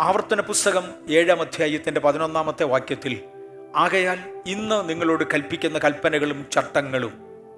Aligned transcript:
ആവർത്തന 0.00 0.40
പുസ്തകം 0.40 0.84
ഏഴാം 1.10 1.40
അധ്യായത്തിന്റെ 1.40 2.00
പതിനൊന്നാമത്തെ 2.00 2.64
വാക്യത്തിൽ 2.64 3.20
ആകയാൽ 3.76 4.18
ഇന്ന് 4.46 4.88
നിങ്ങളോട് 4.88 5.24
കൽപ്പിക്കുന്ന 5.34 5.78
കൽപ്പനകളും 5.78 6.46
ചട്ടങ്ങളും 6.52 7.12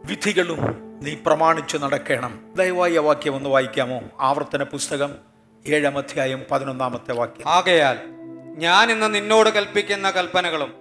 വിധികളും 0.04 0.58
നീ 1.02 1.14
പ്രമാണിച്ചു 1.26 1.78
നടക്കണം. 1.78 2.54
ദയവായി 2.56 2.96
ആ 2.96 3.00
വാക്യം 3.00 3.36
ഒന്ന് 3.36 3.48
വായിക്കാമോ? 3.48 4.02
ആവർത്തന 4.20 4.62
പുസ്തകം 4.62 5.14
ഏഴാം 5.68 5.98
അധ്യായം 5.98 6.44
പതിനൊന്നാമത്തെ 6.50 7.12
വാക്യം. 7.12 7.48
ആകയാൽ 7.48 7.98
ഞാൻ 8.56 8.92
ഇന്ന് 8.92 9.14
നിന്നോട് 9.14 9.50
കൽപ്പിക്കുന്ന 9.50 10.10
കൽപ്പനകളും 10.10 10.74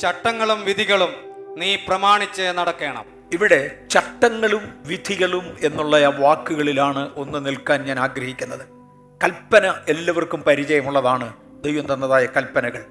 ചട്ടങ്ങളും 0.00 0.64
വിധികളും 0.64 1.12
നീ 1.58 1.76
പ്രമാണിച്ച് 1.76 2.42
നടക്കണം. 2.42 3.04
ഇവിടെ 3.32 3.86
ചട്ടങ്ങളും 3.90 4.74
വിധികളും 4.86 5.56
എന്നുള്ള 5.62 5.96
ആ 5.96 6.12
വാക്കുകളിലാണ് 6.18 7.10
ഒന്ന് 7.14 7.46
നിൽക്കാൻ 7.46 7.84
ഞാൻ 7.84 7.98
ആഗ്രഹിക്കുന്നത്. 7.98 8.81
കൽപ്പന 9.22 9.74
എല്ലാവർക്കും 9.88 10.42
പരിചയമുള്ളതാണ്. 10.42 11.32
ദൈവം 11.64 11.94
തന്നതായ 11.94 12.26
കൽപ്പനകൾ. 12.26 12.84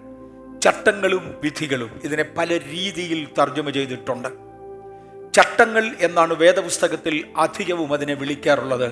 ചട്ടങ്ങളും 0.60 1.36
വിധികളും 1.44 2.02
ഇതിനെ 2.04 2.26
പല 2.38 2.58
രീതിയിൽ 2.58 3.28
തർജമ 3.40 3.70
ചെയ്തിട്ടുണ്ട്. 3.70 4.28
ചട്ടങ്ങൾ 5.34 5.96
എന്നാണ് 6.00 6.34
വേദപുസ്തകത്തിൽ 6.34 7.34
അധികവും 7.38 7.94
അതിനെ 7.94 8.14
വിളിക്കാറുള്ളത്. 8.14 8.92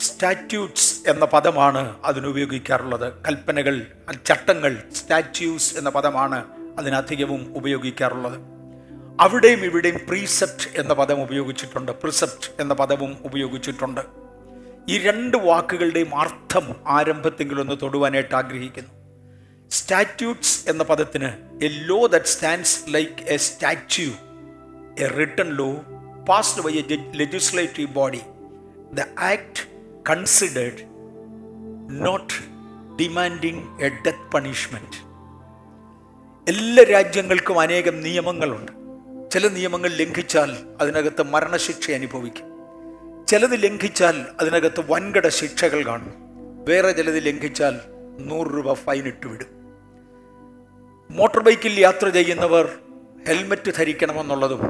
സ്റ്റാറ്റ്യൂട്ട്സ് 0.00 1.10
എന്ന 1.10 1.24
പദമാണ് 1.24 1.96
അതിനുപയോഗിക്കാറുള്ളത് 2.04 3.12
കൽപ്പനകൾ 3.28 3.86
ചട്ടങ്ങൾ 4.26 4.82
സ്റ്റാറ്റ്യൂസ് 4.94 5.78
എന്ന 5.78 5.90
പദമാണ് 5.90 6.44
അതിനധികവും 6.78 7.52
ഉപയോഗിക്കാറുള്ളത്. 7.56 8.40
അവിടെയും 9.20 9.64
ഇവിടെയും 9.64 10.00
പ്രീസെപ്റ്റ് 10.08 10.80
എന്ന 10.80 10.94
പദം 10.94 11.22
ഉപയോഗിച്ചിട്ടുണ്ട്. 11.22 11.92
പ്രിസെപ്റ്റ് 11.92 12.50
എന്ന 12.60 12.74
പദവും 12.74 13.16
ഉപയോഗിച്ചിട്ടുണ്ട്. 13.24 14.00
ഈ 14.88 14.98
രണ്ട് 14.98 15.36
വാക്കുകളുടെയും 15.36 16.18
അർത്ഥം 16.18 16.76
ആരംഭത്തെങ്കിലൊന്ന് 16.86 17.74
തൊടുവാനായിട്ട് 17.82 18.34
ആഗ്രഹിക്കുന്നു. 18.34 18.90
സ്റ്റാറ്റ്യൂട്ട്സ് 19.70 20.70
എന്ന 20.70 20.82
പദത്തിന് 20.82 21.28
a 21.64 21.68
law 21.68 22.06
that 22.06 22.24
stands 22.24 22.84
like 22.88 23.22
a 23.22 23.36
statue 23.36 24.12
a 24.98 25.06
written 25.06 25.54
law 25.56 25.72
passed 26.28 26.62
by 26.62 26.72
a 26.72 27.12
legislative 27.14 27.90
body 27.90 28.20
the 28.92 29.00
act 29.18 29.68
considered 30.10 30.82
not 31.90 32.34
demanding 33.02 33.80
a 33.80 33.88
death 33.88 34.32
punishment 34.32 35.10
എല്ലാ 36.50 36.84
രാജ്യങ്ങൾക്കും 36.84 37.60
അനേകം 37.60 38.00
നിയമങ്ങളുണ്ട്. 38.00 38.72
ചില 39.30 39.48
നിയമങ്ങൾ 39.48 39.90
ലംഘിച്ചാൽ 39.90 40.56
അതിനകത്ത് 40.80 41.22
മരണശിക്ഷ 41.22 41.90
അനുഭവിക്കും. 41.90 42.49
ചിലത് 43.30 43.62
ലംഘിച്ചാൽ 43.62 44.24
അതിനകത്ത് 44.40 44.90
വൻകിട 44.90 45.28
ശിക്ഷകൾ 45.28 45.86
കാണും. 45.86 46.14
വേറെ 46.68 46.92
ചിലത് 46.92 47.26
ലംഘിച്ചാൽ 47.26 47.80
നൂറ് 48.18 48.46
രൂപ 48.46 48.72
ഫൈൻ 48.72 49.06
ഇട്ടുവിടും. 49.06 49.46
മോട്ടോർ 51.10 51.42
ബൈക്കിൽ 51.42 51.80
യാത്ര 51.80 52.08
ചെയ്യുന്നവർ 52.08 52.78
ഹെൽമറ്റ് 53.28 53.72
ധരിക്കണമെന്നുള്ളതും 53.76 54.60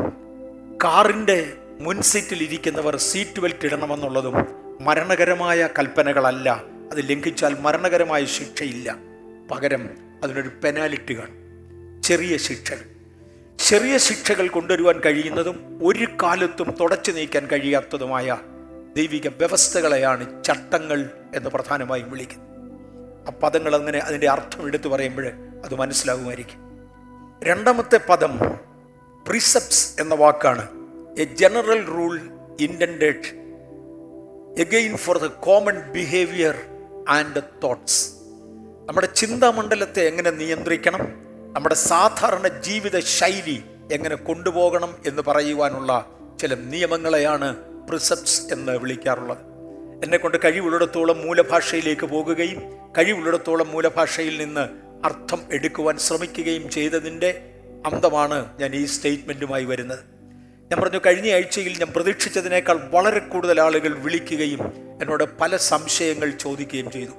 കാറിന്റെ 0.84 1.53
മുൻസീറ്റിൽ 1.81 2.42
ഇരിക്കുന്നവർ 2.42 2.97
സീറ്റ് 2.97 3.41
ബെൽറ്റ് 3.41 3.64
ഇടണമെന്നുള്ളതും 3.64 4.34
മരണകരമായ 4.81 5.69
കൽപ്പനകളല്ല. 5.78 6.50
അത് 6.91 7.11
ലംഘിച്ചാൽ 7.11 7.56
മരണകരമായ 7.61 8.25
ശിക്ഷയില്ല. 8.25 8.97
പകരം 9.50 9.91
അതിനൊരു 10.22 10.50
പെനാലിറ്റി 10.64 11.19
കാണും. 11.19 11.36
ചെറിയ 12.03 12.36
ശിക്ഷകൾ. 12.36 12.90
ചെറിയ 13.61 13.98
ശിക്ഷകൾ 13.98 14.48
കൊണ്ടുവരുവാൻ 14.48 15.00
കഴിയുന്നതും 15.00 15.78
ഒരു 15.83 16.06
കാലത്തും 16.22 16.77
തുടച്ചു 16.80 17.12
നീക്കാൻ 17.12 17.47
കഴിയാത്തതുമായ 17.47 18.39
ദൈവിക 18.97 19.28
വ്യവസ്ഥകളെയാണ് 19.28 20.44
ചട്ടങ്ങൾ 20.44 21.11
എന്ന് 21.34 21.50
പ്രധാനമായും 21.50 22.11
വിളിക്കുന്നത്. 22.11 22.48
ആ 23.28 23.31
പദങ്ങൾ 23.42 23.75
അങ്ങനെ 23.75 23.98
അതിന്റെ 23.98 24.31
അർത്ഥം 24.31 24.66
എടുത്തു 24.66 24.88
പറയുമ്പോൾ 24.88 25.27
അത് 25.64 25.75
മനസ്സിലാകുമായിരിക്കും. 25.75 26.61
രണ്ടാമത്തെ 27.42 28.00
പദം 28.08 28.38
പ്രിസെപ്സ് 29.28 30.00
എന്ന 30.00 30.15
വാക്കാണ്. 30.15 30.69
A 31.19 31.25
general 31.25 31.87
rule 31.87 32.20
intended 32.60 33.41
again 34.60 34.97
for 34.97 35.19
the 35.19 35.26
common 35.26 35.93
behaviour 35.93 36.54
and 37.09 37.43
thoughts. 37.62 38.10
നമ്മുടെ 38.87 39.06
ചിന്താമണ്ഡലത്തെ 39.06 40.00
എങ്ങനെ 40.00 40.31
നിയന്ത്രിക്കണം? 40.31 41.30
നമ്മുടെ 41.55 41.75
സാധാരണ 41.75 42.49
ജീവിത 42.49 42.99
ശൈലി 42.99 43.62
എങ്ങനെ 43.93 44.16
കൊണ്ടുപോകണം 44.16 44.94
എന്ന് 45.06 45.22
പറയുവാനുള്ള 45.22 46.06
ചില 46.41 46.55
നിയമങ്ങളെയാണ് 46.55 47.56
പ്രിസെപ്റ്റ്സ് 47.88 48.53
എന്ന് 48.53 48.72
വിളിക്കാറുള്ളത്. 48.72 49.38
എന്നെ 50.05 50.19
കൊണ്ട് 50.19 50.38
കഴിവുള്ളിടത്തോളം 50.44 51.27
മൂലഭാഷയിലേക്ക് 51.27 52.06
പോകുകയും 52.06 52.61
കഴിവുള്ളിടത്തോളം 52.99 53.69
മൂലഭാഷയിൽ 53.71 54.38
നിന്ന് 54.38 54.61
അർത്ഥം 55.06 55.41
എടുക്കുവാൻ 55.53 55.99
ശ്രമിക്കുകയും 55.99 56.71
ചെയ്തതിന്റെ 56.71 57.31
അന്തമാണ് 57.87 58.59
ഞാൻ 58.61 58.75
ഈ 58.75 58.84
സ്റ്റേറ്റ്മെന്റുമായി 58.84 59.65
വരുന്നത്. 59.65 59.99
ഞാൻ 60.71 60.81
പറഞ്ഞു 60.81 61.00
കഴിഞ്ഞ 61.06 61.32
ആഴ്ചയിൽ 61.32 61.78
ഞാൻ 61.78 61.93
പ്രതീക്ഷിച്ചതിനേക്കാൾ 61.97 62.88
വളരെ 62.93 63.19
കൂടുതൽ 63.19 63.61
ആളുകൾ 63.61 63.99
വിളിക്കുകയും 63.99 64.62
എന്നോട് 65.03 65.25
പല 65.41 65.56
സംശയങ്ങൾ 65.56 66.31
ചോദിക്കുകയും 66.31 66.91
ചെയ്തു. 66.91 67.11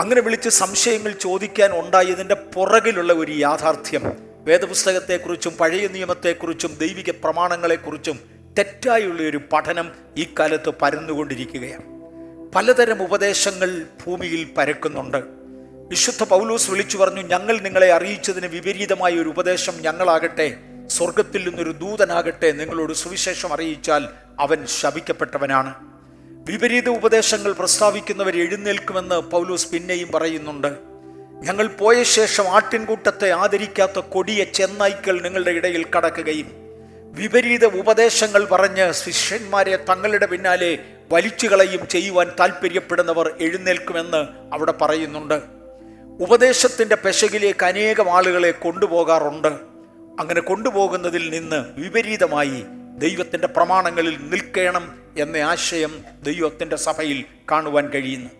അങ്ങനെ 0.00 0.20
വിളിച്ച് 0.20 0.48
സംശയങ്ങൾ 0.48 1.12
ചോദിക്കാൻ 1.12 1.80
ഉണ്ടായതിന്റെ 1.80 2.34
പുറകിലുള്ള 2.34 3.12
ഒരു 3.12 3.32
യാഥാർത്ഥ്യം. 3.32 4.12
വേദപുസ്തകത്തെക്കുറിച്ചും 4.44 5.56
പഴയ 5.56 5.86
നിയമത്തെക്കുറിച്ചും 5.86 6.76
ദൈവിക 6.80 7.10
പ്രമാണങ്ങളെക്കുറിച്ചും 7.10 8.20
തെറ്റായുള്ള 8.58 9.22
ഒരു 9.22 9.40
പഠനം 9.52 9.92
ഈ 10.18 10.26
കാലത്ത് 10.38 10.70
പരന്നുകൊണ്ടിരിക്കുകയാണ്. 10.82 11.82
പലതരം 12.54 13.02
ഉപദേശങ്ങൾ 13.02 13.86
ഭൂമിയിൽ 14.06 14.50
പരക്കുന്നുണ്ട്. 14.58 15.16
വിശുദ്ധ 15.88 16.22
പൗലോസ് 16.22 16.70
വിളിച്ചു 16.70 16.98
പറഞ്ഞു 16.98 17.22
ഞങ്ങൾ 17.22 17.60
നിങ്ങളെ 17.60 17.92
അറിയിച്ചതിന് 17.92 18.46
വിപരീതമായ 18.46 19.12
ഒരു 19.12 19.28
ഉപദേശം 19.28 19.72
ഞങ്ങളാകട്ടെ 19.80 20.56
സ്വർഗത്തിൽ 20.86 21.48
നിന്നൊരു 21.48 21.70
ദൂതനാകട്ടെ 21.70 22.52
നിങ്ങളോട് 22.52 22.92
സുവിശേഷം 22.92 23.52
അറിയിച്ചാൽ 23.52 24.08
അവൻ 24.40 24.66
ശപിക്കപ്പെട്ടവനാണ്. 24.66 25.89
വിപരീത 26.50 26.88
ഉപദേശങ്ങൾ 26.88 27.52
പ്രസ്താവിക്കുന്നവർ 27.52 28.36
എഴുന്നേൽക്കുമെന്ന് 28.36 29.14
പൗലൂസ് 29.14 29.68
പിന്നെയും 29.68 30.12
പറയുന്നുണ്ട്. 30.12 30.66
ഞങ്ങൾ 31.42 31.66
പോയ 31.66 32.02
ശേഷം 32.02 32.44
ആട്ടിൻകൂട്ടത്തെ 32.44 33.30
ആദരിക്കാത്ത 33.30 33.98
കൊടിയ 33.98 34.44
ചെന്നായ്ക്കൾ 34.44 35.20
നിങ്ങളുടെ 35.20 35.50
ഇടയിൽ 35.50 35.86
കടക്കുകയും 35.96 36.46
വിപരീത 37.12 37.64
ഉപദേശങ്ങൾ 37.64 38.44
പറഞ്ഞ് 38.44 38.92
ശിഷ്യന്മാരെ 38.92 39.76
തങ്ങളുടെ 39.76 40.26
പിന്നാലെ 40.26 40.78
വലിച്ചുകളയും 41.12 41.88
ചെയ്യുവാൻ 41.88 42.32
താല്പര്യപ്പെടുന്നവർ 42.40 43.34
എഴുന്നേൽക്കുമെന്ന് 43.40 44.26
അവിടെ 44.54 44.72
പറയുന്നുണ്ട്. 44.72 45.40
ഉപദേശത്തിന്റെ 46.20 46.94
പെശകിലേക്ക് 46.94 47.64
അനേകം 47.64 48.16
ആളുകളെ 48.16 48.50
കൊണ്ടുപോകാറുണ്ട്. 48.50 49.48
അങ്ങനെ 50.20 50.40
കൊണ്ടുപോകുന്നതിൽ 50.40 51.30
നിന്ന് 51.30 51.80
വിപരീതമായി 51.80 52.64
ദൈവത്തിന്റെ 53.00 53.46
പ്രമാണങ്ങളിൽ 53.46 54.18
നിൽക്കണം 54.30 55.02
എന്ന 55.18 55.36
ആശയം 55.36 56.04
ദൈവത്തിന്റെ 56.22 56.76
സഭയിൽ 56.76 57.24
കാണുവാൻ 57.50 57.88
കഴിയുന്നു. 57.88 58.30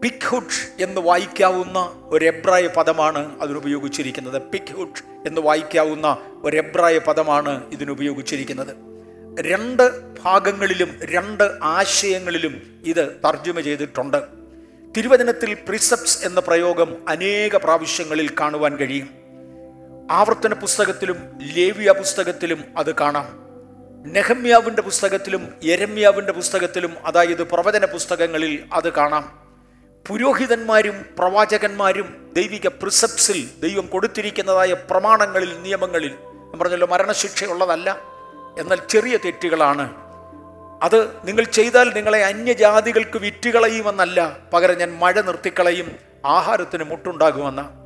പിക്ഹുഡ് 0.00 0.82
എന്ന് 0.82 1.00
വായിക്കാവുന്ന 1.00 1.92
ഒരു 2.04 2.24
എബ്രായ 2.24 2.66
പദമാണ് 2.66 3.42
അതിനുപയോഗിച്ചിരിക്കുന്നത്. 3.42 4.42
പിക്ഹുഡ് 4.42 5.28
എന്ന് 5.28 5.40
വായിക്കാവുന്ന 5.40 6.18
ഒരു 6.44 6.56
എബ്രായ 6.56 6.98
പദമാണ് 6.98 7.72
ഇതിനുപയോഗിച്ചിരിക്കുന്നത്. 7.72 8.76
രണ്ട് 9.40 10.14
ഭാഗങ്ങളിലും 10.22 10.98
രണ്ട് 11.04 11.50
ആശയങ്ങളിലും 11.62 12.82
ഇത് 12.86 13.20
തർജമ 13.24 13.60
ചെയ്തിട്ടുണ്ട്. 13.60 14.22
തിരുവചനത്തിൽ 14.96 15.54
പ്രിസെപ്റ്റ്സ് 15.54 16.26
എന്ന 16.26 16.40
പ്രയോഗം 16.40 17.08
അനേക 17.08 17.56
പ്രാവശ്യങ്ങളിൽ 17.56 18.30
കാണുവാൻ 18.40 18.76
കഴിയും. 18.76 19.21
ആവർത്തന 20.10 20.54
പുസ്തകത്തിലും 20.54 21.38
ലേവിയ 21.54 21.92
പുസ്തകത്തിലും 21.92 22.64
അത് 22.78 22.94
കാണാം. 22.94 23.42
നെഹമ്യാവിന്റെ 24.12 24.82
പുസ്തകത്തിലും 24.82 25.54
യരമ്യാവിന്റെ 25.64 26.32
പുസ്തകത്തിലും 26.32 26.94
അതായത് 27.04 27.42
പ്രവചന 27.42 27.84
പുസ്തകങ്ങളിൽ 27.84 28.64
അത് 28.72 28.92
കാണാം. 28.92 29.42
പുരോഹിതന്മാരും 30.08 31.06
പ്രവാചകന്മാരും 31.18 32.30
ദൈവിക 32.36 32.68
പ്രിസപ്സിൽ 32.68 33.48
ദൈവം 33.62 33.86
കൊടുത്തിരിക്കുന്നതായ 33.86 34.72
പ്രമാണങ്ങളിൽ 34.72 35.62
നിയമങ്ങളിൽ 35.62 36.14
പറഞ്ഞല്ലോ 36.60 36.86
മരണശിക്ഷയുള്ളതല്ല 36.86 37.98
എന്നാൽ 38.58 38.78
ചെറിയ 38.88 39.16
തെറ്റുകളാണ്. 39.16 39.94
അത് 40.82 41.10
നിങ്ങൾ 41.24 41.44
ചെയ്താൽ 41.44 41.92
നിങ്ങളെ 41.94 42.24
അന്യജാതികൾക്ക് 42.24 43.18
വിറ്റുകളയുമെന്നല്ല 43.18 44.38
പകരം 44.52 44.78
ഞാൻ 44.78 44.98
മഴ 44.98 45.20
നിർത്തിക്കളയും 45.20 45.96
ആഹാരത്തിന് 46.24 46.84
മുട്ടുണ്ടാകുമെന്ന. 46.84 47.81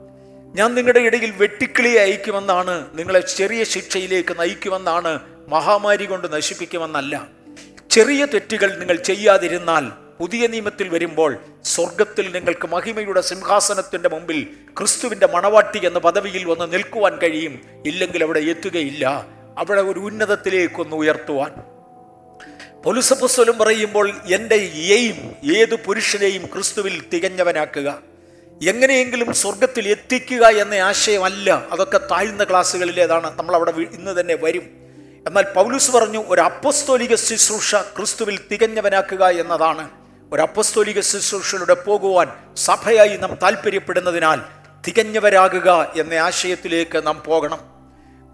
ഞാൻ 0.57 0.75
നിങ്ങളുടെ 0.75 1.01
ഇടയിൽ 1.01 1.31
വെട്ടിക്കിളിയെ 1.31 2.01
അയക്കുമെന്നാണ് 2.01 2.87
നിങ്ങളെ 2.95 3.21
ചെറിയ 3.21 3.65
ശിക്ഷയിലേക്ക് 3.65 4.41
നയിക്കുമെന്നാണ് 4.41 5.21
മഹാമാരി 5.49 6.05
കൊണ്ട് 6.05 6.33
നശിപ്പിക്കുമെന്നല്ല. 6.33 7.29
ചെറിയ 7.91 8.25
തെറ്റുകൾ 8.25 8.79
നിങ്ങൾ 8.79 8.97
ചെയ്യാതിരുന്നാൽ 8.97 9.89
പുതിയ 10.21 10.47
നിയമത്തിൽ 10.47 10.89
വരുമ്പോൾ 10.89 11.37
സ്വർഗത്തിൽ 11.65 12.33
നിങ്ങൾക്ക് 12.33 12.69
മഹിമയുടെ 12.69 13.21
സിംഹാസനത്തിന്റെ 13.21 14.09
മുമ്പിൽ 14.09 14.47
ക്രിസ്തുവിന്റെ 14.79 15.27
മണവാട്ടി 15.27 15.87
എന്ന 15.87 15.99
പദവിയിൽ 15.99 16.45
വന്ന് 16.45 16.73
നിൽക്കുവാൻ 16.73 17.19
കഴിയും. 17.19 17.61
ഇല്ലെങ്കിൽ 17.87 18.25
അവിടെ 18.25 18.39
എത്തുകയില്ല. 18.39 19.27
അവിടെ 19.59 19.81
ഒരു 19.81 20.01
ഉന്നതത്തിലേക്കൊന്ന് 20.01 20.97
ഉയർത്തുവാൻ. 20.97 21.53
പൊലുസപ്പുസ്വലും 22.83 23.59
പറയുമ്പോൾ 23.59 24.11
എന്റെ 24.33 24.55
എയിം 24.75 25.35
ഏത് 25.57 25.75
പുരുഷനെയും 25.85 26.47
ക്രിസ്തുവിൽ 26.47 27.05
തികഞ്ഞവനാക്കുക. 27.13 28.16
എങ്ങനെയെങ്കിലും 28.63 29.35
സ്വർഗത്തിൽ 29.35 29.89
എത്തിക്കുക 29.89 30.47
എന്ന 30.47 30.75
ആശയമല്ല 30.75 31.67
അതൊക്കെ 31.73 31.99
താഴ്ന്ന 31.99 32.45
ക്ലാസ്സുകളിലേതാണ്. 32.45 33.39
നമ്മൾ 33.39 33.55
അവിടെ 33.55 33.71
ഇന്ന് 33.71 34.21
തന്നെ 34.21 34.35
വരും. 34.35 34.63
എന്നാൽ 35.27 35.43
പൗലൂസ് 35.43 35.91
പറഞ്ഞു 35.91 36.25
ഒരു 36.29 36.41
അപ്പസ്തോലിക 36.41 37.15
ശുശ്രൂഷ 37.15 37.75
ക്രിസ്തുവിൽ 37.75 38.39
തികഞ്ഞവനാക്കുക 38.53 39.25
എന്നതാണ്. 39.25 39.91
ഒരു 40.33 40.41
അപ്പസ്തോലിക 40.41 41.01
ശുശ്രൂഷയിലൂടെ 41.01 41.75
പോകുവാൻ 41.75 42.55
സഭയായി 42.57 43.17
നാം 43.17 43.39
താല്പര്യപ്പെടുന്നതിനാൽ 43.43 44.41
തികഞ്ഞവരാകുക 44.87 45.93
എന്ന 45.97 46.15
ആശയത്തിലേക്ക് 46.15 47.07
നാം 47.07 47.23
പോകണം. 47.27 47.61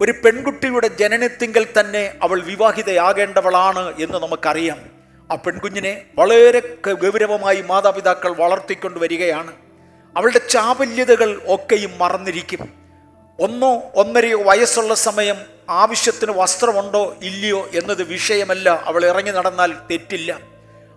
ഒരു 0.01 0.11
പെൺകുട്ടിയുടെ 0.11 0.87
ജനനത്തിങ്കൽ 0.87 1.67
തന്നെ 1.79 2.13
അവൾ 2.23 2.41
വിവാഹിതയാകേണ്ടവളാണ് 2.41 3.93
എന്ന് 3.99 4.17
നമുക്കറിയാം. 4.17 4.79
ആ 5.31 5.35
പെൺകുഞ്ഞിനെ 5.35 6.05
വളരെ 6.17 6.77
ഗൗരവമായി 6.93 7.61
മാതാപിതാക്കൾ 7.61 8.33
വളർത്തിക്കൊണ്ട് 8.33 8.99
വരികയാണ് 8.99 9.51
അവളുടെ 10.17 10.37
ചാവല്യതകൾ 10.37 11.41
ഒക്കെയും 11.47 11.91
മറന്നിരിക്കും. 11.97 12.73
ഒന്നോ 13.39 13.91
ഒന്നരയോ 13.95 14.43
വയസ്സുള്ള 14.43 14.93
സമയം 14.93 15.35
ആവശ്യത്തിന് 15.69 16.31
വസ്ത്രമുണ്ടോ 16.35 17.15
ഇല്ലയോ 17.23 17.69
എന്നത് 17.73 18.03
വിഷയമല്ല. 18.03 18.83
അവൾ 18.85 19.05
ഇറങ്ങി 19.05 19.31
നടന്നാൽ 19.31 19.73
തെറ്റില്ല. 19.91 20.33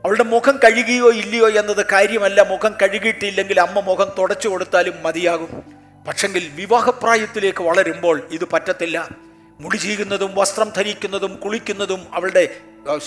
അവളുടെ 0.04 0.22
മുഖം 0.22 0.56
കഴുകിയോ 0.56 1.10
ഇല്ലയോ 1.10 1.48
എന്നത് 1.48 1.86
കാര്യമല്ല. 1.92 2.48
മുഖം 2.48 2.74
കഴുകിയിട്ടില്ലെങ്കിൽ 2.82 3.60
അമ്മ 3.60 3.80
മുഖം 3.80 4.12
തുടച്ചു 4.18 4.48
കൊടുത്താലും 4.48 5.02
മതിയാകും. 5.02 5.62
പക്ഷെങ്കിൽ 6.08 6.50
വിവാഹപ്രായത്തിലേക്ക് 6.54 7.62
വളരുമ്പോൾ 7.62 8.28
ഇത് 8.32 8.44
പറ്റത്തില്ല. 8.52 9.08
മുടി 9.60 9.76
ചീകുന്നതും 9.76 10.34
വസ്ത്രം 10.34 10.72
ധരിക്കുന്നതും 10.76 11.36
കുളിക്കുന്നതും 11.36 12.06
അവളുടെ 12.12 12.48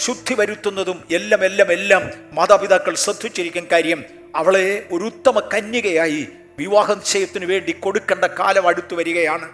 ശുദ്ധി 0.06 0.34
വരുത്തുന്നതും 0.34 1.04
എല്ലാം 1.12 1.46
എല്ലാം 1.46 1.72
എല്ലാം 1.72 2.12
മാതാപിതാക്കൾ 2.32 2.96
ശ്രദ്ധിച്ചിരിക്കും 2.96 3.68
കാര്യം. 3.72 4.04
അവളെ 4.36 4.88
ഒരു 4.92 5.04
ഉത്തമ 5.04 5.40
കന്യകയായി 5.40 6.28
വിവാഹ 6.60 6.94
നിശ്ചയത്തിന് 6.94 7.46
വേണ്ടി 7.46 7.72
കൊടുക്കേണ്ട 7.72 8.26
കാലം 8.26 8.68
അടുത്തു 8.68 8.96
വരികയാണ്. 8.96 9.50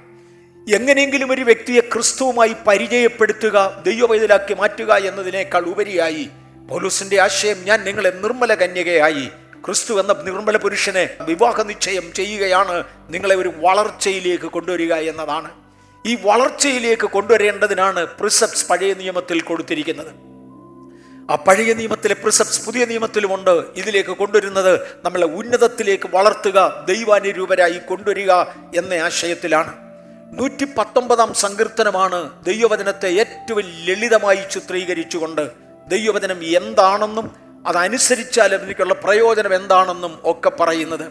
എങ്ങനെയെങ്കിലും 0.74 1.32
ഒരു 1.32 1.42
വ്യക്തിയെ 1.42 1.82
ക്രിസ്തുവുമായി 1.82 2.56
പരിചയപ്പെടുത്തുക 2.68 3.84
ദൈവവൈതലാക്കി 3.86 4.54
മാറ്റുക 4.54 4.94
എന്നതിനേക്കാൾ 4.94 5.66
ഉപരിയായി 5.66 6.30
പോലൂസിന്റെ 6.70 7.22
ആശയം 7.22 7.64
ഞാൻ 7.64 7.84
നിങ്ങളെ 7.84 8.10
നിർമ്മല 8.10 8.54
കന്യകയായി 8.54 9.30
ക്രിസ്തു 9.66 10.00
എന്ന 10.00 10.14
നിർമ്മല 10.24 10.58
പുരുഷനെ 10.58 11.10
വിവാഹ 11.22 11.62
നിശ്ചയം 11.62 12.14
ചെയ്യുകയാണ് 12.14 12.84
നിങ്ങളെ 13.10 13.36
ഒരു 13.36 13.54
വളർച്ചയിലേക്ക് 13.58 14.44
കൊണ്ടുവരിക 14.44 14.94
എന്നതാണ്. 14.94 15.52
ഈ 16.06 16.18
വളർച്ചയിലേക്ക് 16.22 17.08
കൊണ്ടുവരേണ്ടതിനാണ് 17.08 18.06
പ്രിസപ്സ് 18.06 18.70
പഴയ 18.70 18.94
നിയമത്തിൽ 18.94 19.42
കൊടുത്തിരിക്കുന്നത്. 19.42 20.35
ആ 21.32 21.36
പഴയ 21.36 21.74
നിയമത്തിലെ 21.74 22.14
പ്രിസപ്സ് 22.14 22.66
പുതിയ 22.66 22.86
നിയമത്തിലുമുണ്ട്. 22.86 23.64
ഇതിലേക്ക് 23.76 24.10
കൊണ്ടുവരുന്നത് 24.10 24.80
നമ്മളെ 25.06 25.26
ഉന്നതത്തിലേക്ക് 25.26 26.10
വളർത്തുക 26.14 26.86
ദൈവാനുരൂപരായി 26.88 27.80
കൊണ്ടുവരിക 27.90 28.32
എന്ന 28.76 28.94
ആശയത്തിലാണ്. 28.94 29.74
നൂറ്റി 30.40 30.66
പത്തൊമ്പതാം 30.78 31.34
സങ്കീർത്തനമാണ് 31.34 32.30
ദൈവവചനത്തെ 32.44 33.08
ഏറ്റവും 33.08 33.64
ലളിതമായി 33.86 34.40
ചിത്രീകരിച്ചുകൊണ്ട് 34.52 35.52
ദൈവവചനം 35.88 36.44
എന്താണെന്നും 36.44 37.36
അതനുസരിച്ചാൽ 37.68 38.54
അതിലേക്കുള്ള 38.54 38.94
പ്രയോജനം 38.94 39.56
എന്താണെന്നും 39.56 40.20
ഒക്കെ 40.24 40.50
പറയുന്നത്. 40.50 41.06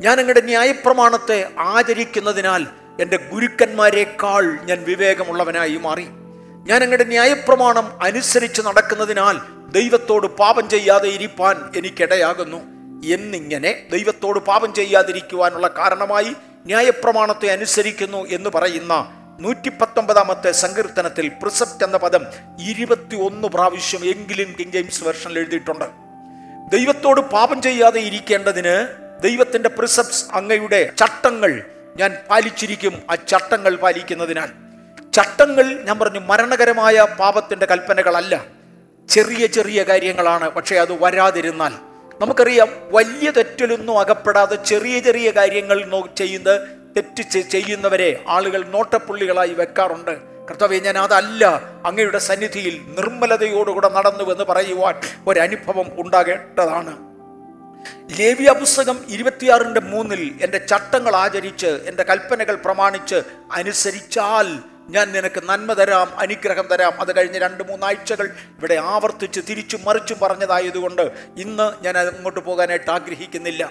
ഞാൻ 0.00 0.20
അങ്ങയുടെ 0.20 0.40
ന്യായപ്രമാണത്തെ 0.40 1.50
ആചരിക്കുന്നതിനാൽ 1.58 2.66
എന്റെ 3.00 3.18
ഗുരുക്കന്മാരെക്കാൾ 3.32 4.58
ഞാൻ 4.64 4.84
വിവേകമുള്ളവനായി 4.84 5.76
മാറി. 5.76 6.06
ഞാൻ 6.68 6.82
അങ്ങയുടെ 6.82 7.04
ന്യായപ്രമാണം 7.04 8.02
അനുസരിച്ച് 8.02 8.62
നടക്കുന്നതിനാൽ 8.62 9.36
ദൈവത്തോട് 9.72 10.26
പാപം 10.26 10.68
ചെയ്യാതെ 10.68 11.08
ഇരിപ്പാൻ 11.08 11.56
എനിക്കിടയാകുന്നു. 11.76 12.56
എന്നിങ്ങനെ 13.14 13.70
ദൈവത്തോട് 13.92 14.38
പാപം 14.38 14.74
ചെയ്യാതിരിക്കുവാനുള്ള 14.74 15.68
കാരണമായി 15.68 16.32
ന്യായപ്രമാണത്തെ 16.66 17.46
അനുസരിക്കുന്നു 17.46 18.26
എന്ന് 18.28 18.50
പറയുന്ന 18.50 18.94
നൂറ്റി 19.40 19.68
പത്തൊമ്പതാമത്തെ 19.68 20.52
സങ്കീർത്തനത്തിൽ 20.52 21.28
പ്രിസപ്റ്റ് 21.28 21.84
എന്ന 21.84 21.96
പദം 21.96 22.26
ഇരുപത്തി 22.60 23.16
ഒന്ന് 23.16 23.48
പ്രാവശ്യം 23.48 24.04
എങ്കിലും 24.04 24.56
കിങ് 24.58 24.72
ജെയിംസ് 24.72 25.04
വെർഷനിൽ 25.04 25.38
എഴുതിയിട്ടുണ്ട്. 25.38 25.84
ദൈവത്തോട് 26.76 27.20
പാപം 27.20 27.62
ചെയ്യാതെ 27.62 28.00
ഇരിക്കേണ്ടതിന് 28.00 28.88
ദൈവത്തിന്റെ 29.22 29.68
പ്രിസപ്സ് 29.68 30.24
അങ്ങയുടെ 30.32 30.92
ചട്ടങ്ങൾ 30.98 31.62
ഞാൻ 31.96 32.16
പാലിച്ചിരിക്കും. 32.30 33.02
ആ 33.10 33.14
ചട്ടങ്ങൾ 33.14 33.76
പാലിക്കുന്നതിനാൽ 33.76 34.48
ചട്ടങ്ങൾ 35.18 35.62
ഞാൻ 35.62 35.98
പറഞ്ഞു 35.98 36.20
മരണകരമായ 36.20 37.06
പാപത്തിന്റെ 37.20 37.66
കൽപ്പനകളല്ല. 37.66 38.44
ചെറിയ 39.08 39.46
ചെറിയ 39.46 39.82
കാര്യങ്ങളാണ്. 39.82 40.48
പക്ഷേ 40.48 40.76
അത് 40.76 41.04
വരാതിരുന്നാൽ 41.04 41.72
നമുക്കറിയാം 42.20 42.68
വലിയ 42.90 43.30
തെറ്റിലൊന്നും 43.30 43.98
അകപ്പെടാതെ 43.98 44.56
ചെറിയ 44.56 44.98
ചെറിയ 44.98 45.30
കാര്യങ്ങൾ 45.30 45.84
നോ 45.84 46.08
ചെയ്യുന്നത് 46.16 46.60
തെറ്റ് 46.96 47.40
ചെയ്യുന്നവരെ 47.40 48.24
ആളുകൾ 48.28 48.64
നോട്ടപ്പുള്ളികളായി 48.64 49.50
വെക്കാറുണ്ട്. 49.50 50.18
കർത്താവെ 50.50 50.78
ഞാൻ 50.78 50.98
അതല്ല 50.98 51.46
അങ്ങയുടെ 51.84 52.18
സന്നിധിയിൽ 52.18 52.80
നിർമ്മലതയോടുകൂടെ 52.88 53.88
നടന്നു 53.88 54.32
എന്ന് 54.32 54.44
പറയുവാൻ 54.44 54.94
ഒരനുഭവം 55.26 55.86
ഉണ്ടാകേണ്ടതാണ്. 55.98 56.96
ലേവ്യ 58.18 58.54
പുസ്തകം 58.60 59.00
ഇരുപത്തിയാറിന്റെ 59.08 59.80
മൂന്നിൽ 59.80 60.38
എന്റെ 60.42 60.58
ചട്ടങ്ങൾ 60.58 61.16
ആചരിച്ച് 61.16 61.66
എന്റെ 61.66 62.02
കൽപ്പനകൾ 62.02 62.54
പ്രമാണിച്ച് 62.54 63.22
അനുസരിച്ചാൽ 63.52 64.77
ഞാൻ 64.88 65.12
നിനക്ക് 65.12 65.42
നന്മ 65.44 65.72
തരാം 65.72 66.18
അനുഗ്രഹം 66.18 66.66
തരാം. 66.66 67.00
അത് 67.00 67.16
കഴിഞ്ഞ് 67.16 67.38
രണ്ട് 67.38 67.64
മൂന്നാഴ്ചകൾ 67.68 68.26
ഇവിടെ 68.58 68.74
ആവർത്തിച്ച് 68.74 69.40
തിരിച്ചും 69.48 69.84
മറിച്ചും 69.84 70.18
പറഞ്ഞതായതുകൊണ്ട് 70.22 71.02
ഇന്ന് 71.36 71.84
ഞാൻ 71.84 71.98
അങ്ങോട്ട് 71.98 72.40
പോകാനായിട്ട് 72.40 72.90
ആഗ്രഹിക്കുന്നില്ല. 72.90 73.70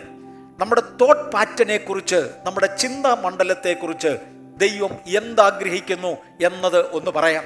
നമ്മുടെ 0.60 0.82
തോട്ട് 0.82 1.32
പാറ്റനെ 1.32 1.78
കുറിച്ച് 1.78 2.30
നമ്മുടെ 2.46 2.76
ചിന്താ 2.76 3.14
മണ്ഡലത്തെക്കുറിച്ച് 3.14 4.18
ദൈവം 4.58 5.00
എന്താഗ്രഹിക്കുന്നു 5.18 6.18
എന്നത് 6.46 6.92
ഒന്ന് 6.92 7.12
പറയാം. 7.12 7.44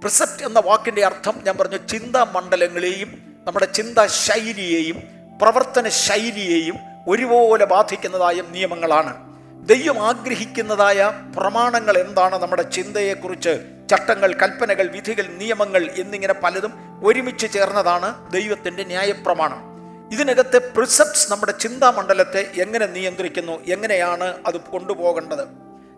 പ്രിസെപ്റ്റ് 0.00 0.46
എന്ന 0.46 0.60
വാക്കിന്റെ 0.60 1.04
അർത്ഥം 1.04 1.40
ഞാൻ 1.44 1.56
പറഞ്ഞു 1.56 1.76
ചിന്താ 1.76 2.24
മണ്ഡലങ്ങളെയും 2.24 3.22
നമ്മുടെ 3.46 3.64
ചിന്താ 3.64 4.06
ശൈലിയെയും 4.06 5.02
പ്രവർത്തന 5.42 5.88
ശൈലിയെയും 5.88 6.76
ഒരുപോലെ 7.08 7.64
ബാധിക്കുന്നതായ 7.64 8.42
നിയമങ്ങളാണ്. 8.48 9.35
ദൈവം 9.66 10.06
ആഗ്രഹിക്കുന്നതായ 10.06 11.12
പ്രമാണങ്ങൾ 11.36 11.98
എന്താണ് 11.98 12.42
നമ്മുടെ 12.42 12.62
ചിന്തയെക്കുറിച്ച് 12.62 13.52
ചട്ടങ്ങൾ 13.90 14.34
കൽപ്പനകൾ 14.34 14.86
വിധികൾ 14.90 15.26
നിയമങ്ങൾ 15.26 15.90
എന്നിങ്ങനെ 15.90 16.34
പലതും 16.34 16.72
ഒരുമിച്ച് 17.04 17.52
ചേർന്നതാണ് 17.52 18.32
ദൈവത്തിന്റെ 18.32 18.84
ന്യായപ്രമാണം. 18.84 19.60
ഇതിനകത്തെ 20.12 20.58
പ്രിസപ്റ്റ്സ് 20.58 21.32
നമ്മുടെ 21.32 21.52
ചിന്താമണ്ഡലത്തെ 21.52 22.50
എങ്ങനെ 22.54 22.86
നിയന്ത്രിക്കുന്നു 22.86 23.52
എങ്ങനെയാണ് 23.52 24.24
അത് 24.46 24.60
കൊണ്ടുപോകേണ്ടത്? 24.60 25.44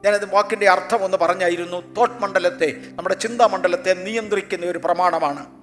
ഞാനത് 0.05 0.35
വാക്കിന്റെ 0.35 0.71
അർത്ഥം 0.71 1.05
ഒന്ന് 1.05 1.17
പറഞ്ഞായിരുന്നു 1.17 1.95
തോട്ട് 1.95 2.23
മണ്ഡലത്തെ 2.23 2.75
നമ്മുടെ 2.89 3.15
ചിന്താമണ്ഡലത്തെ 3.15 3.95
നിയന്ത്രിക്കുന്ന 3.95 4.67
ഒരു 4.67 4.79
പ്രമാണമാണ്. 4.79 5.58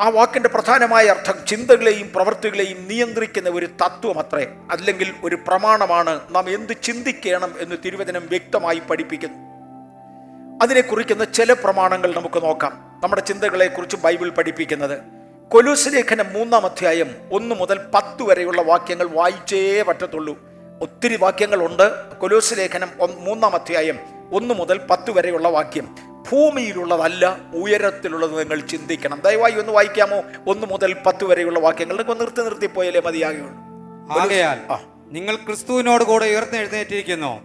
ആ 0.00 0.08
വാക്കിന്റെ 0.08 0.48
പ്രധാനമായ 0.48 1.06
അർത്ഥം 1.06 1.34
ചിന്തകളെയും 1.46 2.12
പ്രവൃത്തികളെയും 2.14 2.88
നിയന്ത്രിക്കുന്ന 2.88 3.48
ഒരു 3.48 3.66
തത്വം 3.66 4.18
അത്രേ. 4.18 4.46
അല്ലെങ്കിൽ 4.70 5.14
ഒരു 5.24 5.38
പ്രമാണമാണ് 5.46 6.20
നാം 6.30 6.50
എന്ത് 6.50 6.72
ചിന്തിക്കണം 6.82 7.54
എന്ന് 7.58 7.76
തിരുവചനം 7.84 8.26
വ്യക്തമായി 8.26 8.82
പഠിപ്പിക്കുന്നു. 8.90 9.38
അതിനെ 10.62 10.80
കുറിക്കുന്ന 10.80 11.24
ചില 11.24 11.52
പ്രമാണങ്ങൾ 11.52 12.14
നമുക്ക് 12.14 12.44
നോക്കാം. 12.44 13.00
നമ്മുടെ 13.02 13.22
ചിന്തകളെക്കുറിച്ച് 13.22 13.96
ബൈബിൾ 13.96 14.30
പഠിപ്പിക്കുന്നത്. 14.30 15.00
കൊലൂസ് 15.48 15.88
ലേഖനം 15.88 16.32
മൂന്നാം 16.32 16.64
അധ്യായം 16.64 17.14
ഒന്ന് 17.32 17.54
മുതൽ 17.54 17.80
പത്ത് 17.94 18.22
വരെയുള്ള 18.22 18.62
വാക്യങ്ങൾ 18.62 19.06
വായിച്ചേ 19.06 19.82
പറ്റത്തുള്ളൂ. 19.82 20.38
ഒത്തിരി 20.82 21.16
വാക്യങ്ങളുണ്ട്. 21.16 22.14
കൊലൂസ് 22.14 22.54
ലേഖനം 22.58 22.90
മൂന്നാം 22.98 23.54
അധ്യായം 23.54 23.98
ഒന്ന് 24.32 24.54
മുതൽ 24.54 24.80
പത്ത് 24.90 25.10
വരെയുള്ള 25.10 25.48
വാക്യം. 25.48 26.05
ഭൂമിയിലുള്ളതല്ല 26.32 27.38
ഉയരത്തിലുള്ളത് 27.54 28.38
നിങ്ങൾ 28.38 28.60
ചിന്തിക്കണം. 28.66 29.20
ദയവായി 29.20 29.52
ഒന്ന് 29.52 29.72
വായിക്കാമോ? 29.72 30.22
ഒന്ന് 30.46 30.66
മുതൽ 30.66 30.96
പത്ത് 31.06 31.24
വരെയുള്ള 31.24 31.58
വാക്യങ്ങൾ. 31.58 31.96
നിങ്ങൾക്ക് 31.96 32.20
നിർത്തി 32.20 32.42
നിർത്തി 32.42 32.66
പോയാലേ 32.66 33.00
മതിയാകുള്ളൂ 33.00 33.50
ആകയാൽ 34.20 34.58
നിങ്ങൾ 35.12 35.36
ക്രിസ്തുവിനോട് 35.36 36.04
കൂടെ 36.04 36.26
ഉയർത്തെഴുന്നേറ്റിരിക്കുന്നു 36.26 37.40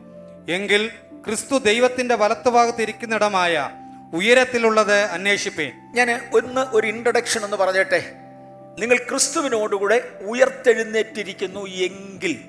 എങ്കിൽ 0.49 0.91
ക്രിസ്തു 1.25 1.57
ദൈവത്തിന്റെ 1.57 2.15
വലത്തുഭാഗത്ത് 2.15 2.81
ഇരിക്കുന്നിടമായ 2.81 3.69
ഉയരത്തിലുള്ളത് 4.13 4.95
അന്വേഷിപ്പേൻ. 4.95 5.71
ഞാൻ 5.95 6.29
ഒന്ന് 6.33 6.61
ഒരു 6.61 6.87
ഇൻട്രൊഡക്ഷൻ 6.87 7.45
എന്ന് 7.45 7.57
പറഞ്ഞേട്ടെ. 7.57 8.11
നിങ്ങൾ 8.79 8.97
ക്രിസ്തുവിനോടുകൂടെ 8.97 10.09
ഉയർത്തെഴുന്നേറ്റിരിക്കുന്നു 10.21 11.67
എങ്കിൽ 11.67 12.39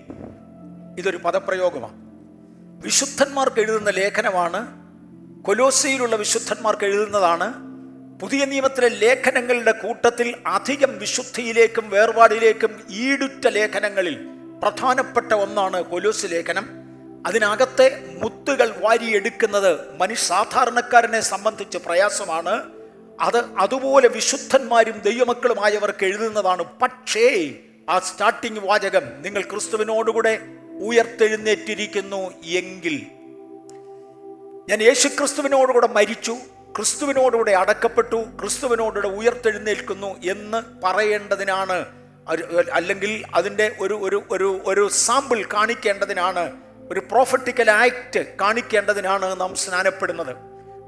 ഇതൊരു 0.98 1.16
പദപ്രയോഗമാണ് 1.16 1.94
വിശുദ്ധന്മാർക്ക് 2.84 3.60
എഴുതുന്ന 3.60 3.90
ലേഖനമാണ് 3.90 4.81
കൊലോസയിലുള്ള 5.42 6.16
വിശുദ്ധന്മാർക്ക് 6.16 6.84
എഴുതുന്നതാണ് 6.84 7.54
പുതിയ 8.20 8.44
നിയമത്തിലെ 8.44 8.88
ലേഖനങ്ങളുടെ 8.88 9.72
കൂട്ടത്തിൽ 9.72 10.36
അധികം 10.46 10.98
വിശുദ്ധിയിലേക്കും 10.98 11.90
വേർപാടിലേക്കും 11.90 12.80
ഈടുറ്റ 12.90 13.48
ലേഖനങ്ങളിൽ 13.48 14.28
പ്രധാനപ്പെട്ട 14.62 15.32
ഒന്നാണ് 15.32 15.82
കൊലോസ് 15.82 16.26
ലേഖനം. 16.26 16.66
അതിനകത്തെ 17.26 18.04
മുത്തുകൾ 18.22 18.76
വാരിയെടുക്കുന്നത് 18.78 19.98
മനുഷ്യ 19.98 20.24
സാധാരണക്കാരനെ 20.24 21.20
സംബന്ധിച്ച് 21.20 21.78
പ്രയാസമാണ്. 21.78 22.62
അത് 23.20 23.44
അതുപോലെ 23.58 24.08
വിശുദ്ധന്മാരും 24.08 24.98
ദൈവമക്കളുമായവർക്ക് 24.98 26.04
എഴുതുന്നതാണ്. 26.04 26.64
പക്ഷേ 26.82 27.54
ആ 27.90 27.98
സ്റ്റാർട്ടിംഗ് 27.98 28.60
വാചകം 28.60 29.02
നിങ്ങൾ 29.16 29.42
ക്രിസ്തുവിനോടുകൂടെ 29.42 30.40
ഉയർത്തെഴുന്നേറ്റിരിക്കുന്നു 30.82 32.32
എങ്കിൽ 32.44 33.06
ഞാൻ 34.68 34.82
യേശുക്രിസ്തുവിനോടുകൂടെ 34.82 35.86
മരിച്ചു 35.86 36.32
ക്രിസ്തുവിനോടുകൂടെ 36.76 37.52
അടക്കപ്പെട്ടു 37.52 38.16
ക്രിസ്തുവിനോടുകൂടെ 38.40 39.08
ഉയർത്തെഴുന്നേൽക്കുന്നു 39.08 40.20
എന്ന് 40.30 40.62
പറയേണ്ടതിനാണ് 40.82 41.86
അല്ലെങ്കിൽ 42.72 43.24
അതിന്റെ 43.34 43.76
ഒരു 43.80 43.94
ഒരു 43.94 44.22
ഒരു 44.30 44.60
ഒരു 44.66 44.88
സാമ്പിൾ 44.88 45.44
കാണിക്കേണ്ടതിനാണ് 45.54 46.52
ഒരു 46.90 47.00
പ്രോഫറ്റിക്കൽ 47.00 47.70
ആക്ട് 47.70 48.36
കാണിക്കേണ്ടതിനാണ് 48.40 49.40
നാം 49.40 49.54
സ്നാനപ്പെടുന്നത്. 49.54 50.36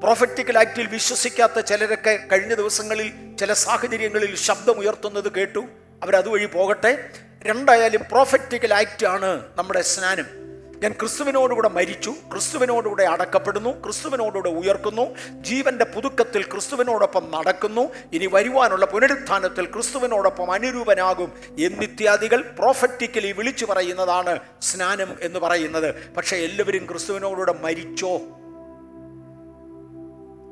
പ്രോഫറ്റിക്കൽ 0.02 0.59
ആക്റ്റിൽ 0.59 0.87
വിശ്വസിക്കാത്ത 0.87 1.61
ചിലരൊക്കെ 1.61 2.19
കഴിഞ്ഞ 2.33 2.54
ദിവസങ്ങളിൽ 2.54 3.37
ചില 3.40 3.52
സാഹചര്യങ്ങളിൽ 3.52 4.35
ശബ്ദം 4.37 4.78
ഉയർത്തുന്നത് 4.78 5.33
കേട്ടു. 5.33 5.59
അവരതുവഴി 6.02 6.47
പോകട്ടെ. 6.47 7.11
രണ്ടായാലും 7.43 8.00
പ്രോഫറ്റിക്കൽ 8.11 8.75
ആക്റ്റ് 8.75 9.07
ആണ് 9.07 9.43
നമ്മുടെ 9.57 9.83
സ്നാനം. 9.83 10.43
ഞാൻ 10.84 10.92
ക്രിസ്തുവിനോടുകൂടെ 10.92 11.68
മരിച്ചു 11.68 12.10
ക്രിസ്തുവിനോടുകൂടെ 12.10 13.04
അടക്കപ്പെടുന്നു 13.04 13.82
ക്രിസ്തുവിനോടുകൂടെ 13.84 14.50
ഉയർക്കുന്നു 14.50 15.16
ജീവന്റെ 15.40 15.84
പുതുക്കത്തിൽ 15.84 16.42
ക്രിസ്തുവിനോടൊപ്പം 16.42 17.30
നടക്കുന്നു 17.30 17.92
ഇനി 18.12 18.28
വരുവാനുള്ള 18.32 18.86
പുനരുത്ഥാനത്തിൽ 18.86 19.64
ക്രിസ്തുവിനോടൊപ്പം 19.64 20.52
അനുരൂപനാകും 20.52 21.32
എന്നിത്യാദികൾ 21.58 22.40
പ്രോഫറ്റിക്കലി 22.58 23.32
വിളിച്ചു 23.32 23.66
പറയുന്നതാണ് 23.66 24.38
സ്നാനം 24.60 25.16
എന്ന് 25.20 25.38
പറയുന്നത്. 25.38 26.14
പക്ഷേ 26.14 26.36
എല്ലാവരും 26.36 26.86
ക്രിസ്തുവിനോടുകൂടെ 26.90 27.54
മരിച്ചോ? 27.62 28.16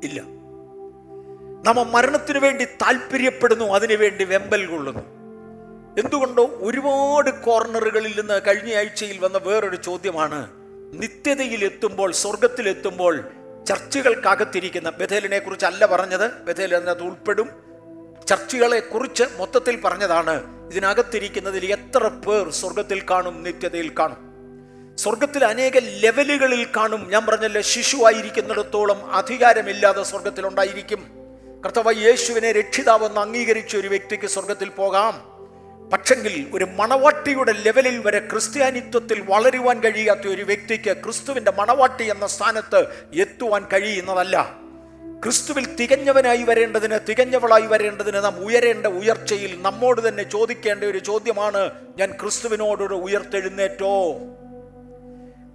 ഇല്ല. 0.03 0.21
നമ്മ 1.65 1.83
മരണത്തിനു 1.83 2.39
വേണ്ടി 2.39 2.65
താല്പര്യപ്പെടുന്നു 2.65 3.65
അതിനുവേണ്ടി 3.65 4.23
വെമ്പൽ 4.23 4.65
കൊള്ളുന്നു. 4.65 5.22
എന്തുകൊണ്ടോ 5.97 6.45
ഒരുപാട് 6.45 7.41
കോർണറുകളിൽ 7.41 8.19
നിന്ന് 8.19 8.41
കഴിഞ്ഞ 8.47 8.75
ആഴ്ചയിൽ 8.75 9.19
വന്ന 9.19 9.37
വേറൊരു 9.37 9.75
ചോദ്യമാണ്. 9.75 10.49
നിത്യതയിൽ 10.93 11.65
എത്തുമ്പോൾ 11.65 12.11
സ്വർഗത്തിലെത്തുമ്പോൾ 12.11 13.23
ചർച്ചകൾക്കകത്തിരിക്കുന്ന 13.67 14.89
ബഥേലിനെ 14.89 15.39
കുറിച്ച് 15.39 15.65
അല്ല 15.65 15.85
പറഞ്ഞത്. 15.85 16.31
ബഥേൽ 16.31 16.75
അതിനകത്ത് 16.75 17.01
ഉൾപ്പെടും. 17.01 17.49
ചർച്ചകളെ 18.27 18.79
കുറിച്ച് 18.79 19.23
മൊത്തത്തിൽ 19.37 19.81
പറഞ്ഞതാണ്. 19.81 20.67
ഇതിനകത്തിരിക്കുന്നതിൽ 20.67 21.71
എത്ര 21.71 22.07
പേർ 22.07 22.49
സ്വർഗത്തിൽ 22.49 23.05
കാണും 23.09 23.43
നിത്യതയിൽ 23.43 23.91
കാണും? 23.99 24.33
സ്വർഗത്തിൽ 24.97 25.45
അനേക 25.45 25.77
ലെവലുകളിൽ 25.77 26.67
കാണും. 26.77 27.09
ഞാൻ 27.09 27.25
പറഞ്ഞല്ലോ 27.25 27.61
ശിശുവായിരിക്കുന്നിടത്തോളം 27.61 29.11
അധികാരമില്ലാതെ 29.11 30.03
സ്വർഗത്തിലുണ്ടായിരിക്കും 30.03 31.07
കർത്തവ 31.65 31.91
യേശുവിനെ 31.91 32.51
രക്ഷിതാവെന്ന് 32.51 33.21
അംഗീകരിച്ച 33.21 33.75
ഒരു 33.77 33.87
വ്യക്തിക്ക് 33.87 34.27
സ്വർഗത്തിൽ 34.27 34.69
പോകാം. 34.69 35.32
പക്ഷെങ്കിൽ 35.93 36.47
ഒരു 36.53 36.67
മണവാട്ടിയുടെ 36.79 37.51
ലെവലിൽ 37.51 37.97
വരെ 38.05 38.19
ക്രിസ്ത്യാനിത്വത്തിൽ 38.19 39.21
വളരുവാൻ 39.29 39.79
കഴിയാത്ത 39.79 40.27
ഒരു 40.27 40.41
വ്യക്തിക്ക് 40.41 40.97
ക്രിസ്തുവിന്റെ 40.97 41.51
മണവാട്ടി 41.51 42.03
എന്ന 42.03 42.27
സ്ഥാനത്ത് 42.27 42.85
എത്തുവാൻ 43.13 43.65
കഴിയുന്നതല്ല. 43.73 44.59
ക്രിസ്തുവിൽ 45.23 45.75
തികഞ്ഞവനായി 45.75 46.43
വരേണ്ടതിന് 46.43 46.99
തികഞ്ഞവളായി 47.09 47.61
വരേണ്ടതിന് 47.61 48.23
നാം 48.23 48.45
ഉയരേണ്ട 48.45 48.85
ഉയർച്ചയിൽ 48.85 49.61
നമ്മോട് 49.61 50.07
തന്നെ 50.07 50.23
ചോദിക്കേണ്ട 50.23 50.83
ഒരു 50.83 50.97
ചോദ്യമാണ് 50.97 51.71
ഞാൻ 51.97 52.11
ക്രിസ്തുവിനോടൊരു 52.11 52.93
ഉയർത്തെഴുന്നേറ്റോ? 52.93 54.13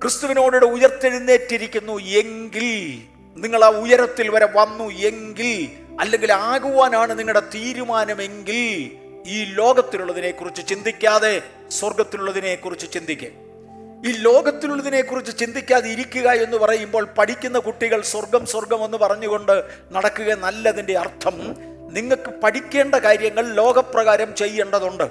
ക്രിസ്തുവിനോടൊരു 0.02 0.64
ഉയർത്തെഴുന്നേറ്റിരിക്കുന്നു 0.64 2.00
എങ്കിൽ 2.00 2.98
നിങ്ങൾ 3.36 3.64
ആ 3.64 3.68
ഉയരത്തിൽ 3.68 4.30
വരെ 4.30 4.48
വന്നു 4.54 4.84
എങ്കിൽ 4.84 5.68
അല്ലെങ്കിൽ 6.00 6.32
ആകുവാനാണ് 6.32 7.18
നിങ്ങളുടെ 7.18 7.40
തീരുമാനമെങ്കിൽ 7.40 8.92
ഈ 9.26 9.44
ലോകത്തിലുള്ളതിനെ 9.44 10.30
കുറിച്ച് 10.30 10.66
ചിന്തിക്കാതെ 10.66 11.42
സ്വർഗത്തിലുള്ളതിനെ 11.70 12.54
കുറിച്ച് 12.54 12.92
ചിന്തിക്കുക 12.92 13.48
ഈ 14.06 14.12
ലോകത്തിലുള്ളതിനെ 14.12 15.02
കുറിച്ച് 15.02 15.38
ചിന്തിക്കാതെ 15.38 15.90
ഇരിക്കുക 15.90 16.30
എന്ന് 16.30 16.56
പറയുമ്പോൾ 16.56 17.08
പഠിക്കുന്ന 17.18 17.58
കുട്ടികൾ 17.58 18.02
സ്വർഗം 18.02 18.46
സ്വർഗം 18.46 18.84
എന്ന് 18.84 18.98
പറഞ്ഞുകൊണ്ട് 18.98 19.64
നടക്കുക 19.92 20.34
നല്ലതിന്റെ 20.34 20.98
അർത്ഥം 20.98 21.56
നിങ്ങൾക്ക് 21.92 22.30
പഠിക്കേണ്ട 22.44 22.94
കാര്യങ്ങൾ 22.94 23.54
ലോകപ്രകാരം 23.54 24.34
ചെയ്യേണ്ടതുണ്ട്. 24.34 25.10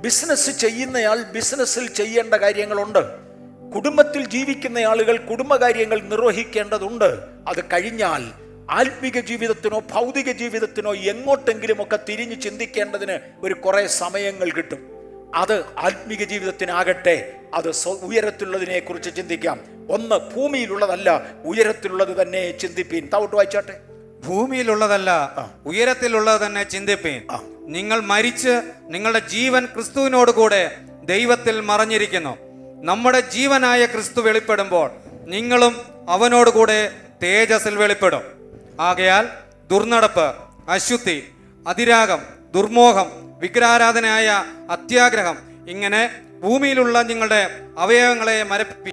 ബിസിനസ് 0.00 0.50
ചെയ്യുന്നയാൾ 0.50 1.22
ബിസിനസ്സിൽ 1.22 1.88
ചെയ്യേണ്ട 1.88 2.34
കാര്യങ്ങളുണ്ട്. 2.34 3.28
കുടുംബത്തിൽ 3.74 4.28
ജീവിക്കുന്ന 4.28 4.78
ആളുകൾ 4.78 5.18
കുടുംബകാര്യങ്ങൾ 5.18 6.00
നിർവഹിക്കേണ്ടതുണ്ട്. 6.00 7.18
അത് 7.48 7.64
കഴിഞ്ഞാൽ 7.64 8.47
ആത്മിക 8.70 9.20
ജീവിതത്തിനോ 9.20 9.78
ഭൗതിക 9.78 10.32
ജീവിതത്തിനോ 10.32 10.94
എങ്ങോട്ടെങ്കിലുമൊക്കെ 10.94 11.98
തിരിഞ്ഞ് 12.08 12.40
ചിന്തിക്കേണ്ടതിന് 12.40 13.18
ഒരു 13.42 13.54
കുറേ 13.54 13.86
സമയങ്ങൾ 13.86 14.50
കിട്ടും. 14.50 14.86
അത് 15.34 15.64
ആത്മിക 15.78 16.24
ജീവിതത്തിനാകട്ടെ 16.24 17.32
അത് 17.54 17.88
ഉയരത്തിലുള്ളതിനെ 17.88 18.78
കുറിച്ച് 18.78 19.16
ചിന്തിക്കാം. 19.16 19.60
ഒന്ന് 19.90 20.34
ഭൂമിയിലുള്ളതല്ല 20.34 21.22
ഉയരത്തിലുള്ളത് 21.44 22.22
തന്നെ 22.22 22.58
ചിന്തിപ്പീൻ. 22.58 23.08
താവോട്ട് 23.12 23.36
വായിച്ചാട്ടെ. 23.36 23.80
ഭൂമിയിലുള്ളതല്ല 24.26 25.32
ഉയരത്തിലുള്ളത് 25.66 26.46
തന്നെ 26.46 26.62
ചിന്തിപ്പീൻ. 26.62 27.22
നിങ്ങൾ 27.66 28.00
മരിച്ച് 28.00 28.62
നിങ്ങളുടെ 28.82 29.18
ജീവൻ 29.18 29.66
ക്രിസ്തുവിനോട് 29.66 30.30
കൂടെ 30.30 30.76
ദൈവത്തിൽ 31.04 31.60
മറഞ്ഞിരിക്കുന്നു. 31.60 32.36
നമ്മുടെ 32.84 33.20
ജീവനായ 33.20 33.86
ക്രിസ്തു 33.86 34.20
വെളിപ്പെടുമ്പോൾ 34.20 34.90
നിങ്ങളും 35.26 35.76
അവനോടുകൂടെ 36.08 36.92
തേജസ്സിൽ 37.22 37.76
വെളിപ്പെടും. 37.76 38.37
ആകയാൽ 38.80 39.28
ദുർനടപ്പ് 39.70 40.34
അശുദ്ധി 40.70 41.32
അതിരാഗം 41.68 42.18
ദുർമോഹം 42.54 43.38
വിഗ്രഹാരാധനയായ 43.38 44.28
അത്യാഗ്രഹം 44.70 45.38
ഇങ്ങനെ 45.68 46.22
ഭൂമിയിലുള്ള 46.42 47.02
നിങ്ങളുടെ 47.02 47.50
അവയവങ്ങളെ 47.78 48.42
മരപ്പി 48.42 48.92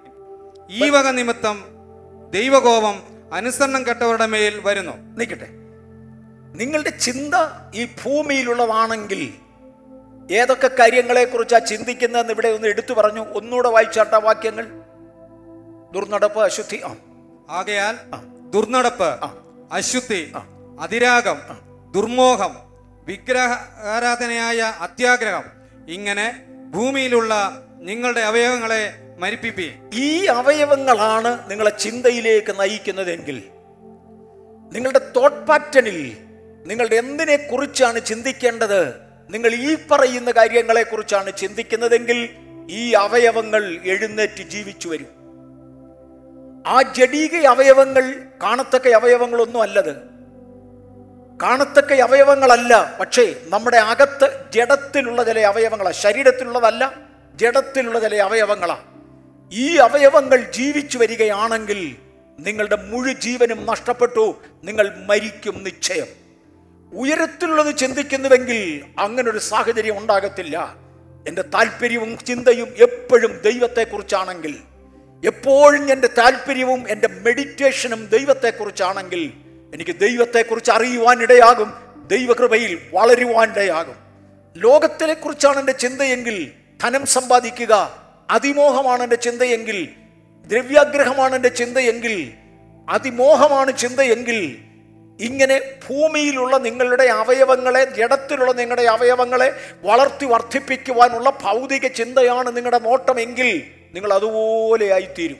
ഈ 0.70 0.89
വക 0.89 1.08
നിമിത്തം 1.08 1.65
ദൈവകോപം 2.32 3.04
അനുസരണം 3.34 3.88
കെട്ടവരുടെ 3.88 4.25
മേൽ 4.25 4.62
വരുന്നു. 4.63 4.92
നിൽക്കട്ടെ. 4.98 5.48
നിങ്ങളുടെ 6.56 6.89
ചിന്ത 6.89 7.32
ഈ 7.75 7.86
ഭൂമിയിലുള്ളതാണെങ്കിൽ 7.86 9.34
ഏതൊക്കെ 10.34 10.68
കാര്യങ്ങളെ 10.68 11.25
കുറിച്ചാണ് 11.25 11.65
ചിന്തിക്കുന്നതെന്ന് 11.65 12.34
ഇവിടെ 12.34 12.48
ഒന്ന് 12.48 12.68
എടുത്തു 12.68 12.94
പറഞ്ഞു. 12.94 13.25
ഒന്നുകൂടെ 13.25 13.70
വായിച്ചാട്ട 13.70 14.15
വാക്യങ്ങൾ. 14.15 14.68
ദുർനടപ്പ് 15.94 16.39
അശുദ്ധി 16.39 16.82
ആ. 16.86 16.96
ആകയാൽ 17.50 17.98
ദുർനടപ്പ് 18.50 19.25
അശുദ്ധി 19.72 20.34
അതിരാഗം 20.79 21.38
ദുർമോഹം 21.91 22.55
വിഗ്രഹാരാധനയായ 23.05 24.62
അത്യാഗ്രഹം. 24.62 25.43
ഇങ്ങനെ 25.88 26.43
ഭൂമിയിലുള്ള 26.74 27.63
നിങ്ങളുടെ 27.79 28.19
അവയവങ്ങളെ 28.19 28.93
മരിപ്പിപ്പി. 29.17 29.74
ഈ 29.93 30.25
അവയവങ്ങളാണ് 30.25 31.51
നിങ്ങളെ 31.51 31.69
ചിന്തയിലേക്ക് 31.69 32.60
നയിക്കുന്നതെങ്കിൽ 32.60 33.43
നിങ്ങളുടെ 34.74 35.12
തോട്ട് 35.15 35.45
പാറ്റേണിൽ 35.45 36.17
നിങ്ങളുടെ 36.65 36.95
എന്തിനെ 36.95 37.36
കുറിച്ചാണ് 37.36 38.05
ചിന്തിക്കേണ്ടത്? 38.05 38.93
നിങ്ങൾ 39.29 39.51
ഈ 39.53 39.77
പറയുന്ന 39.91 40.31
കാര്യങ്ങളെ 40.31 40.84
കുറിച്ചാണ് 40.84 41.38
ചിന്തിക്കുന്നതെങ്കിൽ 41.38 42.29
ഈ 42.69 42.91
അവയവങ്ങൾ 42.93 43.77
എഴുന്നേറ്റ് 43.86 44.43
ജീവിച്ചു 44.43 44.88
വരും. 44.89 45.25
ആ 46.65 46.81
ജഡീക 46.81 47.45
അവയവങ്ങൾ 47.45 48.15
കാണത്തക്ക 48.43 48.88
അവയവങ്ങളൊന്നും 48.89 49.62
അല്ലത്. 49.62 49.93
കാണത്തക്ക 51.41 51.93
അവയവങ്ങളല്ല 51.93 52.98
പക്ഷേ 53.00 53.36
നമ്മുടെ 53.43 53.77
അകത്ത് 53.77 54.51
ജഡത്തിലുള്ള 54.53 55.24
ചില 55.24 55.39
അവയവങ്ങളാണ് 55.39 55.95
ശരീരത്തിലുള്ളതല്ല 55.95 56.93
ജഡത്തിലുള്ള 57.36 58.00
ചില 58.00 58.15
അവയവങ്ങളാണ് 58.15 58.84
ഈ 59.51 59.77
അവയവങ്ങൾ 59.77 60.51
ജീവിച്ചു 60.51 60.98
വരികയാണെങ്കിൽ 60.98 61.95
നിങ്ങളുടെ 62.39 62.75
മുഴു 62.75 63.13
ജീവനും 63.13 63.65
നഷ്ടപ്പെട്ടു 63.65 64.36
നിങ്ങൾ 64.63 64.95
മരിക്കും 65.05 65.63
നിശ്ചയം. 65.63 66.07
ഉയരത്തിലുള്ളത് 66.93 67.77
ചിന്തിക്കുന്നുവെങ്കിൽ 67.77 68.86
അങ്ങനൊരു 69.00 69.38
സാഹചര്യം 69.38 69.98
ഉണ്ടാകത്തില്ല. 69.98 70.75
എന്റെ 71.27 71.41
താല്പര്യവും 71.41 72.17
ചിന്തയും 72.17 72.67
എപ്പോഴും 72.77 73.41
ദൈവത്തെക്കുറിച്ചാണെങ്കിൽ 73.41 74.55
എപ്പോഴും 75.25 75.84
എന്റെ 75.91 76.10
താല്പര്യവും 76.17 76.82
എന്റെ 76.89 77.10
മെഡിറ്റേഷനും 77.25 78.01
ദൈവത്തെക്കുറിച്ചാണെങ്കിൽ 78.05 79.22
എനിക്ക് 79.74 79.94
ദൈവത്തെക്കുറിച്ച് 80.00 80.72
അറിയുവാനിടയാകും 80.72 81.70
ദൈവകൃപയിൽ 82.08 82.74
വളരുവാനിടയാകും 82.94 83.98
ലോകത്തിനെക്കുറിച്ചാണ് 84.55 84.55
ലോകത്തിനെ 84.55 85.15
കുറിച്ചാണ് 85.15 85.60
എന്റെ 85.60 85.74
ചിന്തയെങ്കിൽ 85.74 86.36
ധനം 86.79 87.03
സമ്പാദിക്കുക 87.05 87.74
അതിമോഹമാണ് 88.29 89.03
എന്റെ 89.03 89.15
ചിന്തയെങ്കിൽ 89.15 89.79
ദ്രവ്യാഗ്രഹമാണ് 90.50 91.36
എന്റെ 91.36 91.50
ചിന്തയെങ്കിൽ 91.50 92.15
അതിമോഹമാണ് 92.88 93.72
ചിന്തയെങ്കിൽ 93.77 94.39
ഇങ്ങനെ 95.20 95.58
ഭൂമിയിലുള്ള 95.86 96.55
നിങ്ങളുടെ 96.58 97.05
അവയവങ്ങളെ 97.15 97.84
ജഡത്തിലുള്ള 97.98 98.51
നിങ്ങളുടെ 98.51 98.86
അവയവങ്ങളെ 98.86 99.50
വളർത്തി 99.84 100.25
വർദ്ധിപ്പിക്കുവാനുള്ള 100.25 101.29
ഭൗതിക 101.44 101.88
ചിന്തയാണ് 101.91 102.58
നിങ്ങളുടെ 102.58 102.79
നോട്ടമെങ്കിൽ 102.79 103.50
നിങ്ങൾ 103.96 104.14
അതുപോലെ 104.14 104.94
ആയിത്തീരും 104.94 105.38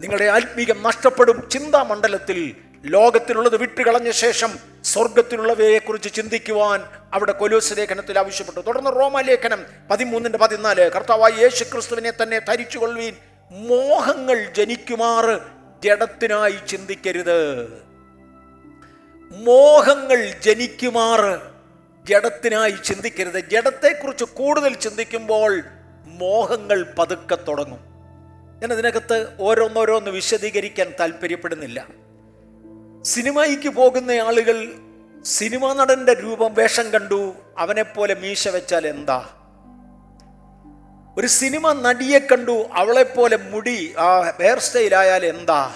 നിങ്ങളുടെ 0.00 0.24
ആത്മീകം 0.24 0.82
നഷ്ടപ്പെടും 0.82 1.48
ചിന്താമണ്ഡലത്തിൽ 1.52 2.54
ലോകത്തിലുള്ളത് 2.84 3.56
വിട്ടുകളഞ്ഞ 3.56 4.10
ശേഷം 4.10 4.58
സ്വർഗത്തിലുള്ളവയെക്കുറിച്ച് 4.84 6.14
ചിന്തിക്കുവാൻ 6.14 6.82
അവിടെ 7.12 7.32
കൊലോസ് 7.32 7.74
ലേഖനത്തിൽ 7.78 8.18
ആവശ്യപ്പെട്ടു. 8.18 8.60
തുടർന്ന് 8.60 8.90
റോമാലേഖനം 8.90 9.64
പതിമൂന്നിന്റെ 9.90 10.38
പതിനാല്. 10.38 10.90
കർത്താവായി 10.90 11.32
യേശു 11.32 11.64
ക്രിസ്തുവിനെ 11.64 12.12
തന്നെ 12.22 12.38
ധരിച്ചുകൊള്ളുവീൻ. 12.38 13.14
മോഹങ്ങൾ 13.50 14.52
ജനിക്കുമാറ് 14.56 15.40
ജഡത്തിനായി 15.84 16.58
ചിന്തിക്കരുത്. 16.68 17.64
മോഹങ്ങൾ 19.30 20.32
ജനിക്കുമാറ് 20.42 21.40
ജഡത്തിനായി 22.04 22.74
ചിന്തിക്കരുത്. 22.84 23.50
ജഡത്തെക്കുറിച്ച് 23.50 24.24
കൂടുതൽ 24.24 24.74
ചിന്തിക്കുമ്പോൾ 24.74 25.62
മോഹങ്ങൾ 26.18 26.94
പതുക്കെ 26.98 27.38
തുടങ്ങും. 27.48 27.78
ഞാൻ 28.62 28.72
അതിനകത്ത് 28.72 29.28
ഓരോന്നോരോന്ന് 29.40 30.10
വിശദീകരിക്കാൻ 30.10 30.92
താല്പര്യപ്പെടുന്നില്ല. 31.00 31.86
സിനിമയ്ക്ക് 33.02 33.68
പോകുന്ന 33.68 34.10
ആളുകൾ 34.10 34.72
സിനിമാ 35.24 35.74
നടന്റെ 35.74 36.12
രൂപം 36.12 36.54
വേഷം 36.54 36.90
കണ്ടു 36.90 37.32
അവനെപ്പോലെ 37.58 38.14
മീശ 38.14 38.48
വെച്ചാൽ 38.48 38.86
എന്താ? 38.86 39.28
ഒരു 41.18 41.26
സിനിമ 41.26 41.72
നടിയെ 41.72 42.18
കണ്ടു 42.18 42.64
അവളെപ്പോലെ 42.72 43.36
മുടി 43.36 43.94
ആ 43.98 44.20
ഹെയർ 44.20 44.58
സ്റ്റൈൽ 44.58 44.94
ആയാൽ 44.94 45.26
എന്താ? 45.26 45.74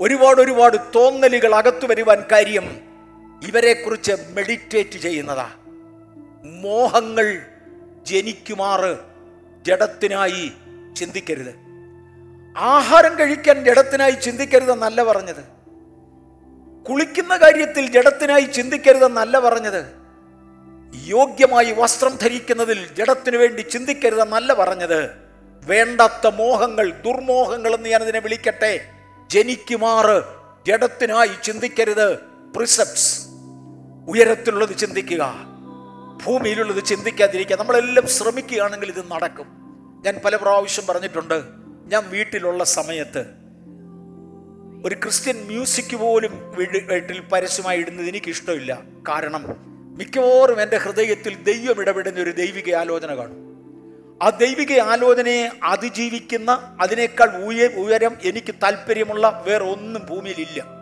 ഒരുപാട് 0.00 0.40
ഒരുപാട് 0.40 0.76
തോന്നലുകൾ 0.94 1.54
അകത്തു 1.54 1.86
വരുവാൻ 1.86 2.24
കാര്യം 2.32 2.80
ഇവരെക്കുറിച്ച് 3.42 4.12
മെഡിറ്റേറ്റ് 4.30 4.98
ചെയ്യുന്നതാ. 4.98 5.50
മോഹങ്ങൾ 6.44 7.42
ജനിക്കുമാറ് 8.06 8.96
ജഡത്തിനായി 9.62 10.52
ചിന്തിക്കരുത്. 10.96 11.54
ആഹാരം 12.56 13.18
കഴിക്കാൻ 13.18 13.64
ജഡത്തിനായി 13.64 14.10
ചിന്തിക്കരുതെന്നല്ല 14.10 15.04
പറഞ്ഞത്. 15.04 15.56
കുളിക്കുന്ന 16.88 17.36
കാര്യത്തിൽ 17.36 17.92
ജഡത്തിനായി 17.92 18.44
ചിന്തിക്കരുതെന്നല്ല 18.44 19.38
പറഞ്ഞത്. 19.38 19.84
യോഗ്യമായി 21.04 21.72
വസ്ത്രം 21.72 22.16
ധരിക്കുന്നതിൽ 22.22 22.94
ജഡത്തിനു 22.94 23.36
വേണ്ടി 23.36 23.60
ചിന്തിക്കരുതെന്നല്ല 23.60 24.54
പറഞ്ഞത്. 24.54 25.10
വേണ്ടാത്ത 25.64 26.26
മോഹങ്ങൾ 26.26 26.90
ദുർമോഹങ്ങൾ 26.90 27.74
എന്ന് 27.74 27.88
ഞാൻ 27.88 28.02
അതിനെ 28.02 28.18
വിളിക്കട്ടെ. 28.18 28.90
ജനിക്കുമാറ് 29.30 30.22
ജഡത്തിനായി 30.66 31.30
ചിന്തിക്കരുത്. 31.42 32.16
പ്രിസപ്സ് 32.56 33.20
ഉയരത്തിലുള്ളത് 34.08 34.76
ചിന്തിക്കുക. 34.76 35.45
ഭൂമിയിലുള്ളത് 36.24 36.84
ചിന്തിക്കാതിരിക്കുക 36.84 37.56
നമ്മളെല്ലാം 37.56 38.06
ശ്രമിക്കുകയാണെങ്കിൽ 38.06 38.88
ഇത് 38.88 39.04
നടക്കും. 39.10 39.46
ഞാൻ 40.04 40.20
പല 40.24 40.36
പ്രാവശ്യം 40.36 40.86
പറഞ്ഞിട്ടുണ്ട് 40.86 41.42
ഞാൻ 41.86 42.08
വീട്ടിലുള്ള 42.08 42.64
സമയത്ത് 42.64 43.24
ഒരു 44.86 44.94
ക്രിസ്ത്യൻ 44.94 45.46
മ്യൂസിക് 45.46 45.96
പോലും 45.96 46.52
വീട്ടിൽ 46.56 47.20
പരസ്യമായി 47.20 47.78
ഇടുന്നത് 47.78 48.06
എനിക്ക് 48.06 48.28
ഇഷ്ടമില്ല 48.28 48.82
കാരണം 49.08 49.44
മിക്കവാറും 49.98 50.62
എന്റെ 50.62 50.76
ഹൃദയത്തിൽ 50.76 51.42
ദൈവം 51.42 51.80
ഇടപെടുന്ന 51.80 52.20
ഒരു 52.20 52.30
ദൈവിക 52.30 52.74
ആലോചന 52.74 53.14
കാണും. 53.14 53.46
ആ 54.22 54.28
ദൈവിക 54.28 54.80
ആലോചനയെ 54.80 55.50
അതിജീവിക്കുന്ന 55.62 56.76
അതിനേക്കാൾ 56.80 57.44
ഉയ 57.44 57.66
ഉയരം 57.66 58.16
എനിക്ക് 58.24 58.54
താല്പര്യമുള്ള 58.62 59.42
വേറൊന്നും 59.46 60.06
ഭൂമിയിലില്ല. 60.10 60.75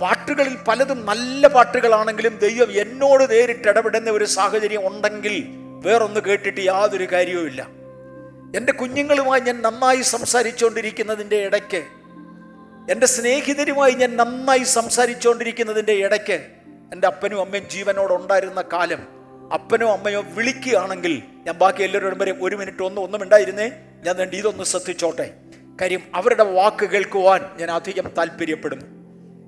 പാട്ടുകളിൽ 0.00 0.56
പലതും 0.68 1.06
നല്ല 1.06 1.46
പാട്ടുകളാണെങ്കിലും 1.46 2.38
ദൈവം 2.38 2.72
എന്നോട് 2.72 3.30
നേരിട്ട് 3.30 3.68
ഇടപെടുന്ന 3.68 4.10
ഒരു 4.10 4.24
സാഹചര്യം 4.24 4.86
ഉണ്ടെങ്കിൽ 4.86 5.44
വേറൊന്ന് 5.84 6.20
കേട്ടിട്ട് 6.20 6.60
യാതൊരു 6.60 7.04
കാര്യവുമില്ല 7.12 7.66
എന്റെ 8.56 8.72
കുഞ്ഞുങ്ങളുമായി 8.72 9.40
ഞാൻ 9.40 9.62
നന്നായി 9.62 10.02
സംസാരിച്ചുകൊണ്ടിരിക്കുന്നതിന്റെ 10.02 11.36
ഇടയ്ക്ക് 11.36 11.82
എന്റെ 12.90 13.06
സ്നേഹിതരുമായി 13.06 13.92
ഞാൻ 13.92 14.16
നന്നായി 14.16 14.64
സംസാരിച്ചുകൊണ്ടിരിക്കുന്നതിന്റെ 14.64 15.92
ഇടയ്ക്ക് 15.92 16.46
എന്റെ 16.92 17.06
അപ്പനും 17.06 17.40
അമ്മയും 17.40 17.68
ജീവനോടുണ്ടായിരുന്ന 17.68 18.64
കാലം 18.72 19.16
അപ്പനോ 19.54 19.92
അമ്മയോ 19.92 20.22
വിളിക്കുകയാണെങ്കിൽ 20.22 21.22
ഞാൻ 21.46 21.58
ബാക്കി 21.58 21.82
എല്ലാവരോടും 21.82 22.18
വരെ 22.18 22.34
ഒരു 22.40 22.56
മിനിറ്റ് 22.56 22.82
ഒന്നും 22.82 23.02
ഒന്നും 23.02 23.22
ഉണ്ടായിരുന്നേ 23.22 23.70
ഞാൻ 24.04 24.16
വേണ്ടി 24.16 24.36
ഇതൊന്ന് 24.36 24.64
ശ്രദ്ധിച്ചോട്ടെ. 24.64 25.34
കാര്യം 25.80 26.02
അവരുടെ 26.14 26.42
വാക്ക് 26.42 26.86
കേൾക്കുവാൻ 26.86 27.40
ഞാൻ 27.56 27.70
അധികം 27.70 28.10
താല്പര്യപ്പെടുന്നു. 28.18 29.05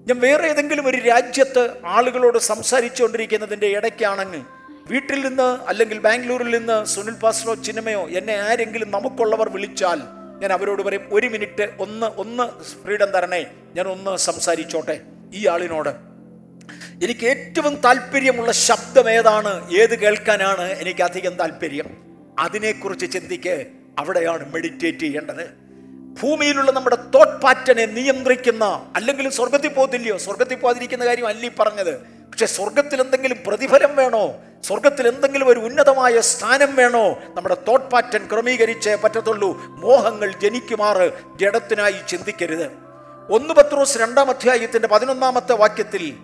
ഞാൻ 0.08 0.20
വേറെ 0.20 0.48
ഏതെങ്കിലും 0.48 0.86
ഒരു 0.86 0.96
രാജ്യത്ത് 0.96 1.76
ആളുകളോട് 1.84 2.38
സംസാരിച്ചുകൊണ്ടിരിക്കുന്നതിന്റെ 2.38 3.66
ഇടയ്ക്കാണെങ്കിൽ 3.66 4.42
വീട്ടിൽ 4.90 5.26
നിന്ന് 5.28 5.58
അല്ലെങ്കിൽ 5.68 5.98
ബാംഗ്ലൂരിൽ 5.98 6.58
നിന്ന് 6.58 6.84
സുനിൽ 6.84 7.12
പാസ്ലോ 7.12 7.54
ചിന്നമയോ 7.54 8.08
എന്നെ 8.08 8.34
ആരെങ്കിലും 8.34 8.90
നമുക്കുള്ളവർ 8.90 9.48
വിളിച്ചാൽ 9.48 10.00
ഞാൻ 10.42 10.52
അവരോട് 10.52 10.82
പറയും 10.82 11.08
ഒരു 11.12 11.26
മിനിറ്റ് 11.26 11.68
ഒന്ന് 11.78 12.06
ഒന്ന് 12.06 12.62
ഫ്രീഡം 12.84 13.10
തരണേ 13.10 13.46
ഞാൻ 13.74 13.88
ഒന്ന് 13.88 14.16
സംസാരിച്ചോട്ടെ 14.16 15.00
ഈ 15.34 15.46
ആളിനോട്. 15.46 15.88
എനിക്ക് 17.04 17.26
ഏറ്റവും 17.26 17.74
താല്പര്യമുള്ള 17.74 18.52
ശബ്ദം 18.52 19.10
ഏതാണ്? 19.10 19.70
ഏത് 19.76 19.98
കേൾക്കാനാണ് 19.98 20.62
എനിക്ക് 20.62 21.02
അധികം 21.02 21.34
താല്പര്യം? 21.34 21.88
അതിനെക്കുറിച്ച് 22.38 23.12
ചിന്തിക്ക് 23.12 23.66
അവിടെയാണ് 23.98 24.52
മെഡിറ്റേറ്റ് 24.52 24.98
ചെയ്യേണ്ടത്. 24.98 25.67
ഭൂമിയിലുള്ള 26.22 26.70
നമ്മുടെ 26.70 26.96
തോട്ട് 26.96 27.38
പാറ്റനെ 27.38 27.86
നിയന്ത്രിക്കുന്ന 27.86 28.92
അല്ലെങ്കിൽ 28.96 29.28
സ്വർഗത്തിൽ 29.30 29.68
പോകത്തില്ലയോ? 29.68 30.16
സ്വർഗത്തിൽ 30.16 30.54
പോകാതിരിക്കുന്ന 30.54 31.06
കാര്യം 31.06 31.26
അല്ല 31.26 31.50
പറഞ്ഞത്. 31.60 31.98
പക്ഷെ 32.00 32.46
സ്വർഗത്തിൽ 32.46 33.00
എന്തെങ്കിലും 33.00 33.36
പ്രതിഫലം 33.46 33.96
വേണോ? 33.96 34.34
സ്വർഗത്തിൽ 34.64 35.08
എന്തെങ്കിലും 35.08 35.48
ഒരു 35.48 35.60
ഉന്നതമായ 35.60 36.20
സ്ഥാനം 36.20 36.76
വേണോ? 36.76 37.08
നമ്മുടെ 37.08 37.56
തോട്ട് 37.68 37.90
പാറ്റൻ 37.90 38.28
ക്രമീകരിച്ചേ 38.32 38.94
പറ്റത്തുള്ളൂ. 38.94 39.62
മോഹങ്ങൾ 39.66 40.32
ജനിക്കുമാറ് 40.42 41.12
ജഡത്തിനായി 41.36 41.94
ചിന്തിക്കരുത്. 42.08 42.70
ഒന്ന് 43.30 43.54
പത്രോസ് 43.54 43.98
രണ്ടാം 43.98 44.30
അധ്യായത്തിന്റെ 44.30 44.88
പതിനൊന്നാമത്തെ 44.88 45.52
വാക്യത്തിൽ 45.52 46.14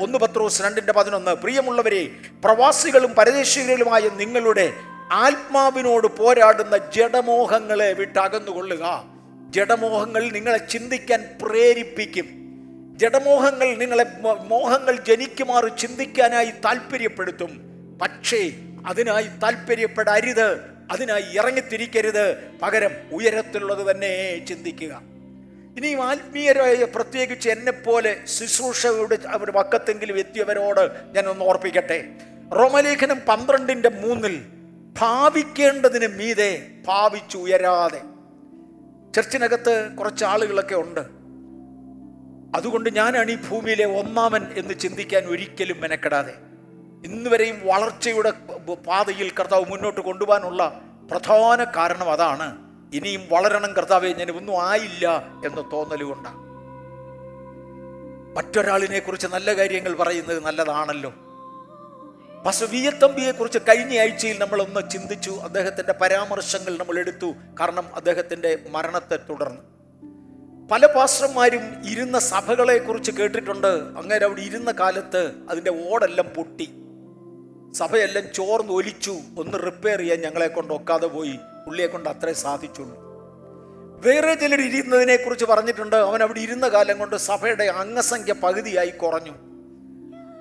ഒന്ന് 0.00 0.18
പത്രോസ് 0.18 0.62
രണ്ടിന്റെ 0.62 0.92
പതിനൊന്ന് 0.92 1.30
പ്രിയമുള്ളവരെ 1.30 2.10
പ്രവാസികളും 2.44 3.14
പരദേശികളുമായ 3.14 4.00
നിങ്ങളുടെ 4.00 4.72
ആത്മാവിനോട് 5.12 6.06
പോരാടുന്ന 6.06 6.76
ജഡമോഹങ്ങളെ 6.76 7.92
വിട്ടകന്നുകൊള്ളുക. 7.92 9.11
ജഡമോഹങ്ങൾ 9.52 10.30
നിങ്ങളെ 10.30 10.58
ചിന്തിക്കാൻ 10.58 11.38
പ്രേരിപ്പിക്കും. 11.42 12.24
ജഡമോഹങ്ങൾ 12.96 13.74
നിങ്ങളെ 13.74 14.06
മോഹങ്ങൾ 14.46 14.96
ജനിക്കുമാറ് 14.96 15.78
ചിന്തിക്കാനായി 15.78 16.50
താല്പര്യപ്പെടുത്തും. 16.64 17.62
പക്ഷേ 18.02 18.50
അതിനായി 18.86 19.26
താല്പര്യപ്പെടരുത്. 19.42 20.58
അതിനായി 20.90 21.22
ഇറങ്ങിത്തിരിക്കരുത്. 21.34 22.50
പകരം 22.62 22.90
ഉയരത്തിലുള്ളത് 23.12 23.90
തന്നെ 23.90 24.44
ചിന്തിക്കുക. 24.48 25.02
ഇനിയും 25.76 26.02
ആത്മീയരായ 26.02 26.84
പ്രത്യേകിച്ച് 26.84 27.50
എന്നെപ്പോലെ 27.50 28.16
ശുശ്രൂഷയുടെ 28.24 29.18
അവരുടെ 29.26 29.58
വക്കത്തെങ്കിലും 29.58 30.18
എത്തിയവരോട് 30.18 30.90
ഞാൻ 31.12 31.26
ഒന്ന് 31.26 31.44
ഓർപ്പിക്കട്ടെ. 31.44 32.04
റോമലേഖനം 32.58 33.20
പന്ത്രണ്ടിന്റെ 33.28 33.88
മൂന്നിൽ 33.88 34.42
ഭാവിക്കേണ്ടതിന് 34.98 36.06
മീതെ 36.06 36.66
ഭാവിച്ചു 36.86 37.38
ഉയരാതെ 37.38 38.00
ചർച്ചിനകത്ത് 39.14 39.94
കുറച്ച് 40.00 40.24
ആളുകളൊക്കെ 40.24 40.74
ഉണ്ട്. 40.74 41.00
അതുകൊണ്ട് 42.56 42.96
ഞാനാണ് 42.96 43.30
ഈ 43.30 43.36
ഭൂമിയിലെ 43.50 43.84
ഒന്നാമൻ 43.84 44.46
എന്ന് 44.56 44.74
ചിന്തിക്കാൻ 44.74 45.22
ഒരിക്കലും 45.24 45.80
മെനക്കെടാതെ. 45.80 46.34
ഇന്ന് 47.04 47.30
വരെയും 47.30 47.56
വളർച്ചയുടെ 47.64 48.30
പാതയിൽ 48.88 49.32
കർത്താവ് 49.40 49.64
മുന്നോട്ട് 49.70 50.00
കൊണ്ടുപോകാനുള്ള 50.00 50.80
പ്രധാന 51.10 51.64
കാരണം 51.64 52.10
അതാണ്. 52.10 52.48
ഇനിയും 52.94 53.22
വളരണം 53.30 53.72
കർത്താവെ 53.72 54.08
ഞാൻ 54.08 54.30
ഒന്നും 54.30 54.68
ആയില്ല 54.68 55.06
എന്ന് 55.46 55.62
തോന്നലുകൊണ്ടാണ് 55.72 56.40
മറ്റൊരാളിനെ 58.36 58.98
കുറിച്ച് 58.98 59.26
നല്ല 59.26 59.52
കാര്യങ്ങൾ 59.52 59.94
പറയുന്നത് 59.94 60.44
നല്ലതാണല്ലോ. 60.44 61.14
പക്ഷെ 62.46 62.66
വി 62.66 62.76
എ 62.76 62.90
തമ്പിയെ 62.90 63.30
കുറിച്ച് 63.30 63.58
കഴിഞ്ഞ 63.58 63.98
ആഴ്ചയിൽ 63.98 64.38
നമ്മൾ 64.38 64.62
ഒന്ന് 64.62 64.90
ചിന്തിച്ചു 64.90 65.30
അദ്ദേഹത്തിന്റെ 65.30 65.92
പരാമർശങ്ങൾ 65.92 66.76
നമ്മൾ 66.76 66.98
എടുത്തു. 66.98 67.34
കാരണം 67.60 67.94
അദ്ദേഹത്തിന്റെ 67.94 68.58
മരണത്തെ 68.70 69.16
തുടർന്ന്. 69.16 69.58
പല 70.68 70.86
പാസ്റ്റർമാരും 70.86 71.90
ഇരുന്ന 71.90 72.18
സഭകളെ 72.18 72.78
കുറിച്ച് 72.78 73.10
കേട്ടിട്ടുണ്ട്. 73.10 73.66
അങ്ങനെ 73.66 74.24
അവിടെ 74.24 74.40
ഇരുന്ന 74.40 74.70
കാലത്ത് 74.70 75.32
അതിന്റെ 75.50 75.90
ഓടെല്ലാം 75.90 76.28
പൊട്ടി. 76.28 76.64
സഭയെല്ലാം 77.72 78.24
ചോർന്ന് 78.34 78.72
ഒലിച്ചു. 78.72 79.10
ഒന്ന് 79.38 79.58
റിപ്പയർ 79.66 79.98
ചെയ്യാൻ 79.98 80.20
ഞങ്ങളെ 80.20 80.46
കൊണ്ട് 80.46 80.74
ഒക്കാതെ 80.74 81.06
പോയി. 81.06 81.38
പുള്ളിയെ 81.66 81.86
കൊണ്ട് 81.86 82.08
അത്രേ 82.08 82.32
സാധിച്ചുള്ളൂ. 82.32 83.02
വേറെ 84.06 84.34
ചിലർ 84.34 84.60
ഇരുന്നതിനെ 84.60 85.16
കുറിച്ച് 85.16 85.44
പറഞ്ഞിട്ടുണ്ട്. 85.44 85.96
അവൻ 85.96 86.22
അവിടെ 86.22 86.40
ഇരുന്ന 86.40 86.68
കാലം 86.68 86.98
കൊണ്ട് 86.98 87.16
സഭയുടെ 87.16 87.64
അംഗസംഖ്യ 87.64 88.32
പകുതിയായി 88.32 88.90
കുറഞ്ഞു. 88.90 89.32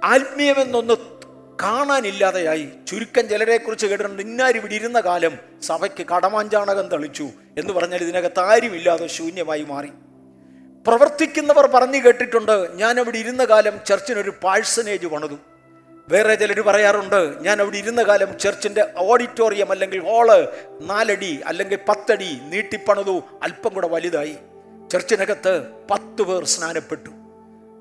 ആത്മീയമെന്നൊന്ന് 0.03 1.20
കാണാനില്ലാതെയായി 1.61 2.69
ചുരുക്കം 2.87 3.29
ചിലരെ 3.29 3.57
കുറിച്ച് 3.57 3.87
കേട്ടിട്ടുണ്ട്. 3.87 4.21
ഇന്നാരി 4.21 4.57
ഇവിടെ 4.57 4.73
ഇരുന്ന 4.73 4.99
കാലം 4.99 5.37
സഭയ്ക്ക് 5.61 6.07
കടമാഞ്ചാണകം 6.07 6.87
തെളിച്ചു 6.87 7.29
എന്ന് 7.57 7.73
പറഞ്ഞാൽ 7.73 8.01
ഇതിനകത്ത് 8.01 8.39
ആരുമില്ലാതെ 8.39 9.07
ശൂന്യമായി 9.07 9.63
മാറി. 9.63 9.89
പ്രവർത്തിക്കുന്നവർ 10.87 11.67
പറഞ്ഞു 11.67 11.97
കേട്ടിട്ടുണ്ട് 11.97 12.75
ഞാൻ 12.75 12.99
അവിടെ 12.99 13.17
ഇരുന്ന 13.17 13.45
കാലം 13.45 13.79
ചർച്ചിനൊരു 13.85 14.33
പാഴ്സനേജ് 14.43 15.07
പണിതു. 15.07 15.35
വേറെ 16.09 16.35
ചിലർ 16.35 16.61
പറയാറുണ്ട് 16.61 17.39
ഞാൻ 17.41 17.61
അവിടെ 17.61 17.77
ഇരുന്ന 17.77 18.03
കാലം 18.03 18.39
ചർച്ചിന്റെ 18.39 18.87
ഓഡിറ്റോറിയം 18.97 19.71
അല്ലെങ്കിൽ 19.71 19.99
ഹോൾ 19.99 20.47
നാലടി 20.81 21.41
അല്ലെങ്കിൽ 21.45 21.79
പത്തടി 21.89 22.39
നീട്ടിപ്പണിതു 22.43 23.23
അല്പം 23.43 23.73
കൂടെ 23.73 23.87
വലുതായി. 23.87 24.35
ചർച്ചിനകത്ത് 24.91 25.67
പത്ത് 25.91 26.21
പേർ 26.21 26.45
സ്നാനപ്പെട്ടു. 26.45 27.09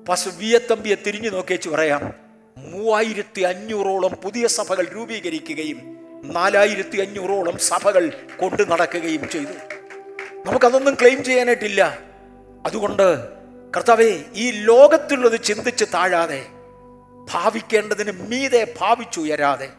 പശു 0.09 0.29
വിയത്തമ്പിയെ 0.29 0.95
തിരിഞ്ഞു 1.07 1.29
നോക്കിയേച്ച് 1.29 1.69
പറയാം. 1.69 2.20
മൂവായിരത്തി 2.57 3.41
അഞ്ഞൂറോളം 3.41 4.11
പുതിയ 4.11 4.47
സഭകൾ 4.47 4.87
രൂപീകരിക്കുകയും 4.95 5.97
നാലായിരത്തി 6.23 6.97
അഞ്ഞൂറോളം 7.01 7.57
സഭകൾ 7.57 8.11
കൊണ്ടു 8.39 8.63
നടക്കുകയും 8.63 9.29
ചെയ്തു. 9.29 9.53
നമുക്കതൊന്നും 10.45 10.93
ക്ലെയിം 10.93 11.23
ചെയ്യാനായിട്ടില്ല. 11.23 11.97
അതുകൊണ്ട് 12.65 13.27
കർത്താവെ 13.77 14.19
ഈ 14.35 14.51
ലോകത്തുള്ളത് 14.51 15.41
ചിന്തിച്ച് 15.41 15.85
താഴാതെ 15.93 16.45
ഭാവിക്കേണ്ടതിന് 17.33 18.11
മീതെ 18.11 18.73
ഭാവിച്ചുയരാതെ 18.81 19.69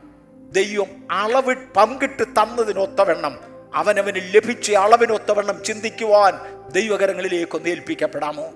ദൈവം 0.50 1.08
അളവ് 1.10 1.54
പങ്കിട്ട് 1.76 2.22
തന്നതിനൊത്തവണ്ണം 2.22 3.38
അവനവന് 3.74 4.34
ലഭിച്ച 4.34 4.72
അളവിനൊത്തവണ്ണം 4.72 5.64
ചിന്തിക്കുവാൻ 5.64 6.34
ദൈവകരങ്ങളിലേക്ക് 6.72 7.56
ഒന്ന് 7.56 7.68
ഏൽപ്പിക്കപ്പെടാമോ? 7.68 8.52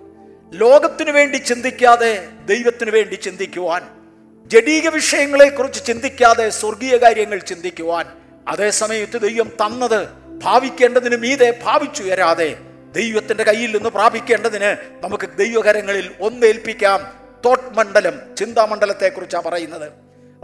ലോകത്തിനു 0.52 1.10
വേണ്ടി 1.10 1.36
ചിന്തിക്കാതെ 1.36 2.28
ദൈവത്തിനു 2.46 2.90
വേണ്ടി 2.90 3.14
ചിന്തിക്കുവാൻ 3.14 4.05
ജഡീക 4.46 4.88
വിഷയങ്ങളെക്കുറിച്ച് 4.88 5.84
ചിന്തിക്കാതെ 5.84 6.48
സ്വർഗീയ 6.48 6.96
കാര്യങ്ങൾ 6.96 7.38
ചിന്തിക്കുവാൻ. 7.38 8.06
അതേസമയത്ത് 8.48 9.20
ദൈവം 9.20 9.48
തന്നത് 9.48 10.08
ഭാവിക്കേണ്ടതിന് 10.44 11.16
മീതെ 11.16 11.60
ഭാവിച്ചുയരാതെ 11.62 12.56
ദൈവത്തിന്റെ 12.92 13.44
കയ്യിൽ 13.44 13.76
നിന്ന് 13.76 13.88
പ്രാപിക്കേണ്ടതിന് 13.88 14.76
നമുക്ക് 15.04 15.28
ദൈവകരങ്ങളിൽ 15.36 16.10
ഒന്നേൽപ്പിക്കാം. 16.20 17.12
തോട്ട് 17.44 17.74
മണ്ഡലം 17.74 18.36
ചിന്താമണ്ഡലത്തെ 18.36 19.08
കുറിച്ചാണ് 19.08 19.44
പറയുന്നത്. 19.44 19.92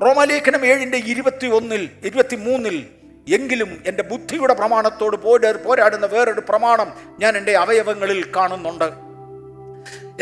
റോമാലേഖനം 0.02 0.66
ഏഴിന്റെ 0.66 0.96
ഇരുപത്തി 0.96 1.46
ഒന്നിൽ 1.46 1.88
ഇരുപത്തി 2.04 2.36
മൂന്നിൽ 2.36 2.86
എങ്കിലും 3.34 3.82
എന്റെ 3.86 4.02
ബുദ്ധിയുടെ 4.02 4.54
പ്രമാണത്തോട് 4.54 5.16
പോരാ 5.16 5.54
പോരാടുന്ന 5.64 6.06
വേറൊരു 6.06 6.42
പ്രമാണം 6.48 6.92
ഞാൻ 7.18 7.36
എന്റെ 7.36 7.56
അവയവങ്ങളിൽ 7.56 8.32
കാണുന്നുണ്ട്. 8.36 8.90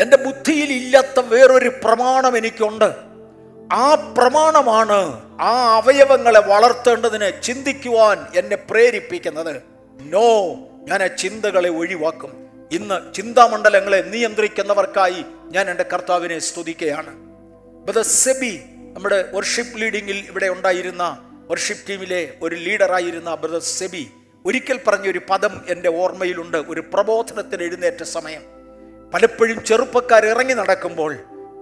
എന്റെ 0.01 0.17
ബുദ്ധിയിൽ 0.17 0.71
ഇല്ലാത്ത 0.71 1.19
വേറൊരു 1.19 1.69
പ്രമാണം 1.69 2.37
എനിക്കുണ്ട്. 2.37 3.10
ആ 3.71 3.95
പ്രമാണമാണ് 4.17 5.21
ആ 5.41 5.75
അവയവങ്ങളെ 5.75 6.39
വളർത്തേണ്ടതിന് 6.39 7.43
ചിന്തിക്കുവാൻ 7.43 8.25
എന്നെ 8.35 8.55
പ്രേരിപ്പിക്കുന്നത്. 8.55 9.61
നോ 10.01 10.53
ഞാൻ 10.87 11.03
ആ 11.03 11.07
ചിന്തകളെ 11.07 11.69
ഒഴിവാക്കും. 11.69 12.49
ഇന്ന് 12.71 13.13
ചിന്താമണ്ഡലങ്ങളെ 13.13 14.01
നിയന്ത്രിക്കുന്നവർക്കായി 14.01 15.25
ഞാൻ 15.51 15.69
എന്റെ 15.69 15.85
കർത്താവിനെ 15.93 16.39
സ്തുതിക്കുകയാണ്. 16.39 17.31
സെബി 18.01 18.61
നമ്മുടെ 18.93 19.25
വർഷിപ്പ് 19.33 19.81
ലീഡിങ്ങിൽ 19.81 20.17
ഇവിടെ 20.29 20.47
ഉണ്ടായിരുന്ന 20.47 21.29
വർഷിപ്പ് 21.51 21.89
ടീമിലെ 21.89 22.33
ഒരു 22.41 22.55
ലീഡറായിരുന്ന 22.55 23.35
ബ്രദർ 23.35 23.59
സെബി 23.59 24.11
ഒരിക്കൽ 24.45 24.79
പറഞ്ഞൊരു 24.87 25.21
പദം 25.29 25.61
എന്റെ 25.69 25.89
ഓർമ്മയിലുണ്ട്. 25.89 26.57
ഒരു 26.57 26.83
പ്രബോധനത്തിന് 26.93 27.63
എഴുന്നേറ്റ 27.63 28.03
സമയം. 28.03 28.41
പലപ്പോഴും 29.13 29.63
ചെറുപ്പക്കാർ 29.63 30.25
ഇറങ്ങി 30.25 30.53
നടക്കുമ്പോൾ 30.53 31.15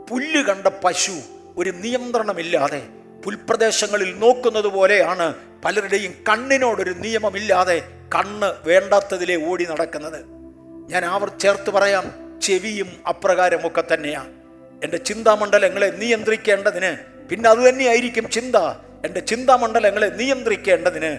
പുല്ല് 0.10 0.44
കണ്ട 0.44 0.68
പശു 0.68 1.12
ഒരു 1.60 1.70
നിയന്ത്രണമില്ലാതെ 1.70 2.82
പുൽപ്രദേശങ്ങളിൽ 3.24 4.20
നോക്കുന്നത് 4.20 4.68
പോലെയാണ് 4.68 5.34
പലരുടെയും 5.66 6.14
കണ്ണിനോടൊരു 6.30 6.94
നിയമമില്ലാതെ 7.00 7.78
കണ്ണ് 8.16 8.68
വേണ്ടാത്തതിലെ 8.68 9.36
ഓടി 9.50 9.66
നടക്കുന്നത്. 9.72 10.20
ഞാൻ 10.92 11.06
ആവർ 11.06 11.30
ചേർത്ത് 11.40 11.70
പറയാം 11.70 12.06
ചെവിയും 12.42 12.90
അപ്രകാരമൊക്കെ 13.08 13.84
തന്നെയാണ് 13.94 14.32
എന്റെ 14.84 14.98
ചിന്താമണ്ഡലങ്ങളെ 14.98 15.90
നിയന്ത്രിക്കേണ്ടതിന് 15.98 16.98
പിന്നെ 17.30 17.50
അത് 17.50 17.70
തന്നെയായിരിക്കും 17.70 18.30
ചിന്ത. 18.30 18.56
എന്റെ 19.06 19.20
ചിന്താമണ്ഡലങ്ങളെ 19.20 20.08
നിയന്ത്രിക്കേണ്ടതിന് 20.08 21.12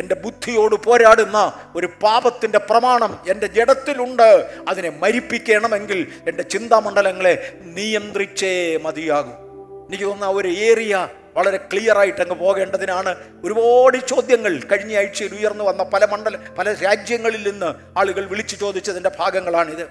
എന്റെ 0.00 0.14
ബുദ്ധിയോട് 0.14 0.74
പോരാടുന്ന 0.74 1.38
ഒരു 1.76 1.88
പാപത്തിന്റെ 2.02 2.58
പ്രമാണം 2.58 3.18
എന്റെ 3.28 3.46
ജഡത്തിലുണ്ട്. 3.46 4.28
അതിനെ 4.68 4.90
മരിപ്പിക്കണമെങ്കിൽ 4.90 6.06
എന്റെ 6.28 6.42
ചിന്താമണ്ഡലങ്ങളെ 6.42 7.34
നിയന്ത്രിച്ചേ 7.62 8.76
മതിയാകൂ. 8.76 9.41
എനിക്ക് 9.88 10.04
തോന്നുന്ന 10.04 10.24
ആ 10.24 10.36
ഒരു 10.40 10.48
ഏരിയ 10.48 11.08
വളരെ 11.36 11.56
ക്ലിയർ 11.56 11.98
ആയിട്ട് 11.98 12.20
അങ്ങ് 12.20 12.34
പോകേണ്ടതിനാണ് 12.34 13.14
ഒരുപാട് 13.44 13.96
ചോദ്യങ്ങൾ 14.06 14.60
കഴിഞ്ഞ 14.72 14.96
ആഴ്ചയിൽ 14.96 15.34
ഉയർന്നു 15.34 15.64
വന്ന 15.64 15.82
പല 15.82 16.04
മണ്ഡല 16.04 16.36
പല 16.58 16.72
രാജ്യങ്ങളിൽ 16.72 17.50
നിന്ന് 17.50 17.98
ആളുകൾ 17.98 18.24
വിളിച്ചു 18.26 18.56
ചോദിച്ചതിന്റെ 18.56 19.10
ഭാഗങ്ങളാണിത്. 19.18 19.84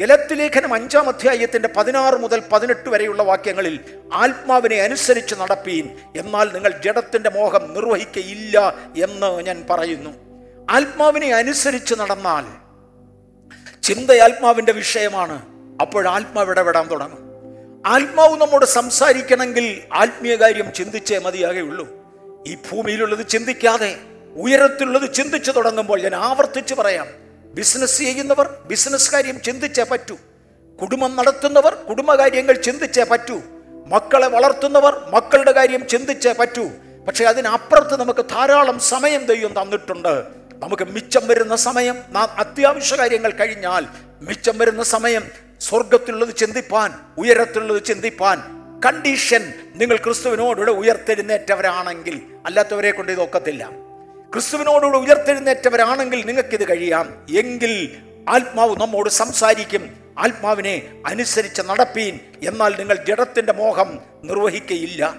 ഗലത്ത് 0.00 0.38
ലേഖനം 0.38 0.74
അഞ്ചാം 0.74 1.08
അധ്യായത്തിന്റെ 1.08 1.68
പതിനാറ് 1.76 2.14
മുതൽ 2.14 2.42
പതിനെട്ട് 2.52 2.88
വരെയുള്ള 2.88 3.22
വാക്യങ്ങളിൽ 3.22 3.80
ആത്മാവിനെ 4.12 4.76
അനുസരിച്ച് 4.82 5.34
നടപ്പീൻ 5.34 5.96
എന്നാൽ 6.16 6.52
നിങ്ങൾ 6.52 6.72
ജഡത്തിന്റെ 6.84 7.30
മോഹം 7.30 7.74
നിർവഹിക്കയില്ല 7.74 8.74
എന്ന് 9.04 9.40
ഞാൻ 9.40 9.66
പറയുന്നു. 9.70 10.10
ആത്മാവിനെ 10.70 11.34
അനുസരിച്ച് 11.34 11.94
നടന്നാൽ 11.94 12.44
ചിന്ത 13.82 14.10
ആത്മാവിന്റെ 14.10 14.72
വിഷയമാണ് 14.72 15.42
അപ്പോൾ 15.80 16.08
ആത്മാവ് 16.08 16.56
തുടങ്ങും. 16.90 17.23
ആത്മാവ് 17.86 18.40
നമ്മോട് 18.40 18.64
സംസാരിക്കണമെങ്കിൽ 18.64 19.82
ആത്മീയ 19.92 20.34
കാര്യം 20.34 20.72
ചിന്തിച്ചേ 20.72 21.18
മതിയാകുള്ളൂ 21.18 21.88
ഈ 22.46 22.54
ഭൂമിയിലുള്ളത് 22.54 23.26
ചിന്തിക്കാതെ 23.26 23.96
ഉയരത്തിലുള്ളത് 24.36 25.14
ചിന്തിച്ചു 25.14 25.50
തുടങ്ങുമ്പോൾ 25.50 26.02
ഞാൻ 26.02 26.14
ആവർത്തിച്ച് 26.14 26.74
പറയാം. 26.74 27.06
ബിസിനസ് 27.54 27.98
ചെയ്യുന്നവർ 27.98 28.58
ബിസിനസ് 28.66 29.12
കാര്യം 29.12 29.40
ചിന്തിച്ചേ 29.40 29.82
പറ്റൂ. 29.82 30.16
കുടുംബം 30.80 31.16
നടത്തുന്നവർ 31.16 31.74
കുടുംബകാര്യങ്ങൾ 31.74 32.52
ചിന്തിച്ചേ 32.52 33.04
പറ്റൂ. 33.04 33.40
മക്കളെ 33.86 34.28
വളർത്തുന്നവർ 34.28 35.10
മക്കളുടെ 35.14 35.52
കാര്യം 35.52 35.88
ചിന്തിച്ചേ 35.88 36.32
പറ്റൂ. 36.32 36.68
പക്ഷേ 37.08 37.24
അതിനപ്പുറത്ത് 37.24 38.00
നമുക്ക് 38.00 38.24
ധാരാളം 38.24 38.78
സമയം 38.78 39.26
ദൈവം 39.26 39.62
തന്നിട്ടുണ്ട്. 39.62 40.24
നമുക്ക് 40.54 40.82
മിച്ചം 40.82 41.26
വരുന്ന 41.26 41.56
സമയം 41.56 41.96
നാം 42.08 42.28
അത്യാവശ്യ 42.38 42.96
കാര്യങ്ങൾ 42.96 43.30
കഴിഞ്ഞാൽ 43.30 43.86
മിച്ചം 44.20 44.58
വരുന്ന 44.58 44.82
സമയം 44.82 45.43
സ്വർഗത്തിലുള്ളത് 45.60 46.36
ചിന്തിപ്പാൻ 46.36 46.94
ഉയരത്തിലുള്ളത് 47.18 47.84
ചിന്തിപ്പാൻ. 47.84 48.64
കണ്ടീഷൻ 48.80 49.52
നിങ്ങൾ 49.74 49.96
ക്രിസ്തുവിനോടുകൂടെ 49.96 50.70
ഉയർത്തെഴുന്നേറ്റവരാണെങ്കിൽ 50.70 52.20
അല്ലാത്തവരെ 52.46 52.90
കൊണ്ട് 52.90 53.12
ഇതൊക്കത്തില്ല 53.12 53.70
ക്രിസ്തുവിനോടുകൂടെ 54.32 54.98
ഉയർത്തെഴുന്നേറ്റവരാണെങ്കിൽ 54.98 56.26
നിങ്ങൾക്കിത് 56.26 56.68
കഴിയാം. 56.68 57.26
എങ്കിൽ 57.36 57.96
ആത്മാവ് 58.28 58.76
നമ്മോട് 58.76 59.10
സംസാരിക്കും. 59.10 59.96
ആത്മാവിനെ 60.18 61.02
അനുസരിച്ച് 61.06 61.62
നടപ്പീൻ. 61.62 62.18
എന്നാൽ 62.42 62.74
നിങ്ങൾ 62.78 62.94
ജഡത്തിന്റെ 62.94 63.52
മോഹം 63.52 63.98
നിർവഹിക്കയില്ല. 64.24 65.14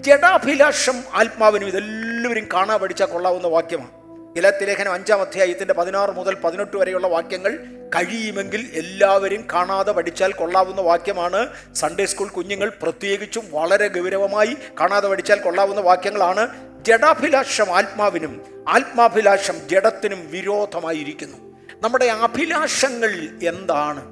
ജഡാഭിലാഷം 0.00 1.04
ആത്മാവിനും 1.12 1.66
ഇതെല്ലാവരും 1.68 2.48
കാണാൻ 2.54 2.80
പഠിച്ചാൽ 2.80 3.06
കൊള്ളാവുന്ന 3.06 3.46
വാക്യമാണ്. 3.46 4.01
ഗലാത്തിലേഖനം 4.36 4.92
അഞ്ചാം 4.92 5.20
അധ്യായത്തിന്റെ 5.20 5.74
പതിനാറ് 5.74 6.10
മുതൽ 6.10 6.34
പതിനെട്ട് 6.34 6.76
വരെയുള്ള 6.76 7.06
വാക്യങ്ങൾ 7.06 7.58
കഴിയുമെങ്കിൽ 7.94 8.70
എല്ലാവരും 8.72 9.44
കാണാതെ 9.52 9.92
പഠിച്ചാൽ 9.92 10.32
കൊള്ളാവുന്ന 10.32 10.80
വാക്യമാണ്. 10.80 11.48
സൺഡേ 11.74 12.06
സ്കൂൾ 12.06 12.28
കുഞ്ഞുങ്ങൾ 12.28 12.72
പ്രത്യേകിച്ചും 12.82 13.44
വളരെ 13.50 13.88
ഗൗരവമായി 13.88 14.56
കാണാതെ 14.80 15.08
പഠിച്ചാൽ 15.08 15.40
കൊള്ളാവുന്ന 15.40 15.80
വാക്യങ്ങളാണ്. 15.80 16.48
ജഡാഭിലാഷം 16.84 17.64
ആത്മാവിനും 17.64 18.64
ആത്മാഭിലാഷം 18.68 19.68
ജഡത്തിനും 19.68 20.30
വിരോധമായിരിക്കുന്നു. 20.30 21.58
നമ്മുടെ 21.82 22.04
അഭിലാഷങ്ങൾ 22.04 23.38
എന്താണ്? 23.48 24.04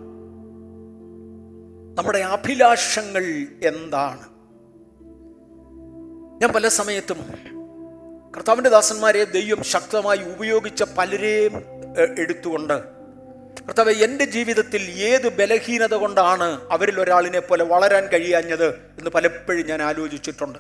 നമ്മുടെ 1.99 2.19
അഭിലാഷങ്ങൾ 2.19 3.47
എന്താണ്? 3.63 4.31
ഞാൻ 6.43 6.53
പല 6.53 6.69
സമയത്തും 6.69 7.17
കർത്താവിന്റെ 8.35 8.71
ദാസന്മാരെ 8.71 9.25
ദൈവം 9.25 9.65
ശക്തമായി 9.65 10.19
ഉപയോഗിച്ച 10.19 10.83
പലരെയും 10.83 11.55
എടുത്തുകൊണ്ട് 12.19 12.77
കർത്താവ് 13.67 13.91
എന്റെ 13.91 14.25
ജീവിതത്തിൽ 14.25 14.83
ഏത് 14.91 15.29
ബലഹീനത 15.39 15.95
കൊണ്ടാണ് 15.95 16.49
അവരിൽ 16.71 17.01
ഒരാളിനെ 17.01 17.41
പോലെ 17.41 17.65
വളരാൻ 17.65 18.07
കഴിയാഞ്ഞത് 18.07 18.69
എന്ന് 18.99 19.11
പലപ്പോഴും 19.11 19.67
ഞാൻ 19.67 19.83
ആലോചിച്ചിട്ടുണ്ട്. 19.83 20.59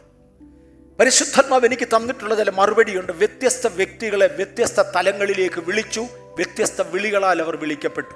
പരിശുദ്ധാത്മാവ് 0.98 1.66
എനിക്ക് 1.66 1.86
തന്നിട്ടുള്ള 1.86 2.34
ചില 2.34 2.50
മറുപടിയുണ്ട്. 2.50 3.12
വ്യത്യസ്ത 3.12 3.66
വ്യക്തികളെ 3.66 4.26
വ്യത്യസ്ത 4.26 4.80
തലങ്ങളിലേക്ക് 4.96 5.60
വിളിച്ചു 5.60 6.00
വ്യത്യസ്ത 6.36 6.82
വിളികളാൽ 6.82 7.42
അവർ 7.42 7.56
വിളിക്കപ്പെട്ടു. 7.56 8.14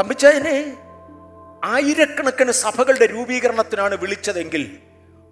തമ്പിച്ചതിനെ 0.00 0.56
ആയിരക്കണക്കിന് 1.64 2.52
സഭകളുടെ 2.52 3.06
രൂപീകരണത്തിനാണ് 3.06 3.94
വിളിച്ചതെങ്കിൽ 3.94 4.78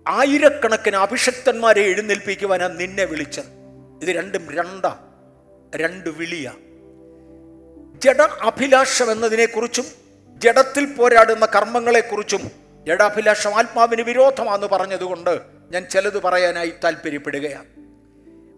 ആയിരക്കണക്കിന് 0.07 0.97
അഭിഷക്തന്മാരെ 0.97 1.81
എഴുന്നേൽപ്പിക്കുവാനാണ് 1.81 2.81
നിന്നെ 2.81 3.05
വിളിച്ചത്. 3.05 3.47
ഇത് 4.03 4.17
രണ്ടും 4.17 4.51
രണ്ടാ 4.51 4.99
രണ്ട് 5.77 6.09
വിളിയ. 6.09 6.53
ജഡ 8.03 8.23
അഭിലാഷം 8.23 9.13
എന്നതിനെക്കുറിച്ചും 9.13 9.85
ജഡത്തിൽ 10.41 10.95
പോരാടുന്ന 10.95 11.47
കർമ്മങ്ങളെക്കുറിച്ചും 11.47 12.51
ജഡാഭിലാഷം 12.87 13.59
ആത്മാവിന് 13.59 14.03
വിരോധമാണെന്ന് 14.03 14.67
പറഞ്ഞതുകൊണ്ട് 14.67 15.41
ഞാൻ 15.71 15.87
ചിലത് 15.91 16.23
പറയാനായി 16.23 16.73
താല്പര്യപ്പെടുകയാണ് 16.85 17.67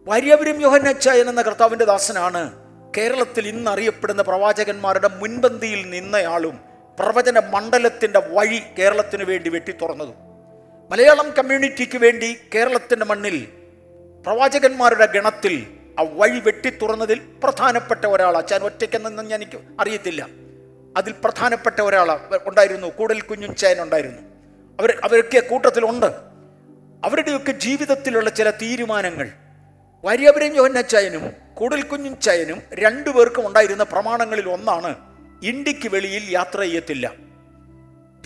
വാര്യപുരം 0.06 0.60
യോഹനച്ചായൻ 0.60 1.28
എന്ന 1.28 1.42
കർത്താവിന്റെ 1.42 1.84
ദാസനാണ് 1.84 2.52
കേരളത്തിൽ 2.96 3.48
ഇന്ന് 3.48 3.70
അറിയപ്പെടുന്ന 3.70 4.22
പ്രവാചകന്മാരുടെ 4.22 5.08
മുൻപന്തിയിൽ 5.08 5.90
നിന്നയാളും 5.90 6.58
പ്രവചന 6.98 7.38
മണ്ഡലത്തിന്റെ 7.38 8.18
വഴി 8.18 8.62
കേരളത്തിന് 8.78 9.24
വേണ്ടി 9.24 9.50
വെട്ടി 9.50 9.72
തുറന്നതും 9.72 10.27
മലയാളം 10.90 11.30
കമ്മ്യൂണിറ്റിക്ക് 11.30 11.98
വേണ്ടി 11.98 12.36
കേരളത്തിന്റെ 12.54 13.06
മണ്ണിൽ 13.06 13.48
പ്രവാചകന്മാരുടെ 14.26 15.06
ഗണത്തിൽ 15.06 15.66
ആ 15.98 16.02
വഴി 16.02 16.40
വെട്ടി 16.40 16.70
തുറന്നതിൽ 16.70 17.20
പ്രധാനപ്പെട്ട 17.44 18.06
ഒരാൾ 18.06 18.36
അച്ഛൻ 18.36 18.62
ഒറ്റയ്ക്കെന്നൊന്നും 18.62 19.34
എനിക്ക് 19.34 19.58
അറിയത്തില്ല. 19.80 20.28
അതിൽ 20.96 21.14
പ്രധാനപ്പെട്ട 21.24 21.80
ഒരാൾ 21.80 22.18
ഉണ്ടായിരുന്നു. 22.46 22.86
കൂടൽ 22.86 23.20
കുഞ്ഞും 23.20 23.54
ചേൻ 23.54 23.82
ഉണ്ടായിരുന്നു. 23.82 24.22
അവർ 24.78 25.00
അവരൊക്കെ 25.04 25.40
കൂട്ടത്തിലുണ്ട്. 25.40 26.06
അവരുടെയൊക്കെ 27.04 27.52
ജീവിതത്തിലുള്ള 27.52 28.30
ചില 28.30 28.50
തീരുമാനങ്ങൾ. 28.50 29.28
വാര്യവരം 30.04 30.56
യോഹന്നച്ചായനും 30.56 31.32
കൂടൽ 31.54 31.82
കുഞ്ഞും 31.82 32.20
ചായനും 32.20 32.62
രണ്ടുപേർക്കും 32.74 33.46
ഉണ്ടായിരുന്ന 33.46 33.82
പ്രമാണങ്ങളിൽ 33.82 34.48
ഒന്നാണ് 34.48 34.94
ഇന്ത്യയ്ക്ക് 35.42 35.88
വെളിയിൽ 35.88 36.22
യാത്ര 36.30 36.60
ചെയ്യത്തില്ല. 36.60 37.27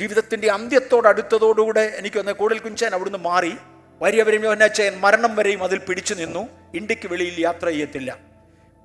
ജീവിതത്തിന്റെ 0.03 0.51
അന്ത്യത്തോടടുത്തതോടുകൂടെ 0.51 1.81
എനിക്കൊന്ന് 1.81 2.33
കൂടൽ 2.33 2.59
കുഞ്ചാൻ 2.59 2.95
അവിടുന്ന് 2.95 3.19
മാറി. 3.19 3.57
വാര്യവരം 4.03 4.45
യോഹന്നാച്ചായൻ 4.45 5.01
മരണം 5.01 5.37
വരെയും 5.37 5.65
അതിൽ 5.65 5.79
പിടിച്ചു 5.79 6.15
നിന്നു. 6.15 6.49
ഇന്ത്യയ്ക്ക് 6.75 7.09
വെളിയിൽ 7.09 7.35
യാത്ര 7.39 7.67
ചെയ്യത്തില്ല. 7.67 8.19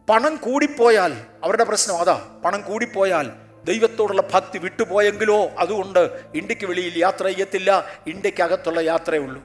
പണം 0.09 0.35
കൂടിപ്പോയാൽ 0.35 1.13
അവരുടെ 1.43 1.63
പ്രശ്നം 1.63 1.97
അതാ 1.97 2.41
പണം 2.45 2.61
കൂടിപ്പോയാൽ 2.61 3.31
ദൈവത്തോടുള്ള 3.63 4.21
ഭക്തി 4.33 4.57
വിട്ടുപോയെങ്കിലോ 4.57 5.49
അതുകൊണ്ട് 5.57 5.99
ഇന്ത്യയ്ക്ക് 6.35 6.65
വെളിയിൽ 6.65 6.93
യാത്ര 6.97 7.27
ചെയ്യത്തില്ല. 7.27 7.85
ഇന്ത്യക്കകത്തുള്ള 8.07 8.79
യാത്രയേ 8.79 9.19
ഉള്ളൂ. 9.19 9.43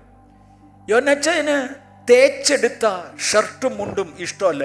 യോനച്ചന് 0.88 1.74
തേച്ചെടുത്ത 2.10 3.18
ഷർട്ടും 3.32 3.76
മുണ്ടും 3.76 4.16
ഇഷ്ടമല്ല. 4.18 4.64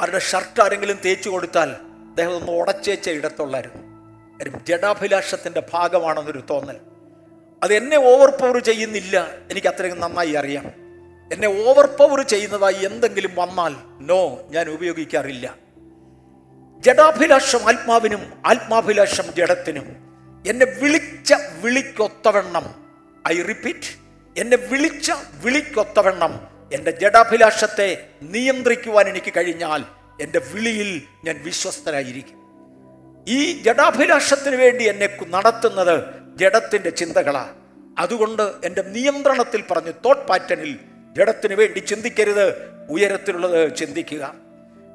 അവരുടെ 0.00 0.18
ഷർട്ട് 0.18 0.62
ആരെങ്കിലും 0.62 0.98
തേച്ചു 1.04 1.30
കൊടുത്താൽ 1.30 1.70
അദ്ദേഹം 2.08 2.36
ഒന്ന് 2.36 2.52
ഉടച്ചേച്ച 2.52 3.10
ഇടത്തുള്ളായിരുന്നു. 3.10 3.95
ജഡാഭിലാഷത്തിന്റെ 4.44 5.62
ഭാഗമാണെന്നൊരു 5.72 6.42
തോന്നൽ. 6.50 6.76
അത് 7.62 7.74
എന്നെ 7.74 7.96
ഓവർ 7.96 8.30
പവർ 8.30 8.58
ചെയ്യുന്നില്ല. 8.58 9.30
എനിക്ക് 9.50 9.66
അത്രയും 9.66 10.00
നന്നായി 10.00 10.32
അറിയാം. 10.32 10.66
എന്നെ 11.32 11.68
ഓവർ 11.68 11.86
പവർ 11.86 12.22
ചെയ്യുന്നതായി 12.22 12.84
എന്തെങ്കിലും 12.84 13.30
വന്നാൽ 13.34 13.74
നോ 14.00 14.46
ഞാൻ 14.50 14.68
ഉപയോഗിക്കാറില്ല. 14.68 15.54
ജഡാഭിലാഷം 16.78 17.68
ആത്മാവിനും 17.68 18.42
ആത്മാഭിലാഷം 18.46 19.24
ജഡത്തിനും. 19.36 20.06
എന്നെ 20.46 20.66
വിളിച്ച 20.66 21.34
വിളിക്കൊത്തവണ്ണം 21.60 22.74
ഐ 23.28 23.42
റിപ്പീറ്റ് 23.42 24.06
എന്നെ 24.40 24.56
വിളിച്ച 24.56 25.12
വിളിക്കൊത്തവണ്ണം 25.44 26.40
എന്റെ 26.72 26.90
ജഡാഭിലാഷത്തെ 26.90 28.08
നിയന്ത്രിക്കുവാൻ 28.22 29.08
എനിക്ക് 29.08 29.32
കഴിഞ്ഞാൽ 29.36 29.84
എന്റെ 30.20 30.38
വിളിയിൽ 30.38 31.02
ഞാൻ 31.24 31.40
വിശ്വസ്തനായിരിക്കും. 31.42 32.35
ഈ 33.28 33.62
ജഡാഭിലാഷത്തിന് 33.62 34.56
വേണ്ടി 34.56 34.84
എന്നെ 34.84 35.08
നടത്തുന്നത് 35.28 36.04
ജഡത്തിന്റെ 36.36 36.90
ചിന്തകളാ. 36.90 37.46
അതുകൊണ്ട് 37.98 38.42
എന്റെ 38.42 38.82
നിയന്ത്രണത്തിൽ 38.82 39.64
പറഞ്ഞു 39.70 39.90
തോട്ട് 39.90 40.26
പാറ്റേണിൽ 40.26 40.78
ജഡത്തിന് 41.16 41.54
വേണ്ടി 41.54 41.78
ചിന്തിക്കരുത് 41.78 42.70
ഉയരത്തിലുള്ളത് 42.90 43.76
ചിന്തിക്കുക. 43.76 44.34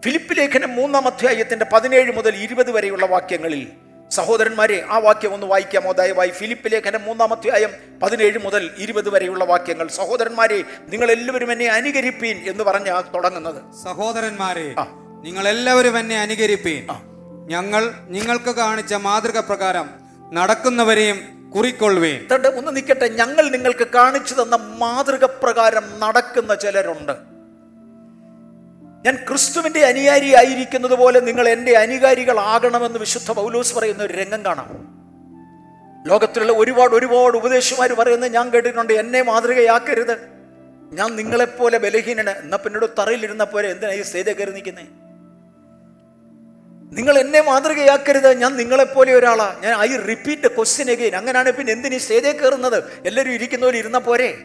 ഫിലിപ്പ് 0.05 0.37
ലേഖനം 0.37 0.75
മൂന്നാം 0.75 1.07
അധ്യായത്തിന്റെ 1.07 1.65
പതിനേഴ് 1.73 2.11
മുതൽ 2.11 2.35
ഇരുപത് 2.35 2.71
വരെയുള്ള 2.71 3.05
വാക്യങ്ങളിൽ 3.05 3.67
സഹോദരന്മാരെ 4.11 4.85
ആ 4.89 4.97
വാക്യം 4.97 5.33
ഒന്ന് 5.33 5.47
വായിക്കാമോ? 5.47 5.91
ദയവായി 5.91 6.29
ഫിലിപ്പ് 6.29 6.71
ലേഖനം 6.71 7.03
മൂന്നാം 7.03 7.33
അധ്യായം 7.33 7.69
പതിനേഴ് 8.03 8.39
മുതൽ 8.39 8.69
ഇരുപത് 8.77 9.09
വരെയുള്ള 9.09 9.43
വാക്യങ്ങൾ. 9.43 9.87
സഹോദരന്മാരെ 9.87 10.63
നിങ്ങൾ 10.89 11.11
എല്ലാവരും 11.11 11.51
എന്നെ 11.51 11.67
അനുകരിപ്പീൻ 11.67 12.49
എന്ന് 12.49 12.63
പറഞ്ഞ 12.63 13.01
തുടങ്ങുന്നത്. 13.13 13.85
സഹോദരന്മാരെ. 13.85 14.75
നിങ്ങൾ 15.23 15.47
എല്ലാവരും 15.47 15.99
എന്നെ 15.99 16.19
അനുകരിപ്പീൻ. 16.19 17.10
ഞങ്ങൾ 17.47 17.93
നിങ്ങൾക്ക് 18.09 18.51
കാണിച്ച 18.55 18.93
മാതൃക 18.93 19.39
പ്രകാരം 19.39 19.89
നടക്കുന്നവരെയും 20.33 21.51
കുറിക്കൊള്ളുവേ 21.55 22.27
ഒന്ന് 22.55 22.75
നിൽക്കട്ടെ 22.75 23.07
ഞങ്ങൾ 23.07 23.49
നിങ്ങൾക്ക് 23.49 23.87
കാണിച്ചു 23.87 24.33
തന്ന 24.33 24.55
മാതൃക 24.55 25.25
പ്രകാരം 25.25 25.99
നടക്കുന്ന 25.99 26.55
ചിലരുണ്ട്. 26.55 27.11
ഞാൻ 29.05 29.15
ക്രിസ്തുവിന്റെ 29.15 29.85
അനുയാരി 29.85 30.35
ആയിരിക്കുന്നത് 30.35 30.95
പോലെ 30.95 31.19
നിങ്ങൾ 31.19 31.49
എന്റെ 31.49 31.77
അനുകാരികളാകണമെന്ന് 31.77 32.99
വിശുദ്ധ 32.99 33.31
പൗലോസ് 33.31 33.75
പറയുന്ന 33.75 34.03
ഒരു 34.03 34.13
രംഗം 34.13 34.45
കാണാം. 34.45 34.69
ലോകത്തിലുള്ള 36.07 36.53
ഒരുപാട് 36.53 36.95
ഒരുപാട് 36.95 37.37
ഉപദേശമാർ 37.37 37.93
പറയുന്നത് 37.93 38.33
ഞാൻ 38.33 38.49
കേട്ടിട്ടുണ്ട് 38.49 38.93
എന്നെ 38.93 39.21
മാതൃകയാക്കരുത്. 39.21 40.17
ഞാൻ 40.93 41.15
നിങ്ങളെപ്പോലെ 41.15 41.77
ബലഹീനന് 41.77 42.29
എന്നാ 42.29 42.57
പിന്നീട് 42.63 42.85
തറയിലിരുന്ന 42.99 43.43
പോലെ 43.43 43.69
എന്തിനാ 43.71 43.91
ഈ 43.93 44.01
സ്റ്റേജ് 44.01 44.31
കയറി 44.31 44.51
നിങ്ങൾ 46.91 47.19
എന്നെ 47.19 47.41
മാതൃകയാക്കരുത്. 47.41 48.33
ഞാൻ 48.33 48.55
നിങ്ങളെപ്പോലെ 48.55 49.13
ഒരാളാ. 49.13 49.55
ഞാൻ 49.61 49.79
ഐ 49.79 49.95
റിപ്പീറ്റ് 49.95 50.47
ക്വസ്റ്റ്യൻ 50.47 50.91
അഗെയിൻ 50.91 51.15
അങ്ങനെയാണ് 51.15 51.51
പിന്നെ 51.51 51.73
എന്തിനീ 51.73 51.97
സ്റ്റേജേ 51.97 52.31
കയറുന്നത്? 52.31 52.83
എല്ലാവരും 53.05 53.31
ഇരിക്കുന്നവർ 53.31 53.75
ഇരുന്ന 53.77 53.97
പോരെ? 53.97 54.37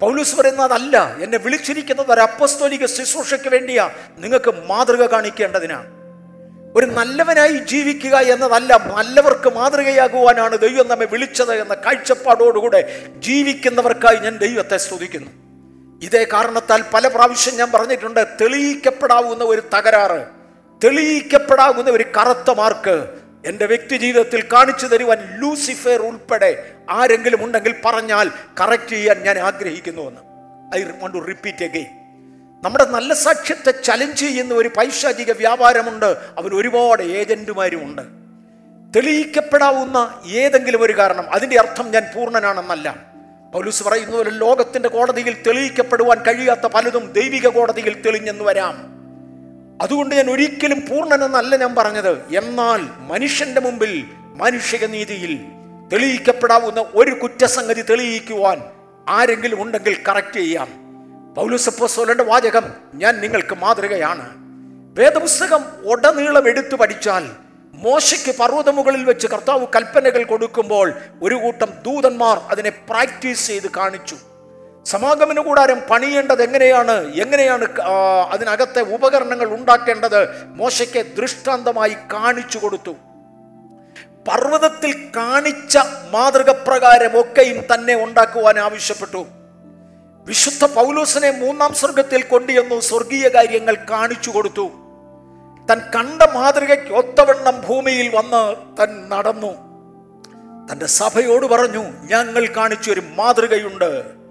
പൗലൂസ് 0.00 0.36
പറയുന്നതല്ല 0.36 1.16
എന്നെ 1.20 1.38
വിളിച്ചിരിക്കുന്നത് 1.38 2.12
ഒരു 2.12 2.20
അപ്പസ്തോലിക 2.20 2.86
ശുശ്രൂഷയ്ക്ക് 2.86 3.48
വേണ്ടിയാ. 3.48 3.90
നിങ്ങൾക്ക് 4.18 4.54
മാതൃക 4.68 5.06
കാണിക്കേണ്ടതിനാണ് 5.06 5.86
ഒരു 6.76 6.86
നല്ലവനായി 6.86 7.52
ജീവിക്കുക 7.52 8.16
എന്നതല്ല. 8.16 8.92
നല്ലവർക്ക് 8.96 9.54
മാതൃകയാകുവാനാണ് 9.54 10.58
ദൈവം 10.58 10.88
നമ്മെ 10.88 11.06
വിളിച്ചത് 11.06 11.54
എന്ന 11.54 11.74
കാഴ്ചപ്പാടോടുകൂടെ 11.74 13.08
ജീവിക്കുന്നവർക്കായി 13.18 14.16
ഞാൻ 14.16 14.36
ദൈവത്തെ 14.36 14.76
സ്തുതിക്കുന്നു. 14.76 15.30
ഇതേ 16.02 16.26
കാരണത്താൽ 16.32 16.84
പല 16.94 17.08
പ്രാവശ്യം 17.08 17.56
ഞാൻ 17.56 17.72
പറഞ്ഞിട്ടുണ്ട് 17.72 18.26
തെളിയിക്കപ്പെടാവുന്ന 18.40 19.44
ഒരു 19.44 19.62
തകരാറ്. 19.74 20.43
തെളിയിക്കപ്പെടാവുന്ന 20.84 21.90
ഒരു 21.90 22.04
കറുത്ത 22.16 22.50
മാർക്ക് 22.50 23.08
എന്റെ 23.46 23.66
വ്യക്തി 23.66 23.96
ജീവിതത്തിൽ 23.96 24.48
കാണിച്ചു 24.52 24.86
തരുവാൻ 24.86 25.40
ലൂസിഫർ 25.40 26.02
ഉൾപ്പെടെ 26.02 26.72
ആരെങ്കിലും 26.90 27.44
ഉണ്ടെങ്കിൽ 27.44 27.74
പറഞ്ഞാൽ 27.84 28.30
കറക്റ്റ് 28.60 28.88
ചെയ്യാൻ 28.88 29.22
ഞാൻ 29.22 29.38
ആഗ്രഹിക്കുന്നുവെന്ന്. 29.38 30.20
I 30.76 30.84
want 30.84 31.18
to 31.18 31.22
repeat 31.22 31.64
again 31.64 31.86
നമ്മുടെ 32.64 32.84
നല്ല 32.84 33.14
സാക്ഷ്യത്തെ 33.14 33.70
ചലഞ്ച് 33.70 34.20
ചെയ്യുന്ന 34.20 34.54
ഒരു 34.54 34.70
പൈശാചിക 34.76 35.32
വ്യാപാരമുണ്ട്. 35.32 36.16
അവർ 36.38 36.54
ഒരുപാട് 36.54 37.02
ഏജന്റുമാരുമുണ്ട് 37.02 38.02
തെളിയിക്കപ്പെടാവുന്ന 38.96 40.20
ഏതെങ്കിലും 40.26 40.82
ഒരു 40.82 40.98
കാരണം 40.98 41.32
അതിന്റെ 41.32 41.58
അർത്ഥം 41.58 41.90
ഞാൻ 41.90 42.04
പൂർണനാണെന്നല്ല. 42.14 42.96
പൗലൂസ് 43.52 43.82
പറയുന്ന 43.82 44.16
പോലെ 44.16 44.30
ലോകത്തിന്റെ 44.30 44.88
കോടതിയിൽ 44.88 45.42
തെളിയിക്കപ്പെടുവാൻ 45.46 46.22
കഴിയാത്ത 46.22 46.66
പലതും 46.66 47.12
ദൈവിക 47.12 47.48
കോടതിയിൽ 47.48 48.02
തെളിഞ്ഞെന്ന് 48.02 48.44
വരാം. 48.44 49.03
അതുകൊണ്ട് 49.82 50.14
ഞാൻ 50.14 50.30
ഒരിക്കലും 50.30 50.80
പൂർണനെന്നല്ല 50.80 51.56
ഞാൻ 51.56 51.74
പറഞ്ഞത്. 51.74 52.34
എന്നാൽ 52.34 52.80
മനുഷ്യന്റെ 52.98 53.60
മുമ്പിൽ 53.60 54.04
മാനുഷിക 54.18 54.84
നീതിയിൽ 54.84 55.38
തെളിയിക്കപ്പെടാവുന്ന 55.92 56.84
ഒരു 56.94 57.10
കുറ്റസംഗതി 57.10 57.82
തെളിയിക്കുവാൻ 57.82 58.62
ആരെങ്കിലും 59.08 59.62
ഉണ്ടെങ്കിൽ 59.62 59.96
കറക്റ്റ് 60.08 60.40
ചെയ്യാം. 60.40 60.68
പൗലുസപ്പോസോലന്റെ 61.34 62.24
വാചകം 62.24 62.64
ഞാൻ 62.94 63.20
നിങ്ങൾക്ക് 63.20 63.54
മാതൃകയാണ്. 63.54 64.34
വേദപുസ്തകം 65.00 65.64
ഉടനീളം 65.84 66.48
എടുത്തു 66.48 66.76
പഠിച്ചാൽ 66.76 67.30
മോശയ്ക്ക് 67.74 68.38
പർവതമുകളിൽ 68.38 69.04
വെച്ച് 69.04 69.26
കർത്താവ് 69.26 69.66
കൽപ്പനകൾ 69.76 70.24
കൊടുക്കുമ്പോൾ 70.24 70.94
ഒരു 71.22 71.34
കൂട്ടം 71.34 71.66
ദൂതന്മാർ 71.66 72.38
അതിനെ 72.50 72.70
പ്രാക്ടീസ് 72.70 73.46
ചെയ്ത് 73.46 73.70
കാണിച്ചു. 73.76 74.16
സമാഗമന 74.86 75.40
കൂടാരം 75.40 75.80
പണിയേണ്ടത് 75.90 76.42
എങ്ങനെയാണ്? 76.42 77.14
എങ്ങനെയാണ് 77.14 77.64
അതിനകത്തെ 78.30 78.80
ഉപകരണങ്ങൾ 78.80 79.48
ഉണ്ടാക്കേണ്ടത്? 79.54 80.20
മോശയ്ക്ക് 80.46 81.02
ദൃഷ്ടാന്തമായി 81.16 81.96
കാണിച്ചു 82.12 82.58
കൊടുത്തു. 82.58 82.94
പർവതത്തിൽ 84.28 84.92
കാണിച്ച 85.16 85.78
മാതൃക 86.10 86.50
പ്രകാരമൊക്കെയും 86.50 87.64
തന്നെ 87.74 87.94
ഉണ്ടാക്കുവാൻ 88.04 88.58
ആവശ്യപ്പെട്ടു. 88.58 89.26
വിശുദ്ധ 90.26 90.64
പൗലോസിനെ 90.64 91.30
മൂന്നാം 91.30 91.74
സ്വർഗത്തിൽ 91.74 92.22
കൊണ്ടുവന്നു 92.22 92.80
സ്വർഗീയ 92.80 93.28
കാര്യങ്ങൾ 93.28 93.74
കാണിച്ചു 93.90 94.30
കൊടുത്തു. 94.30 94.66
തൻ 95.70 95.80
കണ്ട 95.94 96.22
മാതൃകയ്ക്ക് 96.22 96.92
ഒത്തവണ്ണം 96.92 97.56
ഭൂമിയിൽ 97.68 98.08
വന്ന് 98.16 98.42
തൻ 98.80 99.08
നടന്നു. 99.08 99.52
തന്റെ 100.72 100.86
സഭയോട് 100.86 101.46
പറഞ്ഞു 101.46 101.84
ഞങ്ങൾ 102.10 102.46
കാണിച്ചൊരു 102.46 103.02
മാതൃകയുണ്ട്. 103.16 104.23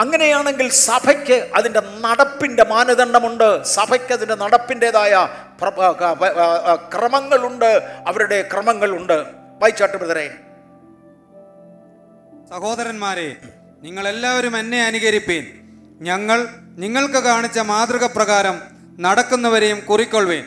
അങ്ങനെയാണെങ്കിൽ 0.00 0.68
സഭയ്ക്ക് 0.70 1.48
അതിന്റെ 1.54 1.82
നടപ്പിന്റെ 2.00 2.64
മാനദണ്ഡമുണ്ട്. 2.64 3.62
സഭയ്ക്ക് 3.62 4.12
അതിന്റെ 4.12 4.34
നടപ്പിന്റെതായ 4.34 5.28
ക്രമങ്ങളുണ്ട്. 6.98 7.70
അവരുടെ 8.06 8.48
ക്രമങ്ങളുണ്ട്. 8.52 9.12
വായിച്ചാട്ട് 9.60 9.96
ബ്രദറെ. 9.96 10.30
സഹോദരന്മാരെ 12.50 13.36
നിങ്ങൾ 13.82 14.08
എല്ലാവരും 14.08 14.58
എന്നെ 14.58 14.84
അനുകരിപ്പീൻ. 14.84 15.44
ഞങ്ങൾ 16.00 16.48
നിങ്ങൾക്ക് 16.76 17.14
കാണിച്ച 17.14 17.58
മാതൃക 17.58 18.04
പ്രകാരം 18.06 18.60
നടക്കുന്നവരെയും 19.00 19.80
കുറിക്കൊള്ളുവേൻ. 19.80 20.44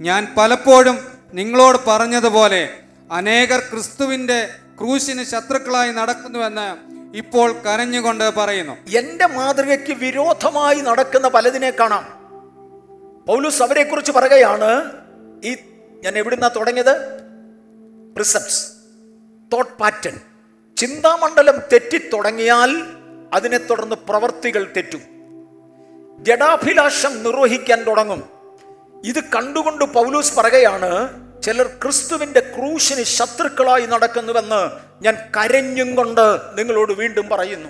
ഞാൻ 0.00 0.34
പലപ്പോഴും 0.36 0.98
നിങ്ങളോട് 1.34 1.78
പറഞ്ഞതുപോലെ 1.86 2.68
അനേകർ 3.12 3.58
ക്രിസ്തുവിന്റെ 3.58 4.48
ക്രൂശിന് 4.78 5.24
ശത്രുക്കളായി 5.24 5.92
നടക്കുന്നുവെന്ന് 5.92 7.01
ഇപ്പോൾ 7.14 7.52
കരഞ്ഞുകൊണ്ട് 7.52 8.30
പറയുന്നു. 8.30 8.76
എന്റെ 8.96 9.26
മാതൃകയ്ക്ക് 9.26 9.92
വിരോധമായി 9.92 10.80
നടക്കുന്ന 10.80 11.28
പലതിനെ 11.28 11.70
കാണാം. 11.70 12.22
പൗലൂസ് 13.26 13.62
അവരെ 13.62 13.82
കുറിച്ച് 13.82 14.12
പറയുകയാണ് 14.12 14.92
ഈ 15.44 15.56
ഞാൻ 16.04 16.18
എവിടുന്നാ 16.18 16.48
തുടങ്ങിയത്? 16.48 17.22
പ്രിസപ്സ് 18.14 18.72
തോട്ട് 19.52 19.78
പാറ്റേൺ. 19.78 20.20
ചിന്താമണ്ഡലം 20.76 21.58
തെറ്റിത്തുടങ്ങിയാൽ 21.72 22.76
അതിനെ 23.32 23.58
തുടർന്ന് 23.58 23.96
പ്രവർത്തികൾ 24.08 24.72
തെറ്റും. 24.76 25.02
ജഡാഭിലാഷം 26.24 27.22
നിർവഹിക്കാൻ 27.22 27.82
തുടങ്ങും. 27.82 28.22
ഇത് 29.04 29.24
കണ്ടുകൊണ്ട് 29.24 29.84
പൗലൂസ് 29.84 30.36
പറയുകയാണ് 30.36 31.08
ചിലർ 31.42 31.66
ക്രിസ്തുവിന്റെ 31.66 32.40
ക്രൂശിന് 32.40 33.02
ശത്രുക്കളായി 33.02 33.86
നടക്കുന്നുവെന്ന് 33.86 34.70
ഞാൻ 35.04 35.16
കരഞ്ഞും 35.36 35.94
കൊണ്ട് 35.94 36.38
നിങ്ങളോട് 36.54 36.92
വീണ്ടും 36.92 37.28
പറയുന്നു. 37.28 37.68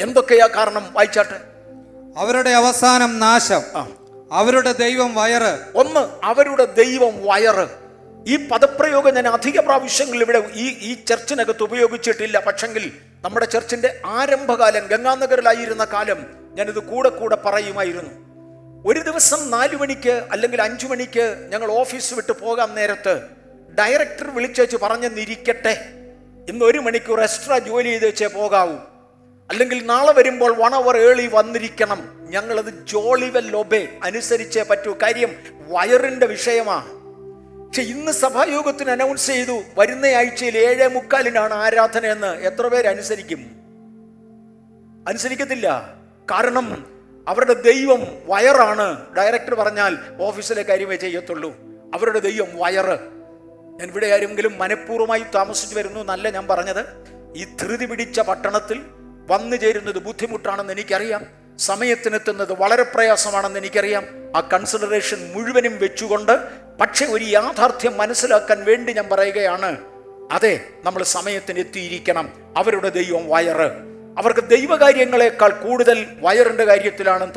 എന്തൊക്കെയാ 0.00 0.46
കാരണം 0.46 0.92
വായിച്ചാട്ടെ? 0.92 1.40
അവരുടെ 2.16 2.50
അവസാനം 2.50 3.18
നാശം 3.18 3.62
അവരുടെ 4.32 4.72
ദൈവം 4.72 5.14
വയറ്. 5.14 5.58
ഒന്ന് 5.74 6.26
അവരുടെ 6.26 6.64
ദൈവം 6.64 7.12
വയറ്. 7.24 7.68
ഈ 8.26 8.48
പദപ്രയോഗം 8.48 9.14
ഞാൻ 9.14 9.28
അധിക 9.28 9.60
പ്രാവശ്യങ്ങൾ 9.60 10.20
ഇവിടെ 10.20 10.50
ഈ 10.54 10.68
ഈ 10.68 11.04
ചർച്ചിനകത്ത് 11.04 11.62
ഉപയോഗിച്ചിട്ടില്ല. 11.62 12.38
പക്ഷെങ്കിൽ 12.38 12.92
നമ്മുടെ 13.22 13.46
ചർച്ചിന്റെ 13.46 14.00
ആരംഭകാലം 14.06 14.86
ഗംഗാനഗറിലായിരുന്ന 14.86 15.84
കാലം 15.84 16.26
ഞാനിത് 16.54 16.78
കൂടെ 16.78 17.08
കൂടെ 17.08 17.36
പറയുമായിരുന്നു. 17.36 18.29
ഒരു 18.86 19.00
ദിവസം 19.00 19.50
നാലു 19.50 19.76
മണിക്ക് 19.76 20.28
അല്ലെങ്കിൽ 20.32 20.62
അഞ്ചു 20.62 20.86
മണിക്ക് 20.86 21.46
ഞങ്ങൾ 21.48 21.70
ഓഫീസ് 21.70 22.14
വിട്ട് 22.14 22.32
പോകാം 22.32 22.74
നേരത്ത്. 22.74 23.20
ഡയറക്ടർ 23.78 24.30
വിളിച്ചേച്ച് 24.30 24.76
പറഞ്ഞെന്നിരിക്കട്ടെ. 24.76 25.92
ഇന്ന് 26.48 26.64
ഒരു 26.64 26.78
മണിക്കൂർ 26.78 27.20
എക്സ്ട്രാ 27.20 27.58
ജോലി 27.58 27.88
ചെയ്ത് 27.88 28.06
വെച്ചേ 28.06 28.26
പോകാവൂ. 28.26 28.72
അല്ലെങ്കിൽ 29.50 29.86
നാളെ 29.86 30.12
വരുമ്പോൾ 30.12 30.56
വൺ 30.56 30.74
അവർ 30.74 30.96
ഏളി 30.96 31.30
വന്നിരിക്കണം. 31.32 32.18
ഞങ്ങളത് 32.30 32.86
ജോളി 32.86 33.28
വെൽ 33.30 33.56
ഒബേ 33.56 33.88
അനുസരിച്ചേ 34.02 34.62
പറ്റൂ. 34.62 34.96
കാര്യം 35.02 35.36
വയറിന്റെ 35.68 36.26
വിഷയമാണ് 36.26 37.00
പക്ഷെ 37.66 37.82
ഇന്ന് 37.82 38.12
സഭായോഗത്തിന് 38.12 38.90
അനൗൺസ് 38.90 39.26
ചെയ്തു 39.26 39.62
വരുന്ന 39.78 40.06
ആഴ്ചയിൽ 40.06 40.58
ഏഴേ 40.58 40.86
മുക്കാലിനാണ് 40.86 41.54
ആരാധന 41.54 42.06
എന്ന് 42.06 42.40
എത്ര 42.40 42.68
പേര് 42.68 42.86
അനുസരിക്കും? 42.86 43.38
അനുസരിക്കത്തില്ല. 45.08 45.94
കാരണം 46.30 46.99
അവരുടെ 47.28 47.52
ദൈവം 47.52 48.06
വയറാണ്. 48.26 49.16
ഡയറക്ടർ 49.16 49.54
പറഞ്ഞാൽ 49.54 49.98
ഓഫീസിലെ 50.20 50.62
കാര്യമേ 50.62 50.96
ചെയ്യത്തുള്ളൂ. 50.96 51.56
അവരുടെ 51.94 52.18
ദൈവം 52.18 52.46
വയറ്. 52.54 52.98
ഞാൻ 53.80 53.88
ഇവിടെ 53.88 54.06
ആരെങ്കിലും 54.06 54.58
മനഃപൂർവമായി 54.58 55.24
താമസിച്ചു 55.34 55.74
വരുന്നു 55.74 56.00
എന്നല്ല 56.00 56.30
ഞാൻ 56.30 56.48
പറഞ്ഞത്. 56.48 56.84
ഈ 57.36 57.44
ധൃതി 57.44 57.86
പിടിച്ച 57.86 58.20
പട്ടണത്തിൽ 58.20 58.80
വന്നു 59.30 59.56
ചേരുന്നത് 59.56 59.98
ബുദ്ധിമുട്ടാണെന്ന് 59.98 60.72
എനിക്കറിയാം. 60.72 61.26
സമയത്തിനെത്തുന്നത് 61.58 62.52
വളരെ 62.52 62.82
പ്രയാസമാണെന്ന് 62.82 63.58
എനിക്കറിയാം. 63.58 64.06
ആ 64.36 64.40
കൺസിഡറേഷൻ 64.40 65.32
മുഴുവനും 65.34 65.78
വെച്ചുകൊണ്ട് 65.78 66.32
പക്ഷെ 66.80 67.06
ഒരു 67.06 67.24
യാഥാർത്ഥ്യം 67.24 67.96
മനസ്സിലാക്കാൻ 67.96 68.64
വേണ്ടി 68.64 68.92
ഞാൻ 68.92 69.08
പറയുകയാണ്. 69.08 69.78
അതെ 70.32 70.60
നമ്മൾ 70.84 71.02
സമയത്തിന് 71.02 71.58
എത്തിയിരിക്കണം 71.58 72.54
അവരുടെ 72.56 72.88
ദൈവം 72.88 73.28
വയറ്. 73.28 73.90
അവർക്ക് 74.18 74.48
ദൈവകാര്യങ്ങളെക്കാൾ 74.48 75.48
കൂടുതൽ 75.48 76.06
വയറിന്റെ 76.20 76.64
കാര്യത്തിലാണ് 76.64 77.32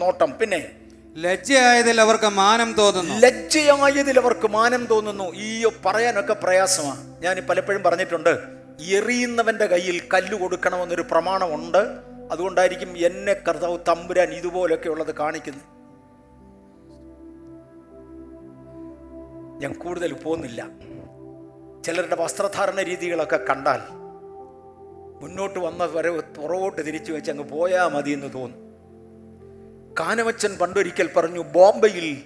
നോട്ടം. 0.00 0.38
പിന്നെ 0.38 0.70
ലജ്ജയായതിൽ 1.16 2.00
അവർക്ക് 2.00 2.28
മാനം 2.28 2.72
തോന്നുന്നു. 2.72 3.14
ലജ്ജയായതിൽ 3.14 4.18
അവർക്ക് 4.18 4.48
മാനം 4.48 4.86
തോന്നുന്നു. 4.86 5.32
ഈ 5.34 5.66
പറയാനൊക്കെ 5.86 6.32
പ്രയാസമാണ്. 6.32 7.22
ഞാൻ 7.22 7.46
പലപ്പോഴും 7.50 7.82
പറഞ്ഞിട്ടുണ്ട് 7.82 8.38
എറിയുന്നവന്റെ 8.80 9.66
കയ്യിൽ 9.66 10.02
കല്ല് 10.14 10.34
കൊടുക്കണമെന്നൊരു 10.34 11.02
പ്രമാണമുണ്ട്. 11.02 12.10
അതുകൊണ്ടായിരിക്കും 12.32 12.96
എന്നെ 12.96 13.32
കർത്താവ് 13.32 13.78
തമ്പുരാൻ 13.88 14.28
ഇതുപോലൊക്കെ 14.28 14.88
ഉള്ളത് 14.88 15.14
കാണിക്കുന്നു 15.14 15.80
ഞാൻ 19.60 19.72
കൂടുതൽ 19.72 20.12
പോകുന്നില്ല. 20.12 20.68
ചിലരുടെ 21.84 22.16
വസ്ത്രധാരണ 22.16 22.82
രീതികളൊക്കെ 22.82 23.36
കണ്ടാൽ 23.36 23.99
മുന്നോട്ട് 25.20 25.58
വന്ന 25.58 25.84
വരെ 25.84 26.10
പുറകോട്ട് 26.10 26.86
തിരിച്ചു 26.86 27.12
വെച്ച് 27.12 27.30
അങ്ങ് 27.30 27.44
പോയാൽ 27.44 27.88
മതി 27.88 28.10
എന്ന് 28.10 28.26
തോന്നും. 28.34 28.60
കാനവച്ചൻ 30.00 30.58
പണ്ടൊരിക്കൽ 30.58 31.10
പറഞ്ഞു 31.16 31.40
ബോംബെയിൽ 31.40 32.22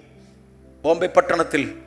ബോംബെ 0.83 1.07
പട്ടണത്തിൽ 1.07 1.79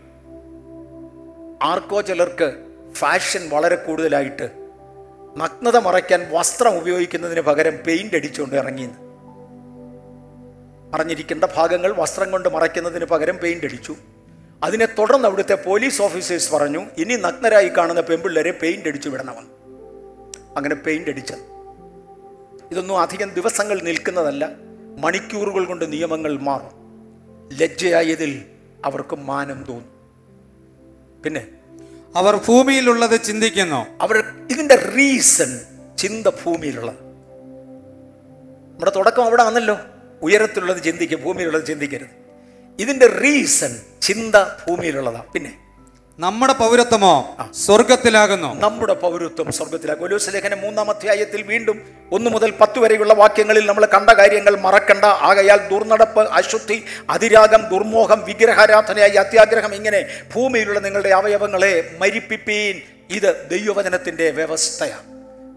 ആർക്കോ 1.62 2.01
ചിലർക്ക് 2.01 2.49
ഫാഷൻ 2.92 3.49
വളരെ 3.49 3.77
കൂടുതലായിട്ട് 3.77 4.51
നഗ്നത 5.37 5.77
മറയ്ക്കാൻ 5.77 6.29
വസ്ത്രം 6.31 6.79
ഉപയോഗിക്കുന്നതിന് 6.79 7.40
പകരം 7.40 7.79
പെയിന്റ് 7.87 8.16
അടിച്ചുകൊണ്ട് 8.16 8.57
ഇറങ്ങിയെന്ന്. 8.57 8.99
പറഞ്ഞിരിക്കേണ്ട 10.94 11.44
ഭാഗങ്ങൾ 11.57 11.92
വസ്ത്രം 11.92 12.31
കൊണ്ട് 12.31 12.49
മറയ്ക്കുന്നതിന് 12.49 13.05
പകരം 13.05 13.38
പെയിന്റ് 13.38 13.66
അടിച്ചു. 13.66 13.97
അതിനെ 14.62 14.87
തുടർന്ന് 14.87 15.29
അവിടുത്തെ 15.29 15.55
പോലീസ് 15.55 16.03
ഓഫീസേഴ്സ് 16.03 16.53
പറഞ്ഞു 16.53 16.87
ഇനി 16.99 17.16
നഗ്നരായി 17.16 17.68
കാണുന്ന 17.68 18.01
പെൺപിള്ളേരെ 18.01 18.51
പെയിന്റ് 18.51 18.88
അടിച്ചു 18.88 19.09
വിടണമെന്ന് 19.09 19.58
അങ്ങനെ 20.57 20.75
പെയിന്റ് 20.75 21.11
അടിച്ചത്. 21.11 21.39
ഇതൊന്നും 22.71 23.01
അധികം 23.01 23.35
ദിവസങ്ങൾ 23.35 23.81
നിൽക്കുന്നതല്ല 23.83 24.49
മണിക്കൂറുകൾ 24.99 25.65
കൊണ്ട് 25.65 25.93
നിയമങ്ങൾ 25.93 26.39
മാറും. 26.41 26.79
ലജ്ജയായതിൽ 27.53 28.45
അവർക്ക് 28.85 29.17
മാനം 29.17 29.65
തോന്നും. 29.65 29.99
പിന്നെ? 31.23 31.47
അവർ 32.17 32.37
ഭൂമിയിലുള്ളത് 32.49 33.23
ചിന്തിക്കുന്നു. 33.23 33.87
അവർ 34.01 34.25
ഇതിന്റെ 34.51 34.75
റീസൺ 34.75 35.61
ചിന്ത 35.99 36.27
ഭൂമിയിലുള്ളത്. 36.27 36.97
നമ്മുടെ 38.73 38.93
തുടക്കം 38.97 39.25
അവിടെ 39.25 39.43
ആണല്ലോ 39.43 39.79
ഉയരത്തിലുള്ളത് 40.23 40.83
ചിന്തിക്കുക 40.83 41.19
ഭൂമിയിലുള്ളത് 41.19 41.67
ചിന്തിക്കരുത്. 41.67 42.29
ഇതിന്റെ 42.81 43.07
റീസൺ 43.07 43.77
ചിന്ത 44.03 44.37
ഭൂമിയിലുള്ളതാണ് 44.69 45.33
പിന്നെ? 45.33 45.67
നമ്മുടെ 46.20 46.52
പൗരത്വമോ 46.52 47.37
സ്വർഗത്തിലാകുന്നു. 47.66 48.61
നമ്മുടെ 48.61 48.94
പൗരത്വം 48.94 49.52
സ്വർഗത്തിലാകും. 49.52 50.00
കൊലൂസ് 50.00 50.35
ലേഖനം 50.35 50.61
മൂന്നാം 50.61 50.90
അധ്യായത്തിൽ 50.90 51.42
വീണ്ടും 51.42 51.83
ഒന്ന് 52.12 52.31
മുതൽ 52.31 52.50
പത്ത് 52.61 52.78
വരെയുള്ള 52.78 53.14
വാക്യങ്ങളിൽ 53.14 53.66
നമ്മൾ 53.66 53.87
കണ്ട 53.87 54.11
കാര്യങ്ങൾ 54.11 54.61
മറക്കണ്ട. 54.61 55.04
ആകയാൽ 55.04 55.68
ദുർനടപ്പ് 55.68 56.20
അശുദ്ധി 56.20 56.85
അതിരാഗം 57.11 57.68
ദുർമോഹം 57.68 58.24
വിഗ്രഹാരാധനയായി 58.24 59.11
അത്യാഗ്രഹം 59.11 59.74
ഇങ്ങനെ 59.74 60.07
ഭൂമിയിലുള്ള 60.35 60.78
നിങ്ങളുടെ 60.78 61.09
അവയവങ്ങളെ 61.09 61.90
മരിപ്പിപ്പീൻ. 61.98 62.81
ഇത് 63.11 63.48
ദൈവവചനത്തിന്റെ 63.50 64.31
വ്യവസ്ഥയാണ്. 64.31 65.02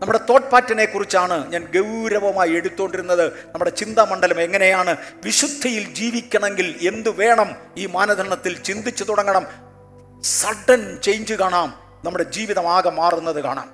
നമ്മുടെ 0.01 0.19
തോട്ട് 0.29 0.51
പാറ്റിനെ 0.51 0.85
കുറിച്ചാണ് 0.85 1.51
ഞാൻ 1.51 1.67
ഗൗരവമായി 1.75 2.51
എടുത്തുകൊണ്ടിരുന്നത്. 2.51 3.27
നമ്മുടെ 3.27 3.69
ചിന്താമണ്ഡലം 3.69 4.41
എങ്ങനെയാണ് 4.41 4.95
വിശുദ്ധിയിൽ 5.25 5.93
ജീവിക്കണമെങ്കിൽ 5.93 6.75
എന്തു 6.87 7.09
വേണം? 7.09 7.55
ഈ 7.77 7.85
മാനദണ്ഡത്തിൽ 7.85 8.57
ചിന്തിച്ചു 8.63 9.03
തുടങ്ങണം. 9.03 9.70
സഡൻ 10.23 10.97
ചേഞ്ച് 11.03 11.33
കാണാം. 11.33 11.73
നമ്മുടെ 12.05 12.23
ജീവിതം 12.23 12.69
ആകെ 12.71 12.89
മാറുന്നത് 12.89 13.43
കാണാം. 13.43 13.69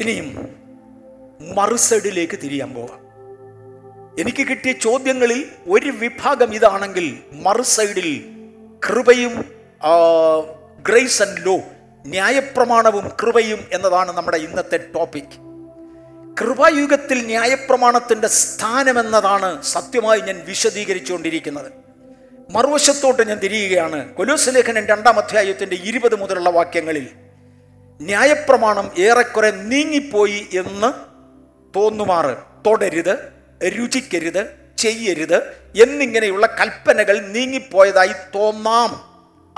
ഇനിയും 0.00 0.48
മറുസൈഡിലേക്ക് 1.54 2.38
തിരിയാൻ 2.42 2.74
പോവാം. 2.74 3.04
എനിക്ക് 4.20 4.46
കിട്ടിയ 4.46 4.72
ചോദ്യങ്ങളിൽ 4.72 5.50
ഒരു 5.68 5.90
വിഭാഗം 5.90 6.54
ഇതാണെങ്കിൽ 6.54 7.18
മറുസൈഡിൽ 7.32 8.24
കൃപയും 8.88 9.44
ഗ്രേസ് 10.88 11.22
ആൻഡ് 11.22 11.46
ലോ 11.46 11.56
ന്യായപ്രമാണവും 12.06 13.08
കൃപയും 13.22 13.68
എന്നതാണ് 13.72 14.12
നമ്മുടെ 14.12 14.36
ഇന്നത്തെ 14.36 14.76
ടോപ്പിക് 14.94 15.34
കൃപായുഗത്തിൽ 16.40 17.26
ന്യായപ്രമാണത്തിന്റെ 17.26 18.28
സ്ഥാനം 18.28 19.00
എന്നതാണ് 19.00 19.62
സത്യമായി 19.62 20.20
ഞാൻ 20.20 20.44
വിശദീകരിച്ചുകൊണ്ടിരിക്കുന്നത്. 20.44 21.83
മറുവശത്തോട്ട് 22.50 23.28
ഞാൻ 23.28 23.38
തിരിയുകയാണ്. 23.38 24.14
കൊലൂസ് 24.14 24.50
ലേഖനൻ 24.54 24.86
രണ്ടാം 24.86 25.18
അധ്യായത്തിന്റെ 25.18 25.76
ഇരുപത് 25.76 26.14
മുതലുള്ള 26.14 26.50
വാക്യങ്ങളിൽ 26.50 27.08
ന്യായപ്രമാണം 28.00 28.90
ഏറെക്കുറെ 28.98 29.50
നീങ്ങിപ്പോയി 29.50 30.46
എന്ന് 30.52 30.92
തോന്നുമാറ്. 31.78 32.36
തൊടരുത് 32.66 33.18
രുചിക്കരുത് 33.78 34.46
ചെയ്യരുത് 34.78 35.36
എന്നിങ്ങനെയുള്ള 35.82 36.46
കൽപ്പനകൾ 36.60 37.20
നീങ്ങിപ്പോയതായി 37.20 38.12
തോന്നാം. 38.34 38.90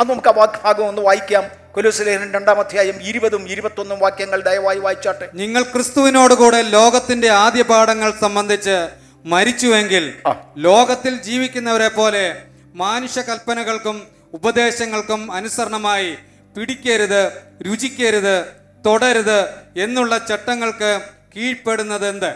അത് 0.00 0.10
നമുക്ക് 0.10 0.28
ആ 0.28 0.60
ഭാഗം 0.64 0.88
ഒന്ന് 0.88 1.02
വായിക്കാം. 1.02 1.44
കൊലൂസ് 1.72 2.02
ലേഖനൻ 2.02 2.32
രണ്ടാം 2.32 2.58
അധ്യായം 2.58 3.02
ഇരുപതും 3.02 3.48
ഇരുപത്തൊന്നും 3.48 3.98
വാക്യങ്ങൾ 3.98 4.40
ദയവായി 4.40 4.78
വായിച്ചാട്ടെ. 4.78 5.28
നിങ്ങൾ 5.34 5.62
ക്രിസ്തുവിനോടുകൂടെ 5.62 6.62
ലോകത്തിന്റെ 6.62 7.28
ആദ്യ 7.28 7.62
പാഠങ്ങൾ 7.62 8.12
സംബന്ധിച്ച് 8.20 8.88
മരിച്ചുവെങ്കിൽ 9.24 10.12
ലോകത്തിൽ 10.56 11.22
ജീവിക്കുന്നവരെ 11.22 11.88
പോലെ 11.88 12.42
മാനുഷ 12.76 13.18
കൽപ്പനകൾക്കും 13.18 14.08
ഉപദേശങ്ങൾക്കും 14.34 15.32
അനുസരണമായി 15.32 16.16
പിടിക്കരുത് 16.56 17.32
രുചിക്കരുത് 17.66 18.46
തുടരുത് 18.86 19.54
എന്നുള്ള 19.76 20.18
ചട്ടങ്ങൾക്ക് 20.18 21.00
കീഴ്പ്പെടുന്നത് 21.36 22.06
എന്ത് 22.08 22.34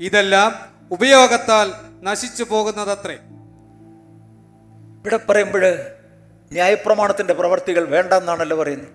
ഇതെല്ലാം 0.00 0.52
ഉപയോഗത്താൽ 0.90 1.72
നശിച്ചു 2.02 2.44
പോകുന്നതത്രേ. 2.44 3.14
ഇവിടെ 4.98 5.16
പറയുമ്പോൾ 5.16 5.62
ന്യായപ്രമാണത്തിന്റെ 6.52 7.34
പ്രവർത്തികൾ 7.34 7.88
വേണ്ടെന്നാണല്ലോ 7.88 8.56
പറയുന്നത്. 8.56 8.88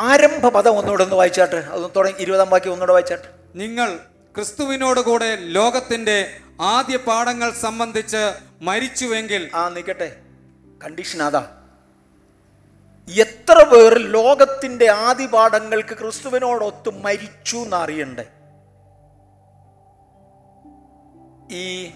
ആരംഭ 0.00 0.48
പദം 0.48 0.72
ഒന്നുകൂടെ 0.72 1.02
ഒന്ന് 1.02 1.16
വായിച്ചാട്ട് 1.16 1.56
അതൊന്ന് 1.56 1.88
തുടങ്ങി 1.96 2.22
ഇരുപതാം 2.22 2.50
ബാക്കി 2.50 2.66
ഒന്നുകൂടെ 2.66 2.92
വായിച്ചാട്ട്. 2.92 3.28
നിങ്ങൾ 3.54 3.96
ക്രിസ്തുവിനോടുകൂടെ 4.34 5.36
ലോകത്തിന്റെ 5.40 6.40
ആദ്യ 6.60 6.96
പാഠങ്ങൾ 6.96 7.52
സംബന്ധിച്ച് 7.52 8.38
മരിച്ചുവെങ്കിൽ 8.62 9.50
ആ 9.54 9.68
നിൽക്കട്ടെ 9.68 10.16
കണ്ടീഷൻ 10.84 11.22
അതാ. 11.22 11.60
എത്ര 13.08 13.62
പേർ 13.62 13.98
ലോകത്തിന്റെ 13.98 14.90
ആദ്യ 14.90 15.26
പാഠങ്ങൾക്ക് 15.26 15.98
ക്രിസ്തുവിനോടൊത്ത് 15.98 17.04
മരിച്ചു 17.04 17.56
എന്നറിയണ്ടേ? 17.56 18.24
ഈ 21.50 21.90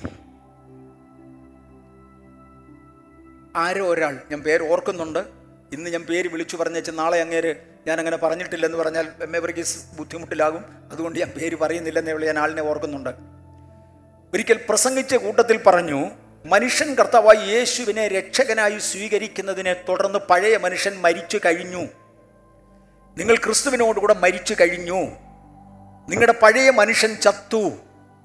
ആരോ 3.57 3.87
ഒരാൾ 3.87 4.21
ഞാൻ 4.31 4.43
പേര് 4.43 4.71
ഓർക്കുന്നുണ്ട്. 4.71 5.19
ഇന്ന് 5.73 5.91
ഞാൻ 5.91 6.03
പേര് 6.03 6.29
വിളിച്ചു 6.29 6.57
പറഞ്ഞേച്ച് 6.57 6.91
നാളെ 6.95 7.21
അങ്ങേര് 7.21 7.55
ഞാൻ 7.87 7.99
അങ്ങനെ 7.99 8.17
പറഞ്ഞിട്ടില്ലെന്ന് 8.17 8.79
പറഞ്ഞാൽ 8.79 9.09
എം 9.23 9.37
എ 9.37 9.39
വർഗീസ് 9.39 9.99
ബുദ്ധിമുട്ടിലാകും. 9.99 10.65
അതുകൊണ്ട് 10.93 11.19
ഞാൻ 11.19 11.31
പേര് 11.31 11.57
പറയുന്നില്ലെന്നേ 11.57 12.13
ഞാൻ 12.13 12.39
ആളിനെ 12.39 12.63
ഓർക്കുന്നുണ്ട്. 12.63 13.38
ഒരിക്കൽ 14.35 14.61
പ്രസംഗിച്ച 14.69 15.15
കൂട്ടത്തിൽ 15.15 15.63
പറഞ്ഞു 15.63 16.11
മനുഷ്യൻ 16.47 16.95
കർത്താവായി 16.95 17.49
യേശുവിനെ 17.49 18.09
രക്ഷകനായി 18.09 18.79
സ്വീകരിക്കുന്നതിനെ 18.79 19.73
തുടർന്ന് 19.89 20.19
പഴയ 20.19 20.57
മനുഷ്യൻ 20.57 20.95
മരിച്ചു 21.01 21.41
കഴിഞ്ഞു. 21.47 21.83
നിങ്ങൾ 23.17 23.37
ക്രിസ്തുവിനോടുകൂടെ 23.37 24.15
മരിച്ചു 24.15 24.55
കഴിഞ്ഞു. 24.61 25.01
നിങ്ങളുടെ 26.09 26.35
പഴയ 26.43 26.71
മനുഷ്യൻ 26.71 27.15
ചത്തു. 27.15 27.71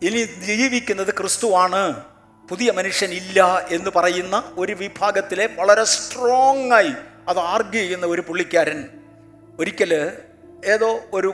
ഇനി 0.03 0.23
ജീവിക്കുന്നത് 0.23 1.13
ക്രിസ്തുവാണ് 1.13 2.03
പുതിയ 2.49 2.71
മനുഷ്യൻ 2.71 3.11
ഇല്ല 3.11 3.67
എന്ന് 3.71 3.89
പറയുന്ന 3.95 4.43
ഒരു 4.57 4.73
വിഭാഗത്തിലെ 4.73 5.49
വളരെ 5.55 5.83
സ്ട്രോങ് 5.83 6.71
ആയി 6.71 6.93
അത് 7.27 7.39
ആർഗ്യ 7.39 7.79
ചെയ്യുന്ന 7.79 8.05
ഒരു 8.05 8.21
പുള്ളിക്കാരൻ. 8.21 8.87
ഒരിക്കൽ 9.59 10.11
ഏതോ 10.65 10.99
ഒരു 11.13 11.33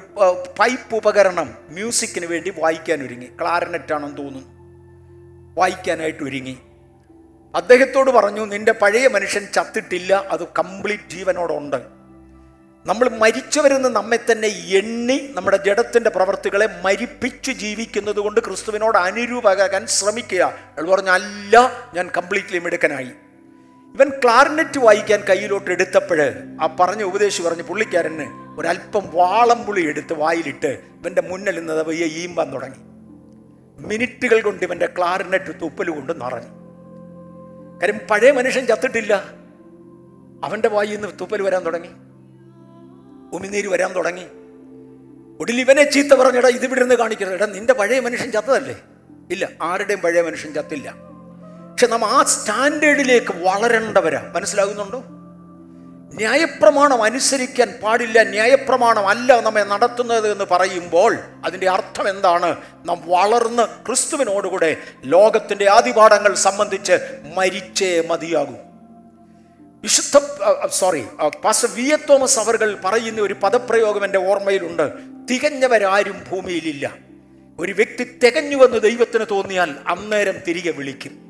പൈപ്പ് 0.59 0.95
ഉപകരണം 0.95 1.57
മ്യൂസിക്കിന് 1.69 2.25
വേണ്ടി 2.25 2.53
വായിക്കാൻ 2.57 3.05
ഒരുങ്ങി. 3.05 3.27
ക്ലാരനെറ്റ് 3.41 3.93
ആണെന്ന് 3.93 4.17
തോന്നുന്നു. 4.17 4.58
വായിക്കാനായിട്ട് 5.57 6.23
ഒരുങ്ങി. 6.23 6.57
അദ്ദേഹത്തോട് 7.55 8.11
പറഞ്ഞു 8.11 8.45
നിന്റെ 8.45 8.71
പഴയ 8.71 9.07
മനുഷ്യൻ 9.07 9.47
ചത്തിട്ടില്ല 9.55 10.13
അത് 10.13 10.47
കംപ്ലീറ്റ് 10.47 11.09
ജീവനോടുണ്ട്. 11.09 11.99
നമ്മൾ 12.85 13.09
മരിച്ചവരെന്ന് 13.09 13.89
നമ്മെ 13.89 14.19
തന്നെ 14.31 14.47
എണ്ണി 14.47 15.29
നമ്മുടെ 15.33 15.57
ജഡത്തിന്റെ 15.57 16.09
പ്രവർത്തികളെ 16.09 16.69
മരിപ്പിച്ച് 16.83 17.51
ജീവിക്കുന്നത് 17.51 18.15
കൊണ്ട് 18.15 18.39
ക്രിസ്തുവിനോട് 18.39 18.97
അനുരൂപകാൻ 18.97 19.87
ശ്രമിക്കുക. 19.87 20.43
അയാൾ 20.43 20.89
പറഞ്ഞു 20.89 21.11
അല്ല 21.11 21.71
ഞാൻ 21.93 22.09
കംപ്ലീറ്റ്ലി 22.17 22.59
മിടുക്കനായി. 22.59 23.11
ഇവൻ 23.95 24.09
ക്ലാറിനെറ്റ് 24.09 24.79
വായിക്കാൻ 24.79 25.23
കയ്യിലോട്ട് 25.29 25.71
എടുത്തപ്പോൾ 25.71 26.21
ആ 26.61 26.75
പറഞ്ഞ 26.79 27.03
ഉപദേശി 27.03 27.41
പറഞ്ഞ് 27.41 27.63
പുള്ളിക്കാരന് 27.63 28.59
ഒരല്പം 28.59 29.03
വാളംപുളി 29.13 29.87
എടുത്ത് 29.87 30.13
വായിലിട്ട് 30.13 30.67
ഇവന്റെ 30.67 31.21
മുന്നിൽ 31.21 31.59
നിന്ന് 31.59 31.73
വയ്യ 31.73 32.05
ഈമ്പാൻ 32.05 32.53
തുടങ്ങി. 32.53 32.88
മിനിറ്റുകൾ 33.79 34.41
കൊണ്ട് 34.41 34.65
ഇവന്റെ 34.65 34.85
ക്ലാറിനെറ്റ് 34.97 35.61
തുപ്പൽ 35.61 35.89
കൊണ്ട് 35.89 36.21
നിറഞ്ഞു. 36.21 36.59
കാര്യം 37.81 37.99
പഴയ 38.11 38.31
മനുഷ്യൻ 38.31 38.65
ചത്തിട്ടില്ല. 38.65 39.13
അവന്റെ 40.43 40.69
വായിൽ 40.69 40.95
നിന്ന് 40.95 41.07
തുപ്പൽ 41.21 41.41
വരാൻ 41.41 41.65
തുടങ്ങി. 41.65 41.87
ഉമിനീര് 43.35 43.67
വരാൻ 43.67 43.93
തുടങ്ങി. 43.95 44.25
ഒടുവിൽ 45.41 45.59
ഇവനെ 45.59 45.91
ചീത്ത 45.91 46.13
പറഞ്ഞടാ 46.13 46.47
ഇത് 46.47 46.65
ഇവിടെ 46.65 46.79
നിന്ന് 46.79 46.95
കാണിക്കരുത്. 46.95 47.33
എടാ 47.33 47.45
നിന്റെ 47.45 47.73
പഴയ 47.73 47.99
മനുഷ്യൻ 47.99 48.31
ചത്തതല്ലേ? 48.31 48.81
ഇല്ല 49.31 49.49
ആരുടെയും 49.61 49.99
പഴയ 49.99 50.21
മനുഷ്യൻ 50.21 50.53
ചത്തില്ല. 50.53 50.95
പക്ഷെ 51.71 51.87
നാം 51.87 52.05
ആ 52.05 52.23
സ്റ്റാൻഡേർഡിലേക്ക് 52.23 53.33
വളരേണ്ടവരാ. 53.43 54.31
മനസ്സിലാകുന്നുണ്ടോ? 54.35 55.03
ന്യായപ്രമാണം 56.13 57.03
അനുസരിക്കാൻ 57.03 57.79
പാടില്ല 57.83 58.23
ന്യായപ്രമാണം 58.23 59.07
അല്ല 59.07 59.39
നമ്മെ 59.39 59.63
നടത്തുന്നത് 59.63 60.31
എന്ന് 60.31 60.45
പറയുമ്പോൾ 60.51 61.17
അതിന്റെ 61.45 61.69
അർത്ഥം 61.69 62.09
എന്താണ്? 62.09 62.55
നാം 62.85 63.01
വളർന്ന് 63.05 63.85
ക്രിസ്തുവിനോടുകൂടെ 63.87 64.77
ലോകത്തിന്റെ 65.05 65.71
ആദിപാഠങ്ങൾ 65.71 66.35
സംബന്ധിച്ച് 66.35 67.21
മരിച്ചേ 67.35 68.07
മതിയാകൂ. 68.07 68.53
വിശുദ്ധ 69.83 70.25
sorry 70.71 71.05
pastor 71.43 71.69
V. 71.75 71.81
A. 71.81 71.95
Thomas 71.95 72.39
അവർകൾ 72.39 72.79
പറയുന്ന 72.85 73.21
ഒരു 73.21 73.33
പദപ്രയോഗം 73.43 74.05
എന്റെ 74.05 74.17
ഓർമ്മയിലുണ്ട്. 74.17 74.91
തികഞ്ഞവരാരും 75.29 76.23
ഭൂമിയിലില്ല. 76.31 76.93
ഒരു 77.59 77.71
വ്യക്തി 77.71 78.19
തികഞ്ഞുവെന്ന് 78.23 78.81
ദൈവത്തിന് 78.81 79.25
തോന്നിയാൽ 79.31 79.75
അന്നേരം 79.87 80.33
തിരികെ 80.47 80.71
വിളിക്കും. 80.71 81.28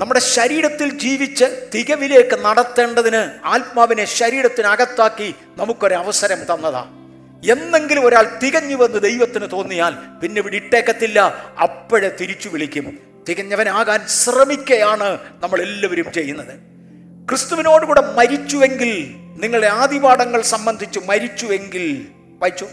നമ്മുടെ 0.00 0.20
ശരീരത്തിൽ 0.20 0.98
ജീവിച്ച് 0.98 1.68
തികവിലേക്ക് 1.74 2.44
നടത്തേണ്ടതിന് 2.44 3.46
ആത്മാവിനെ 3.46 4.04
ശരീരത്തിനകത്താക്കി 4.04 5.34
നമുക്കൊരവസരം 5.56 6.42
തന്നതാ. 6.42 6.80
എന്നെങ്കിലും 7.50 8.06
ഒരാൾ 8.06 8.38
തികഞ്ഞുവെന്ന് 8.42 9.00
ദൈവത്തിന് 9.00 9.46
തോന്നിയാൽ 9.52 9.94
പിന്നെ 10.22 10.40
ഇവിടെ 10.40 10.56
ഇട്ടേക്കത്തില്ല 10.56 11.20
അപ്പോഴെ 11.62 12.16
തിരിച്ചു 12.20 12.48
വിളിക്കും. 12.48 12.98
തികഞ്ഞവനാകാൻ 13.28 14.06
ശ്രമിക്കുകയാണ് 14.06 15.18
നമ്മൾ 15.40 15.60
എല്ലാവരും 15.60 16.12
ചെയ്യുന്നത്. 16.12 16.54
ക്രിസ്തുവിനോടുകൂടെ 17.28 18.00
മരിച്ചുവെങ്കിൽ 18.00 19.14
നിങ്ങളുടെ 19.42 19.66
ആദിപാഠങ്ങൾ 19.66 20.42
സംബന്ധിച്ച് 20.42 21.00
മരിച്ചുവെങ്കിൽ 21.08 22.06
വായിച്ചു. 22.40 22.66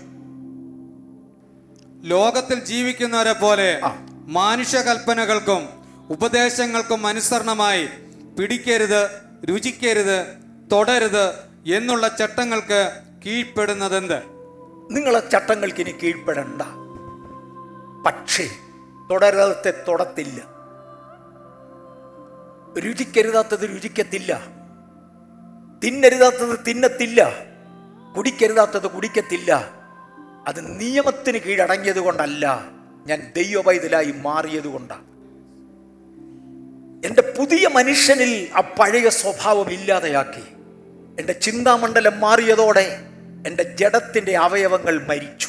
ലോകത്തിൽ 2.04 2.60
ജീവിക്കുന്നവരെ 2.60 3.34
പോലെ. 3.34 3.82
മാനുഷ്യ 4.28 4.82
കൽപ്പനകൾക്കും 4.82 5.77
ഉപദേശങ്ങൾക്കും 6.10 7.08
അനുസരണമായി 7.08 7.88
പിടിക്കരുത് 8.40 9.10
രുചിക്കരുത് 9.50 10.38
തൊടരുത് 10.72 11.34
എന്നുള്ള 11.76 12.08
ചട്ടങ്ങൾക്ക് 12.08 13.02
കീഴ്പ്പെടുന്നതെന്ത്? 13.26 14.18
നിങ്ങളെ 14.92 15.30
ചട്ടങ്ങൾക്ക് 15.30 15.82
ഇനി 15.82 15.92
കീഴ്പ്പെടണ്ട. 15.92 16.62
പക്ഷേ 18.06 18.50
തുടരാതെ 19.12 19.84
തൊടത്തില്ല. 19.88 20.42
രുചിക്കരുതാത്തത് 22.80 23.76
രുചിക്കത്തില്ല. 23.76 24.42
തിന്നരുതാത്തത് 25.84 26.60
തിന്നത്തില്ല. 26.68 27.32
കുടിക്കരുതാത്തത് 28.18 28.88
കുടിക്കത്തില്ല. 28.88 29.70
അത് 30.48 30.80
നിയമത്തിന് 30.80 31.38
കീഴടങ്ങിയത് 31.38 32.00
കൊണ്ടല്ല 32.00 32.66
ഞാൻ 33.08 33.32
ദൈവവൈതലായി 33.36 34.14
മാറിയത് 34.18 34.68
കൊണ്ടാണ് 34.68 35.17
എന്റെ 37.06 37.22
പുതിയ 37.22 37.68
മനുഷ്യനിൽ 37.68 38.48
ആ 38.56 38.60
പഴയ 38.60 39.10
സ്വഭാവം 39.10 39.72
ഇല്ലാതെയാക്കി. 39.72 40.42
എന്റെ 41.20 41.34
ചിന്താമണ്ഡലം 41.34 42.20
മാറിയതോടെ 42.20 43.00
എന്റെ 43.48 43.64
ജഡത്തിന്റെ 43.64 44.38
അവയവങ്ങൾ 44.38 45.08
മരിച്ചു. 45.08 45.48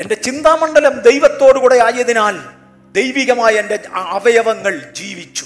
എന്റെ 0.00 0.14
ചിന്താമണ്ഡലം 0.14 1.00
ദൈവത്തോടുകൂടെ 1.00 1.74
ആയതിനാൽ 1.74 2.38
ദൈവികമായ 2.92 3.52
എന്റെ 3.52 3.78
അവയവങ്ങൾ 3.92 4.92
ജീവിച്ചു. 4.92 5.44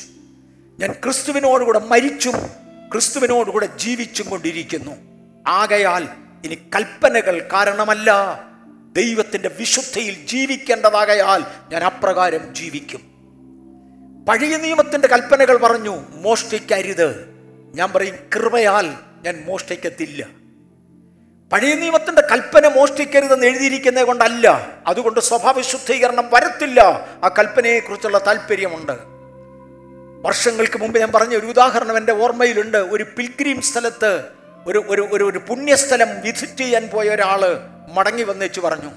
ഞാൻ 0.79 0.93
ക്രിസ്തുവിനോടുകൂടെ 0.93 1.79
മരിച്ചും 1.79 2.35
ക്രിസ്തുവിനോടുകൂടെ 2.93 3.67
ജീവിച്ചും 3.67 4.31
കൊണ്ടിരിക്കുന്നു. 4.31 4.93
ആകയാൽ 5.47 6.09
ഇനി 6.45 6.55
കൽപ്പനകൾ 6.55 7.49
കാരണമല്ല. 7.53 8.13
ദൈവത്തിന്റെ 8.93 9.49
വിശുദ്ധയിൽ 9.49 10.27
ജീവിക്കേണ്ടതാകയാൽ 10.27 11.45
ഞാൻ 11.71 11.85
അപ്രകാരം 11.85 12.55
ജീവിക്കും. 12.55 13.16
പഴയ 14.29 14.57
നിയമത്തിന്റെ 14.57 15.09
കൽപ്പനകൾ 15.09 15.57
പറഞ്ഞു 15.57 16.05
മോഷ്ടിക്കരുത്. 16.11 17.27
ഞാൻ 17.75 17.93
പറയും 17.93 18.17
കൃപയാൽ 18.35 18.95
ഞാൻ 19.23 19.45
മോഷ്ടിക്കത്തില്ല. 19.47 20.27
പഴയ 21.53 21.75
നിയമത്തിന്റെ 21.75 22.23
കൽപ്പന 22.33 22.69
മോഷ്ടിക്കരുതെന്ന് 22.69 23.47
എഴുതിയിരിക്കുന്നത് 23.47 24.05
കൊണ്ടല്ല. 24.05 24.73
അതുകൊണ്ട് 24.87 25.21
സ്വഭാവ 25.21 25.61
ശുദ്ധീകരണം 25.61 26.31
വരത്തില്ല. 26.33 26.81
ആ 27.25 27.29
കൽപ്പനയെക്കുറിച്ചുള്ള 27.39 28.27
താല്പര്യമുണ്ട് 28.27 28.93
വർഷങ്ങൾക്ക് 30.27 30.79
മുമ്പ് 30.79 30.99
ഞാൻ 30.99 31.13
പറഞ്ഞ 31.13 31.37
ഒരു 31.37 31.47
ഉദാഹരണം 31.47 31.97
എന്റെ 31.97 32.13
ഓർമ്മയിലുണ്ട്. 32.13 32.77
ഒരു 32.77 33.07
പിൽഗ്രീം 33.17 33.63
സ്ഥലത്ത് 33.63 34.23
ഒരു 34.67 34.85
ഒരു 34.89 35.09
ഒരു 35.13 35.25
ഒരു 35.25 35.39
പുണ്യസ്ഥലം 35.39 36.21
വിസിറ്റ് 36.21 36.59
ചെയ്യാൻ 36.59 36.89
പോയ 36.93 37.09
ഒരാൾ 37.09 37.61
മടങ്ങി 37.95 38.23
വന്നേച്ച് 38.23 38.61
പറഞ്ഞു. 38.61 38.91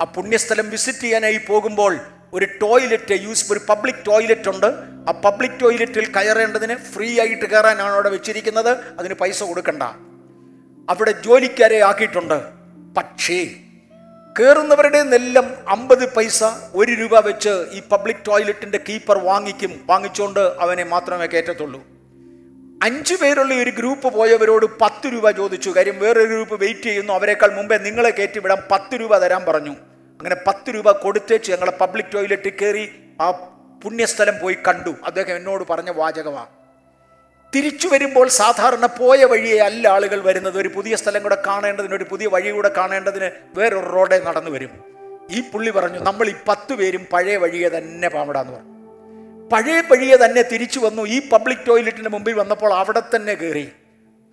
ആ 0.00 0.04
പുണ്യസ്ഥലം 0.04 0.70
വിസിറ്റ് 0.70 0.98
ചെയ്യാനായി 0.98 1.40
പോകുമ്പോൾ 1.48 1.98
ഒരു 2.32 2.44
ടോയ്ലറ്റ് 2.44 3.12
യൂസ് 3.12 3.52
ഒരു 3.52 3.60
പബ്ലിക് 3.68 4.06
ടോയ്ലറ്റ് 4.06 4.48
ഉണ്ട്. 4.48 4.66
ആ 5.08 5.12
പബ്ലിക് 5.24 5.60
ടോയ്ലറ്റിൽ 5.62 6.12
കയറേണ്ടതിന് 6.12 6.76
ഫ്രീ 6.76 7.20
ആയിട്ട് 7.20 7.46
കയറാനാണ് 7.46 7.92
അവിടെ 7.92 8.08
വെച്ചിരിക്കുന്നത്. 8.08 8.78
അതിന് 8.98 9.14
പൈസ 9.14 9.42
കൊടുക്കണ്ട. 9.42 9.82
അവിടെ 10.90 11.10
ജോലിക്കാരെ 11.10 11.80
ആക്കിയിട്ടുണ്ട്. 11.80 12.42
പക്ഷേ 12.96 13.44
കയറുന്നവരുടെ 14.40 15.02
നെല്ലം 15.02 15.54
അമ്പത് 15.68 16.14
പൈസ 16.14 16.44
ഒരു 16.74 16.92
രൂപ 16.92 17.26
വെച്ച് 17.26 17.66
ഈ 17.72 17.82
പബ്ലിക് 17.92 18.26
ടോയ്ലറ്റിന്റെ 18.28 18.80
കീപ്പർ 18.88 19.18
വാങ്ങിക്കും. 19.18 19.80
വാങ്ങിച്ചുകൊണ്ട് 19.86 20.40
അവനെ 20.40 20.84
മാത്രമേ 20.84 21.26
കയറ്റത്തുള്ളൂ. 21.26 21.80
അഞ്ചു 22.82 23.14
പേരുള്ള 23.14 23.54
ഒരു 23.54 23.70
ഗ്രൂപ്പ് 23.70 24.14
പോയവരോട് 24.14 24.66
പത്ത് 24.80 25.12
രൂപ 25.12 25.30
ചോദിച്ചു. 25.30 25.70
കാര്യം 25.70 25.98
വേറൊരു 25.98 26.26
ഗ്രൂപ്പ് 26.26 26.60
വെയിറ്റ് 26.60 26.80
ചെയ്യുന്നു. 26.80 27.12
അവരെക്കാൾ 27.12 27.54
മുമ്പേ 27.54 27.78
നിങ്ങളെ 27.78 28.10
കയറ്റി 28.10 28.38
വിടാൻ 28.38 28.58
പത്ത് 28.70 29.00
രൂപ 29.00 29.18
തരാൻ 29.18 29.44
പറഞ്ഞു. 29.44 29.76
അങ്ങനെ 30.20 30.36
പത്ത് 30.46 30.74
രൂപ 30.74 30.90
കൊടുത്തേച്ച് 30.90 31.52
ഞങ്ങളെ 31.52 31.70
പബ്ലിക് 31.70 32.12
ടോയ്ലറ്റിൽ 32.14 32.52
കയറി 32.62 32.84
ആ 33.20 33.30
പുണ്യസ്ഥലം 33.82 34.38
പോയി 34.42 34.56
കണ്ടു. 34.68 34.94
അദ്ദേഹം 35.06 35.36
എന്നോട് 35.36 35.64
പറഞ്ഞ 35.70 35.90
വാചകമാണ് 35.90 36.46
തിരിച്ചു 37.54 37.88
വരുമ്പോൾ 37.88 38.28
സാധാരണ 38.28 38.86
പോയ 38.86 39.24
വഴിയെ 39.24 39.58
അല്ല 39.60 39.88
ആളുകൾ 39.88 40.20
വരുന്നത്. 40.20 40.58
ഒരു 40.58 40.68
പുതിയ 40.68 40.96
സ്ഥലം 40.96 41.22
കൂടെ 41.22 41.42
കാണേണ്ടതിന് 41.46 41.94
ഒരു 41.94 42.06
പുതിയ 42.10 42.26
വഴി 42.26 42.50
കൂടെ 42.50 42.70
കാണേണ്ടതിന് 42.76 43.30
വേറൊരു 43.54 43.86
റോഡേ 43.86 44.18
നടന്നു 44.18 44.50
വരും. 44.50 44.70
ഈ 45.30 45.40
പുള്ളി 45.52 45.70
പറഞ്ഞു 45.70 45.98
നമ്മൾ 45.98 46.28
ഈ 46.28 46.34
പത്ത് 46.48 46.74
പേരും 46.74 47.06
പഴയ 47.12 47.36
വഴിയെ 47.36 47.68
തന്നെ 47.68 48.08
പാമ്പടാന്ന് 48.08 48.52
പറഞ്ഞു. 48.52 48.74
പഴയ 49.52 49.82
വഴിയെ 49.90 50.16
തന്നെ 50.24 50.42
തിരിച്ചു 50.42 50.80
വന്നു. 50.80 51.02
ഈ 51.02 51.28
പബ്ലിക് 51.28 51.66
ടോയ്ലറ്റിന് 51.68 52.08
മുമ്പിൽ 52.08 52.34
വന്നപ്പോൾ 52.34 52.74
അവിടെ 52.74 53.02
തന്നെ 53.16 53.34
കയറി. 53.34 53.72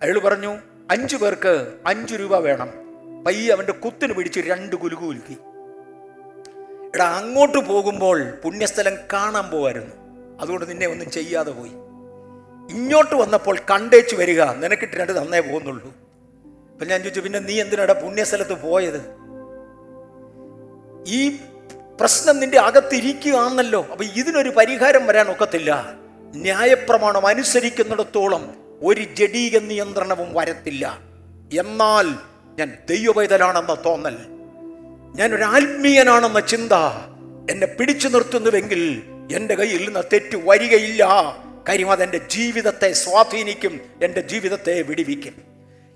അയാൾ 0.02 0.18
പറഞ്ഞു 0.18 0.58
അഞ്ചു 0.90 1.16
പേർക്ക് 1.16 1.72
അഞ്ചു 1.86 2.14
രൂപ 2.14 2.36
വേണം. 2.36 2.70
പയ്യെ 3.26 3.52
അവന്റെ 3.54 3.72
കുത്തിന് 3.72 4.12
പിടിച്ച് 4.12 4.40
രണ്ട് 4.40 4.76
കുലുകു 4.76 5.06
കുലുക്കി. 5.06 5.36
എടാ 6.94 7.04
അങ്ങോട്ട് 7.04 7.58
പോകുമ്പോൾ 7.58 8.30
പുണ്യസ്ഥലം 8.44 8.96
കാണാൻ 9.12 9.50
പോകായിരുന്നു 9.50 9.94
അതുകൊണ്ട് 10.40 10.70
നിന്നെ 10.70 10.86
ഒന്നും 10.86 11.10
ചെയ്യാതെ 11.10 11.50
പോയി. 11.50 11.70
ഇങ്ങോട്ട് 12.70 13.14
വന്നപ്പോൾ 13.14 13.58
കണ്ടേച്ച് 13.70 14.16
വരിക 14.16 14.42
നിനക്കിട്ട് 14.42 14.96
രണ്ട് 14.96 15.12
നന്നേ 15.12 15.40
പോകുന്നുള്ളൂ. 15.40 15.94
അപ്പൊ 16.72 16.86
ഞാൻ 16.86 17.00
ചോദിച്ചു 17.00 17.20
പിന്നെ 17.20 17.38
നീ 17.38 17.60
എന്തിനാടാ 17.60 17.92
പുണ്യസ്ഥലത്ത് 17.92 18.62
പോയത്? 18.62 19.14
ഈ 21.06 21.36
പ്രശ്നം 22.00 22.40
നിന്റെ 22.40 22.58
അകത്തിരിക്കുകയാണല്ലോ. 22.58 23.86
അപ്പൊ 23.90 24.04
ഇതിനൊരു 24.04 24.48
പരിഹാരം 24.48 25.06
വരാൻ 25.06 25.30
ഒക്കത്തില്ല. 25.30 25.94
ന്യായപ്രമാണം 26.34 27.26
അനുസരിക്കുന്നിടത്തോളം 27.26 28.54
ഒരു 28.82 29.00
ജഡീക 29.00 29.58
നിയന്ത്രണവും 29.58 30.34
വരത്തില്ല. 30.34 30.98
എന്നാൽ 31.58 32.14
ഞാൻ 32.58 32.78
ദൈവവൈതലാണെന്ന 32.90 33.76
തോന്നൽ. 33.86 34.33
ഞാൻ 35.14 35.34
ഒരു 35.34 35.42
ആത്മീയനാണെന്ന 35.42 36.40
ചിന്ത 36.40 36.72
എന്നെ 37.50 37.66
പിടിച്ചു 37.66 38.08
നിർത്തുന്നുവെങ്കിൽ 38.08 39.02
എന്റെ 39.32 39.54
കയ്യിൽ 39.54 39.84
നിന്ന് 39.84 40.00
തെറ്റ് 40.12 40.36
വരികയില്ല. 40.36 41.08
കാര്യം 41.68 41.90
അതെന്റെ 41.90 42.18
ജീവിതത്തെ 42.18 42.92
സ്വാധീനിക്കും 42.92 43.80
എന്റെ 44.02 44.20
ജീവിതത്തെ 44.20 44.82
വിടിവിക്കും. 44.82 45.34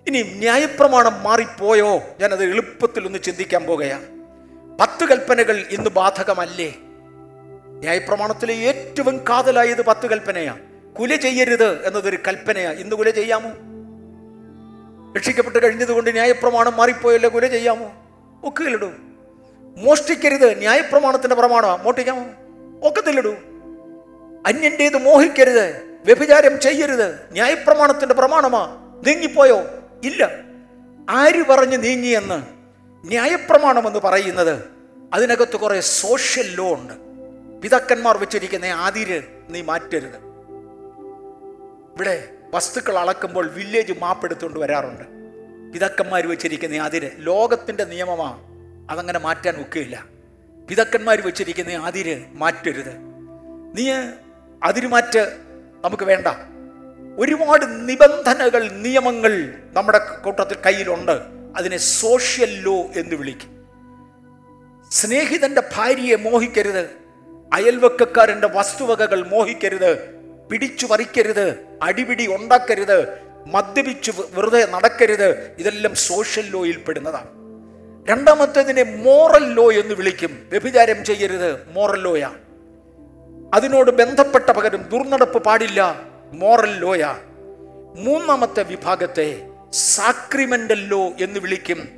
ഇനി 0.08 0.22
ന്യായപ്രമാണം 0.22 1.22
മാറിപ്പോയോ? 1.22 2.00
ഞാനത് 2.20 2.42
എളുപ്പത്തിൽ 2.42 3.06
ഒന്ന് 3.06 3.18
ചിന്തിക്കാൻ 3.18 3.64
പോകുകയാണ്. 3.64 4.02
പത്ത് 4.78 5.04
കൽപ്പനകൾ 5.04 5.66
ഇന്ന് 5.70 5.90
ബാധകമല്ലേ? 5.90 6.74
ന്യായപ്രമാണത്തിലെ 7.78 8.54
ഏറ്റവും 8.54 9.16
കാതലായത് 9.16 9.84
പത്ത് 9.84 10.10
കൽപ്പനയാണ്. 10.10 10.60
കുല 10.94 11.16
ചെയ്യരുത് 11.16 11.86
എന്നതൊരു 11.86 12.18
കൽപ്പനയാണ് 12.28 12.76
ഇന്ന് 12.76 12.96
കുല 12.96 13.10
ചെയ്യാമോ? 13.10 13.50
രക്ഷിക്കപ്പെട്ട് 15.16 15.62
കഴിഞ്ഞതുകൊണ്ട് 15.62 16.10
ന്യായപ്രമാണം 16.10 16.76
മാറിപ്പോയല്ലോ 16.76 17.30
കുല 17.34 17.46
ചെയ്യാമോ? 17.46 18.04
ഒക്കുകയിലിടൂ. 18.44 18.92
മോഷ്ടിക്കരുത്. 19.78 20.58
ന്യായപ്രമാണത്തിന്റെ 20.58 21.36
പ്രമാണമാണ് 21.36 21.84
മോഷ്ടിക്കാമോ 21.84 22.26
ഒക്കത്തിലിടൂ 22.88 23.34
അന്യന്റേത് 24.46 24.96
മോഹിക്കരുത്. 24.96 25.82
വ്യഭിചാരം 26.04 26.60
ചെയ്യരുത്. 26.60 27.28
ന്യായപ്രമാണത്തിന്റെ 27.32 28.14
പ്രമാണമാ 28.14 28.76
നീങ്ങിപ്പോയോ? 29.06 29.60
ഇല്ല. 30.04 30.30
ആര് 31.10 31.44
പറഞ്ഞ് 31.46 31.82
നീങ്ങിയെന്ന് 31.82 32.42
ന്യായപ്രമാണം 33.08 33.86
എന്ന് 33.86 33.98
പറയുന്നത് 33.98 34.64
അതിനകത്ത് 35.14 35.56
കുറേ 35.56 35.80
സോഷ്യൽ 35.80 36.54
ലോ 36.54 36.74
ഉണ്ട്. 36.74 36.92
പിതാക്കന്മാർ 37.62 38.18
വെച്ചിരിക്കുന്ന 38.18 38.64
ആതിര് 38.64 39.22
നീ 39.50 39.62
മാറ്റരുത്. 39.62 40.16
ഇവിടെ 41.94 42.28
വസ്തുക്കൾ 42.54 42.98
അളക്കുമ്പോൾ 42.98 43.46
വില്ലേജ് 43.46 43.92
മാപ്പ് 43.98 44.24
എടുത്തുകൊണ്ട് 44.24 44.60
വരാറുണ്ട്. 44.60 45.04
പിതാക്കന്മാർ 45.72 46.26
വെച്ചിരിക്കുന്ന 46.26 46.76
അതിര് 46.76 47.10
ലോകത്തിന്റെ 47.16 47.84
നിയമമാ. 47.84 48.38
അതങ്ങനെ 48.90 49.18
മാറ്റാൻ 49.18 49.60
ഒക്കെയില്ല. 49.60 50.04
പിതാക്കന്മാർ 50.68 51.20
വെച്ചിരിക്കുന്ന 51.20 51.72
അതിര് 51.72 52.22
മാറ്റരുത്. 52.32 52.92
നീ 53.74 53.92
അതിരുമാറ്റ് 54.62 55.36
നമുക്ക് 55.84 56.04
വേണ്ട. 56.04 56.26
ഒരുപാട് 57.18 57.88
നിബന്ധനകൾ 57.88 58.68
നിയമങ്ങൾ 58.68 59.54
നമ്മുടെ 59.72 59.98
കൂട്ടത്തിൽ 59.98 60.56
കയ്യിലുണ്ട്. 60.66 61.20
അതിനെ 61.56 61.76
സോഷ്യൽ 61.76 62.62
ലോ 62.62 62.74
എന്ന് 62.74 63.14
വിളിക്കും. 63.14 63.66
സ്നേഹിതന്റെ 64.90 65.62
ഭാര്യയെ 65.76 66.16
മോഹിക്കരുത്. 66.16 66.90
അയൽവക്കക്കാരന്റെ 67.52 68.48
വസ്തുവകകൾ 68.48 69.28
മോഹിക്കരുത്. 69.28 70.14
പിടിച്ചു 70.50 70.86
പറിക്കരുത്. 70.86 71.64
അടിപിടി 71.82 72.26
ഉണ്ടാക്കരുത്. 72.26 73.18
മദ്യപിച്ചു 73.46 74.12
വെറുതെ 74.30 74.66
നടക്കരുത്. 74.70 75.50
ഇതെല്ലാം 75.58 75.94
സോഷ്യൽ 75.94 76.50
ലോയിൽ 76.50 76.76
പെടുന്നതാണ്. 76.76 77.37
രണ്ടാമത്തേതിനെ 78.08 78.82
മോറൽ 78.82 79.54
ലോ 79.54 79.72
എന്ന് 79.72 79.94
വിളിക്കും. 79.94 80.46
വ്യഭിചാരം 80.50 81.04
ചെയ്യരുത്. 81.04 81.68
മോറൽ 81.70 82.02
ലോയാ 82.02 82.30
അതിനോട് 83.54 83.90
ബന്ധപ്പെട്ട 83.90 84.50
പകരം 84.50 84.82
ദുർനടപ്പ് 84.82 85.42
പാടില്ല. 85.42 86.00
മോറൽ 86.32 86.78
ലോയാ 86.78 87.16
മൂന്നാമത്തെ 87.96 88.62
വിഭാഗത്തെ 88.62 89.48
സാക്രിമെന്റൽ 89.72 90.86
ലോ 90.86 91.12
എന്ന് 91.20 91.40
വിളിക്കും. 91.40 91.88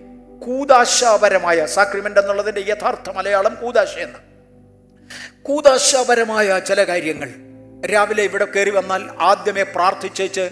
കൂതാശാപരമായ 0.42 1.66
സാക്രിമെന്റ് 1.66 2.20
എന്നുള്ളതിന്റെ 2.20 2.60
യഥാർത്ഥ 2.60 3.10
മലയാളം 3.10 3.54
കൂതാശ 3.54 3.98
എന്ന. 3.98 4.18
കൂതാശാപരമായ 5.42 6.58
ചില 6.58 6.84
കാര്യങ്ങൾ. 6.84 7.30
രാവിലെ 7.86 8.22
ഇവിടെ 8.22 8.44
കയറി 8.44 8.70
വന്നാൽ 8.70 9.02
ആദ്യമേ 9.20 9.62
പ്രാർത്ഥിച്ചേച്ച് 9.62 10.50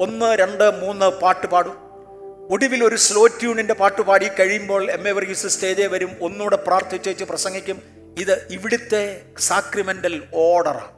ഒന്ന് 0.00 0.36
രണ്ട് 0.36 0.70
മൂന്ന് 0.80 1.06
പാട്ട് 1.06 1.46
പാടും. 1.46 1.85
ഒടുവിൽ 2.50 2.84
ഒരു 2.84 2.96
സ്ലോ 2.96 3.26
ട്യൂണിന്റെ 3.26 3.74
പാട്ട് 3.74 4.02
പാടി 4.02 4.28
കഴിയുമ്പോൾ 4.28 4.90
എം 4.90 5.08
എ 5.08 5.12
വർഗീസ് 5.12 5.46
സ്റ്റേജിൽ 5.46 5.86
വരും. 5.86 6.16
ഒന്നുകൂടെ 6.20 6.56
പ്രാർത്ഥിച്ചേച്ച് 6.56 7.24
പ്രസംഗിക്കും. 7.24 7.82
ഇത് 8.18 8.46
ഇവിടുത്തെ 8.50 9.22
സാക്രിമെന്റൽ 9.38 10.22
ഓർഡറാണ് 10.34 10.96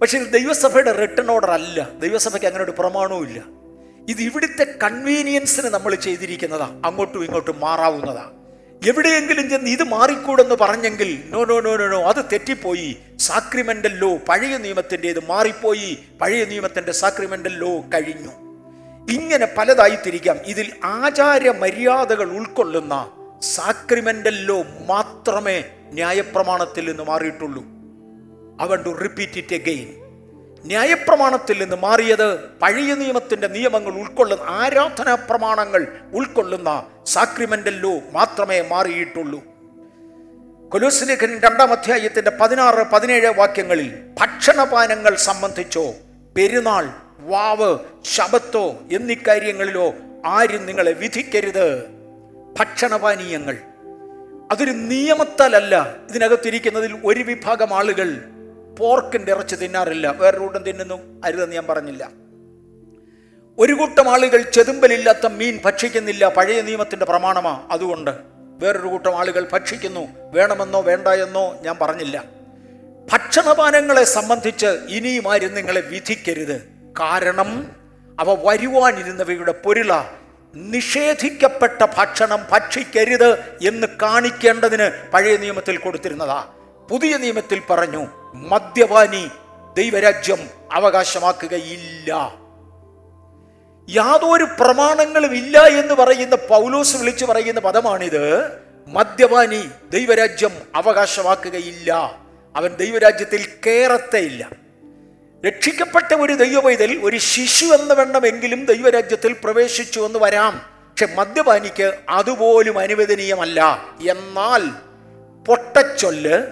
പക്ഷേ 0.00 0.18
ഇത് 0.18 0.32
ദൈവസഭയുടെ 0.32 0.92
റിട്ടേൺ 0.92 1.30
ഓർഡർ 1.30 1.50
അല്ല. 1.50 1.88
ദൈവസഭയ്ക്ക് 1.98 2.46
അങ്ങനെ 2.46 2.64
ഒരു 2.64 2.74
പ്രമാണവും 2.78 3.28
ഇല്ല. 3.28 3.42
ഇത് 4.08 4.22
ഇവിടുത്തെ 4.22 4.64
കൺവീനിയൻസിന് 4.82 5.66
നമ്മൾ 5.66 5.94
ചെയ്തിരിക്കുന്നതാ. 5.94 6.82
അങ്ങോട്ടും 6.84 7.24
ഇങ്ങോട്ടും 7.24 7.60
മാറാവുന്നതാ. 7.60 8.30
എവിടെയെങ്കിലും 8.86 9.50
ചെന്ന് 9.50 9.70
ഇത് 9.70 9.82
മാറിക്കൂടെന്ന് 9.82 10.54
പറഞ്ഞെങ്കിൽ 10.60 11.22
no 11.30 11.44
no 11.44 11.60
no 11.60 11.76
no 11.76 11.86
no 11.86 12.02
അത് 12.02 12.24
തെറ്റിപ്പോയി. 12.32 12.96
സാക്രിമെന്റൽ 13.16 13.98
ലോ 13.98 14.16
പഴയ 14.16 14.56
നിയമത്തിന്റെ 14.56 15.08
ഇത് 15.08 15.28
മാറിപ്പോയി. 15.28 15.98
പഴയ 16.20 16.44
നിയമത്തിന്റെ 16.44 16.92
സാക്രിമെന്റൽ 16.92 17.58
ലോ 17.58 17.80
കഴിഞ്ഞു. 17.80 18.51
ഇങ്ങനെ 19.10 19.48
പലതായി 19.58 19.98
തിരിക്കാം. 20.06 20.36
ഇതിൽ 20.46 20.72
ആചാര 20.84 21.50
മര്യാദകൾ 21.50 22.30
ഉൾക്കൊള്ളുന്ന 22.32 23.10
സാക്രിമെന്റല്ലോ 23.42 24.62
മാത്രമേ 24.62 25.64
ന്യായപ്രമാണത്തിൽ 25.92 26.88
നിന്ന് 26.88 27.02
മാറിയിട്ടുള്ളൂ. 27.02 27.62
അവൻ 28.60 28.82
ടു 28.82 28.88
റിപ്പീറ്റ് 28.88 29.38
ഇറ്റ് 29.38 29.54
എഗെയിൻ 29.54 30.02
ന്യായപ്രമാണത്തിൽ 30.66 31.62
നിന്ന് 31.62 31.76
മാറിയത് 31.76 32.40
പഴയ 32.40 32.94
നിയമത്തിന്റെ 32.94 33.48
നിയമങ്ങൾ 33.48 33.92
ഉൾക്കൊള്ളുന്ന 33.92 34.42
ആരാധനാ 34.48 35.14
പ്രമാണങ്ങൾ 35.14 35.86
ഉൾക്കൊള്ളുന്ന 36.12 36.86
സാക്രിമെന്റല്ലോ 37.06 38.00
മാത്രമേ 38.12 38.60
മാറിയിട്ടുള്ളൂ. 38.60 39.42
കൊലോസിലേഖൻ 40.68 41.40
രണ്ടാം 41.40 41.72
അധ്യായത്തിന്റെ 41.72 42.30
പതിനാറ് 42.30 42.86
പതിനേഴ് 42.92 43.26
വാക്യങ്ങളിൽ 43.26 43.94
ഭക്ഷണപാനങ്ങൾ 44.20 45.16
സംബന്ധിച്ചോ 45.16 45.94
പെരുന്നാൾ 46.36 46.90
വാവ് 47.22 47.78
ശബത്തോ 48.04 48.80
എന്നീ 48.92 49.14
കാര്യങ്ങളിലോ 49.14 49.94
ആരും 50.24 50.66
നിങ്ങളെ 50.66 50.92
വിധിക്കരുത്. 50.92 51.86
ഭക്ഷണപാനീയങ്ങൾ. 52.58 53.56
അതൊരു 54.52 54.70
നിയമത്താലല്ല. 54.70 55.96
ഇതിനകത്തിരിക്കുന്നതിൽ 56.10 56.98
ഒരു 57.04 57.22
വിഭാഗം 57.22 57.74
ആളുകൾ 57.74 58.16
പോർക്കിന്റെ 58.78 59.32
ഇറച്ചി 59.32 59.56
തിന്നാറില്ല. 59.56 60.10
വേറെ 60.10 60.38
കൂട്ടം 60.38 60.62
തിന്നുന്നു. 60.62 61.20
അരുതെന്ന് 61.24 61.54
ഞാൻ 61.54 61.66
പറഞ്ഞില്ല. 61.66 62.10
ഒരു 63.58 63.72
കൂട്ടം 63.72 64.12
ആളുകൾ 64.12 64.42
ചെതുമ്പലില്ലാത്ത 64.42 65.26
മീൻ 65.26 65.58
ഭക്ഷിക്കുന്നില്ല. 65.64 66.28
പഴയ 66.28 66.60
നിയമത്തിന്റെ 66.60 67.06
പ്രമാണമാ 67.06 67.68
അതുകൊണ്ട്. 67.70 68.10
വേറൊരു 68.34 68.88
കൂട്ടം 68.88 69.18
ആളുകൾ 69.18 69.48
ഭക്ഷിക്കുന്നു. 69.52 70.08
വേണമെന്നോ 70.32 70.80
വേണ്ട 70.80 71.08
എന്നോ 71.08 71.58
ഞാൻ 71.62 71.76
പറഞ്ഞില്ല. 71.80 72.24
ഭക്ഷണപാനങ്ങളെ 73.12 74.04
സംബന്ധിച്ച് 74.04 74.66
ഇനിയും 74.66 75.32
ആരും 75.32 75.54
നിങ്ങളെ 75.54 75.80
വിധിക്കരുത്. 75.80 76.71
കാരണം 77.00 77.76
അവ 78.20 78.48
വരുവാനിരുന്നവയുടെ 78.48 79.52
പൊരുള 79.52 80.02
നിഷേധിക്കപ്പെട്ട 80.54 81.86
ഭക്ഷണം 81.98 82.46
ഭക്ഷിക്കരുത് 82.52 83.38
എന്ന് 83.66 83.86
കാണിക്കേണ്ടതിന് 84.02 85.12
പഴയ 85.12 85.36
നിയമത്തിൽ 85.36 85.76
കൊടുത്തിരുന്നതാ. 85.76 86.44
പുതിയ 86.90 87.16
നിയമത്തിൽ 87.16 87.62
പറഞ്ഞു 87.70 88.06
മദ്യപാനി 88.34 89.28
ദൈവരാജ്യം 89.76 90.38
അവകാശമാക്കുകയില്ല. 90.72 92.34
യാതൊരു 93.90 94.44
പ്രമാണങ്ങളും 94.44 95.34
ഇല്ല 95.34 95.58
എന്ന് 95.58 95.94
പറയുന്ന 95.94 96.36
പൗലോസ് 96.36 96.96
വിളിച്ചു 96.96 97.24
പറയുന്ന 97.24 97.60
പദമാണിത്. 97.60 98.48
മദ്യപാനി 98.86 99.68
ദൈവരാജ്യം 99.90 100.50
അവകാശമാക്കുകയില്ല. 100.74 102.18
അവൻ 102.56 102.74
ദൈവരാജ്യത്തിൽ 102.74 103.48
കേറത്തേയില്ല. 103.66 104.61
രക്ഷിക്കപ്പെട്ട 105.46 106.14
ഒരു 106.14 106.32
ദൈവവൈതൽ 106.32 106.98
ഒരു 107.02 107.16
ശിശു 107.16 107.64
എന്ന് 107.64 107.94
വേണമെങ്കിലും 107.94 108.64
ദൈവരാജ്യത്തിൽ 108.64 109.36
പ്രവേശിച്ചു 109.44 110.00
എന്ന് 110.00 110.18
വരാം. 110.18 110.72
പക്ഷെ 110.90 111.14
മദ്യപാനിക്ക് 111.14 111.98
അതുപോലും 112.08 112.78
അനുവദനീയമല്ല. 112.78 113.88
എന്നാൽ 114.10 114.70
പൊട്ടച്ചൊല്ല് 115.44 116.42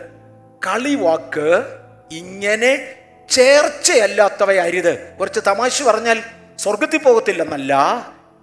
കളിവാക്ക് 0.66 1.64
ഇങ്ങനെ 2.12 2.94
ചേർച്ചയല്ലാത്തവ 3.30 4.52
അരുത് 4.52 5.12
കുറച്ച് 5.20 5.40
തമാശ 5.46 5.82
പറഞ്ഞാൽ 5.82 6.22
സ്വർഗത്തിൽ 6.58 6.98
പോകത്തില്ലെന്നല്ല. 6.98 7.74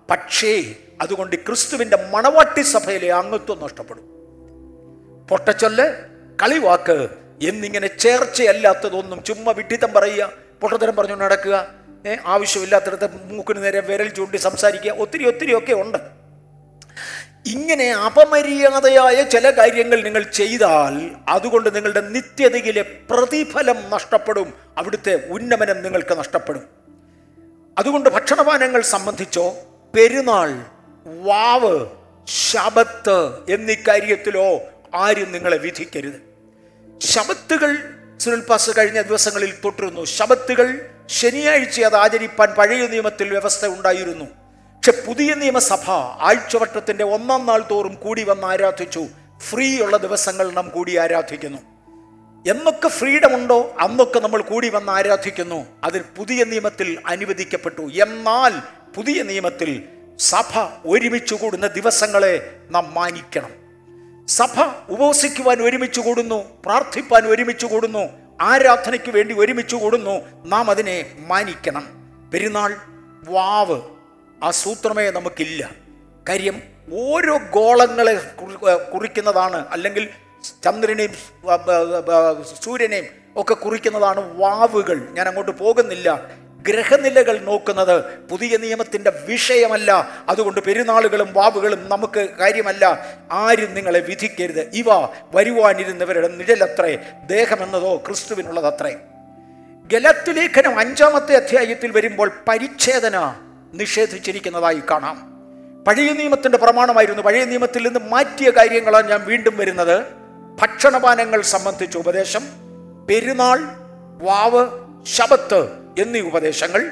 പക്ഷേ 0.09 0.63
അതുകൊണ്ട് 1.01 1.35
ക്രിസ്തുവിന്റെ 1.35 1.97
മണവാട്ടി 2.13 2.61
സഭയിലെ 2.61 3.13
അംഗത്വം 3.13 3.63
നഷ്ടപ്പെടും. 3.63 4.03
പൊട്ടച്ചൊല്ല് 5.27 5.83
കളിവാക്ക് 6.43 7.26
എന്നിങ്ങനെ 7.41 7.87
ചേർച്ചയല്ലാത്തതൊന്നും 7.87 9.23
ചുമ്മാ 9.23 9.51
വിഡ്ഢിത്തം 9.51 9.93
പറയുക 9.93 10.31
പൊട്ടത്തരം 10.61 10.95
പറഞ്ഞു 10.95 11.15
നടക്കുക 11.15 11.77
ആവശ്യമില്ലാത്തടത്ത് 12.25 13.09
മൂക്കിന് 13.31 13.63
നേരെ 13.63 13.79
വിരൽ 13.79 14.09
ചൂണ്ടി 14.09 14.37
സംസാരിക്കുക 14.37 14.91
ഒത്തിരി 14.91 15.27
ഒത്തിരി 15.27 15.57
ഒക്കെ 15.57 15.73
ഉണ്ട്. 15.73 15.97
ഇങ്ങനെ 17.45 17.93
അപമര്യാദയായ 17.93 19.23
ചില 19.23 19.51
കാര്യങ്ങൾ 19.51 20.01
നിങ്ങൾ 20.01 20.23
ചെയ്താൽ 20.23 21.11
അതുകൊണ്ട് 21.27 21.75
നിങ്ങളുടെ 21.75 22.01
നിത്യതയിലെ 22.01 22.81
പ്രതിഫലം 22.81 23.77
നഷ്ടപ്പെടും 23.89 24.53
അവിടുത്തെ 24.77 25.27
ഉന്നമനം 25.29 25.83
നിങ്ങൾക്ക് 25.83 26.19
നഷ്ടപ്പെടും. 26.19 26.65
അതുകൊണ്ട് 27.77 28.09
ഭക്ഷണപാനങ്ങൾ 28.09 28.81
സംബന്ധിച്ചോ 28.81 29.55
പെരുന്നാൾ 29.95 30.61
വാവ് 31.05 31.85
ശബത്ത് 32.27 33.19
എന്നീ 33.49 33.75
കാര്യത്തിലോ 33.87 34.61
ആരും 34.95 35.31
നിങ്ങളെ 35.31 35.57
വിധിക്കരുത്. 35.57 36.26
ശബത്തുകൾ 36.99 37.77
സുനിൽ 38.17 38.39
പാസ് 38.39 38.71
കഴിഞ്ഞ 38.77 39.01
ദിവസങ്ങളിൽ 39.01 39.53
തൊട്ടിരുന്നു 39.65 40.05
ശബത്തുകൾ 40.05 40.89
ശനിയാഴ്ച 41.07 41.81
അത് 41.81 41.95
ആചരിപ്പാൻ 41.95 42.53
പഴയ 42.53 42.87
നിയമത്തിൽ 42.87 43.29
വ്യവസ്ഥ 43.29 43.65
ഉണ്ടായിരുന്നു. 43.65 44.25
പക്ഷെ 44.25 44.91
പുതിയ 45.07 45.33
നിയമസഭ 45.33 45.91
ആഴ്ചവട്ടത്തിന്റെ 45.91 47.03
ഒന്നാം 47.03 47.45
നാൾ 47.45 47.63
തോറും 47.71 47.93
കൂടി 47.93 48.23
വന്ന് 48.23 48.47
ആരാധിച്ചു. 48.47 49.07
ഫ്രീ 49.39 49.79
ഉള്ള 49.79 49.97
ദിവസങ്ങൾ 49.97 50.51
നാം 50.51 50.69
കൂടി 50.69 50.97
ആരാധിക്കുന്നു. 50.97 51.57
എന്നൊക്കെ 52.51 52.87
ഫ്രീഡം 52.87 53.35
ഉണ്ടോ? 53.35 53.75
അന്നൊക്കെ 53.79 54.19
നമ്മൾ 54.19 54.41
കൂടി 54.41 54.69
വന്ന് 54.69 54.91
ആരാധിക്കുന്നു. 54.91 55.65
അതിൽ 55.83 56.03
പുതിയ 56.17 56.43
നിയമത്തിൽ 56.43 57.01
അനുവദിക്കപ്പെട്ടു. 57.05 57.81
എന്നാൽ 57.81 58.53
പുതിയ 58.93 59.23
നിയമത്തിൽ 59.23 59.83
സഭ 60.19 60.59
ഒരുമിച്ച് 60.85 61.35
കൂടുന്ന 61.35 61.67
ദിവസങ്ങളെ 61.67 62.59
നാം 62.71 62.93
മാനിക്കണം. 62.93 63.56
സഭ 64.27 64.63
ഉപവസിക്കുവാൻ 64.89 65.61
ഒരുമിച്ച് 65.61 65.99
കൂടുന്നു 65.99 66.61
പ്രാർത്ഥിപ്പാൻ 66.65 67.27
ഒരുമിച്ച് 67.27 67.65
കൂടുന്നു 67.65 68.09
ആരാധനയ്ക്ക് 68.41 69.11
വേണ്ടി 69.11 69.35
ഒരുമിച്ച് 69.39 69.75
കൂടുന്നു 69.75 70.21
നാം 70.45 70.69
അതിനെ 70.69 71.15
മാനിക്കണം. 71.27 71.87
പെരുന്നാൾ 72.33 72.75
വാവ് 73.29 73.81
ആ 74.43 74.51
സൂത്രമേ 74.51 75.09
നമുക്കില്ല. 75.09 75.71
കാര്യം 76.29 76.61
ഓരോ 76.93 77.37
ഗോളങ്ങളെ 77.37 78.13
കുറി- 78.13 78.91
കുറിക്കുന്നതാണ് 78.93 79.67
അല്ലെങ്കിൽ 79.67 80.09
ചന്ദ്രനെയും 80.63 81.11
സൂര്യനെയും 82.63 83.05
ഒക്കെ 83.35 83.53
കുറിക്കുന്നതാണ് 83.53 84.37
വാവുകൾ. 84.37 85.07
ഞാൻ 85.11 85.27
അങ്ങോട്ട് 85.27 85.51
പോകുന്നില്ല. 85.51 86.29
ഗ്രഹനിലകൾ 86.67 87.39
നോക്കുന്നത് 87.39 88.03
പുതിയ 88.03 88.57
നിയമത്തിന്റെ 88.57 89.11
വിഷയമല്ല. 89.25 90.09
അതുകൊണ്ട് 90.29 90.59
പെരുന്നാളുകളും 90.59 91.33
വാവുകളും 91.33 91.89
നമുക്ക് 91.89 92.27
കാര്യമല്ല. 92.39 93.15
ആരും 93.31 93.73
നിങ്ങളെ 93.73 93.99
വിധിക്കരുത്. 93.99 94.69
ഇവ 94.73 94.85
വരുവാനിരുന്നവരുടെ 95.35 96.27
നിഴലത്രേ. 96.27 96.99
ദേഹമെന്നതോ 97.29 98.03
ക്രിസ്തുവിനുള്ളതത്രേ. 98.07 98.95
ഗലത്ത് 99.93 100.37
ലേഖനം 100.37 100.79
അഞ്ചാമത്തെ 100.79 101.35
അധ്യായത്തിൽ 101.35 101.91
വരുമ്പോൾ 101.91 102.31
പരിച്ഛേദന 102.47 103.35
നിഷേധിച്ചിരിക്കുന്നതായി 103.73 104.81
കാണാം. 104.91 105.37
പഴയ 105.87 106.09
നിയമത്തിന്റെ 106.09 106.57
പ്രമാണമായിരുന്നു. 106.57 107.21
പഴയ 107.21 107.45
നിയമത്തിൽ 107.45 107.87
നിന്ന് 107.87 107.99
മാറ്റിയ 108.09 108.49
കാര്യങ്ങളാണ് 108.49 109.09
ഞാൻ 109.09 109.25
വീണ്ടും 109.25 109.57
വരുന്നത്. 109.57 110.03
ഭക്ഷണപാനങ്ങൾ 110.61 111.41
സംബന്ധിച്ച 111.41 111.97
ഉപദേശം. 111.97 112.41
പെരുന്നാൾ 113.09 113.59
വാവ് 114.23 114.67
ശബത്ത് 115.05 115.86
എന്നീ 115.97 116.19
ഉപദേശങ്ങൾ 116.19 116.91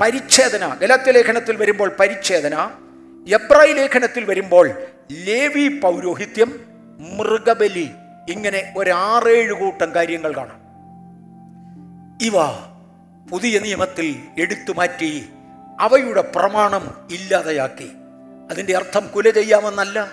പരിച്ഛേദന 0.00 0.74
ഗലത്യ 0.74 1.10
ലേഖനത്തിൽ 1.10 1.56
വരുമ്പോൾ 1.56 1.96
പരിച്ഛേദന 2.00 2.70
എബ്രായി 3.34 3.72
ലേഖനത്തിൽ 3.72 4.24
വരുമ്പോൾ 4.24 4.70
ലേവി 5.12 5.80
പൗരോഹിത്യം 5.80 6.60
മൃഗബലി 7.16 7.90
ഇങ്ങനെ 8.28 8.74
ഒരാറേഴ് 8.76 9.52
കൂട്ടം 9.52 9.94
കാര്യങ്ങൾ 9.94 10.36
കാണാം. 10.36 10.66
ഇവ 12.22 12.32
പുതിയ 13.30 13.58
നിയമത്തിൽ 13.58 14.16
എടുത്തു 14.38 14.72
മാറ്റി 14.72 15.28
അവയുടെ 15.80 16.20
പ്രമാണം 16.20 17.08
ഇല്ലാതെയാക്കി. 17.10 17.90
അതിന്റെ 18.50 18.76
അർത്ഥം 18.76 19.06
കുല 19.06 19.30
ചെയ്യാമെന്നല്ല 19.30 20.12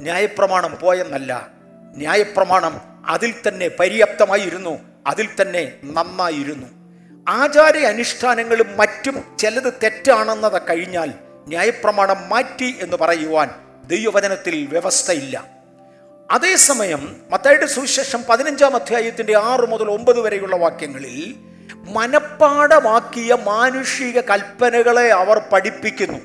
ന്യായപ്രമാണം 0.00 0.78
പോയെന്നല്ല. 0.80 1.48
ന്യായപ്രമാണം 1.96 2.80
അതിൽ 3.06 3.34
തന്നെ 3.48 3.68
പര്യാപ്തമായിരുന്നു 3.80 4.78
അതിൽ 5.06 5.28
തന്നെ 5.40 5.72
നന്നായിരുന്നു. 5.84 6.79
ആചാര 7.28 7.76
അനുഷ്ഠാനങ്ങളും 7.76 8.76
മറ്റും 8.76 9.36
ചിലത് 9.38 9.72
തെറ്റാണെന്നത് 9.82 10.62
കഴിഞ്ഞാൽ 10.62 11.12
ന്യായപ്രമാണം 11.48 12.28
മാറ്റി 12.28 12.78
എന്ന് 12.80 12.96
പറയുവാൻ 12.96 13.50
ദൈവവചനത്തിൽ 13.86 14.66
വ്യവസ്ഥയില്ല. 14.66 15.44
അതേസമയം 16.30 17.16
മത്തായുടെ 17.30 17.66
സുവിശേഷം 17.66 18.24
പതിനഞ്ചാം 18.30 18.74
അധ്യായത്തിന്റെ 18.74 19.38
ആറ് 19.38 19.68
മുതൽ 19.68 19.90
ഒമ്പത് 19.90 20.20
വരെയുള്ള 20.20 20.56
വാക്യങ്ങളിൽ 20.56 21.34
മനപ്പാടമാക്കിയ 21.72 23.36
മാനുഷിക 23.44 24.20
കൽപ്പനകളെ 24.20 25.08
അവർ 25.08 25.38
പഠിപ്പിക്കുന്നു. 25.52 26.18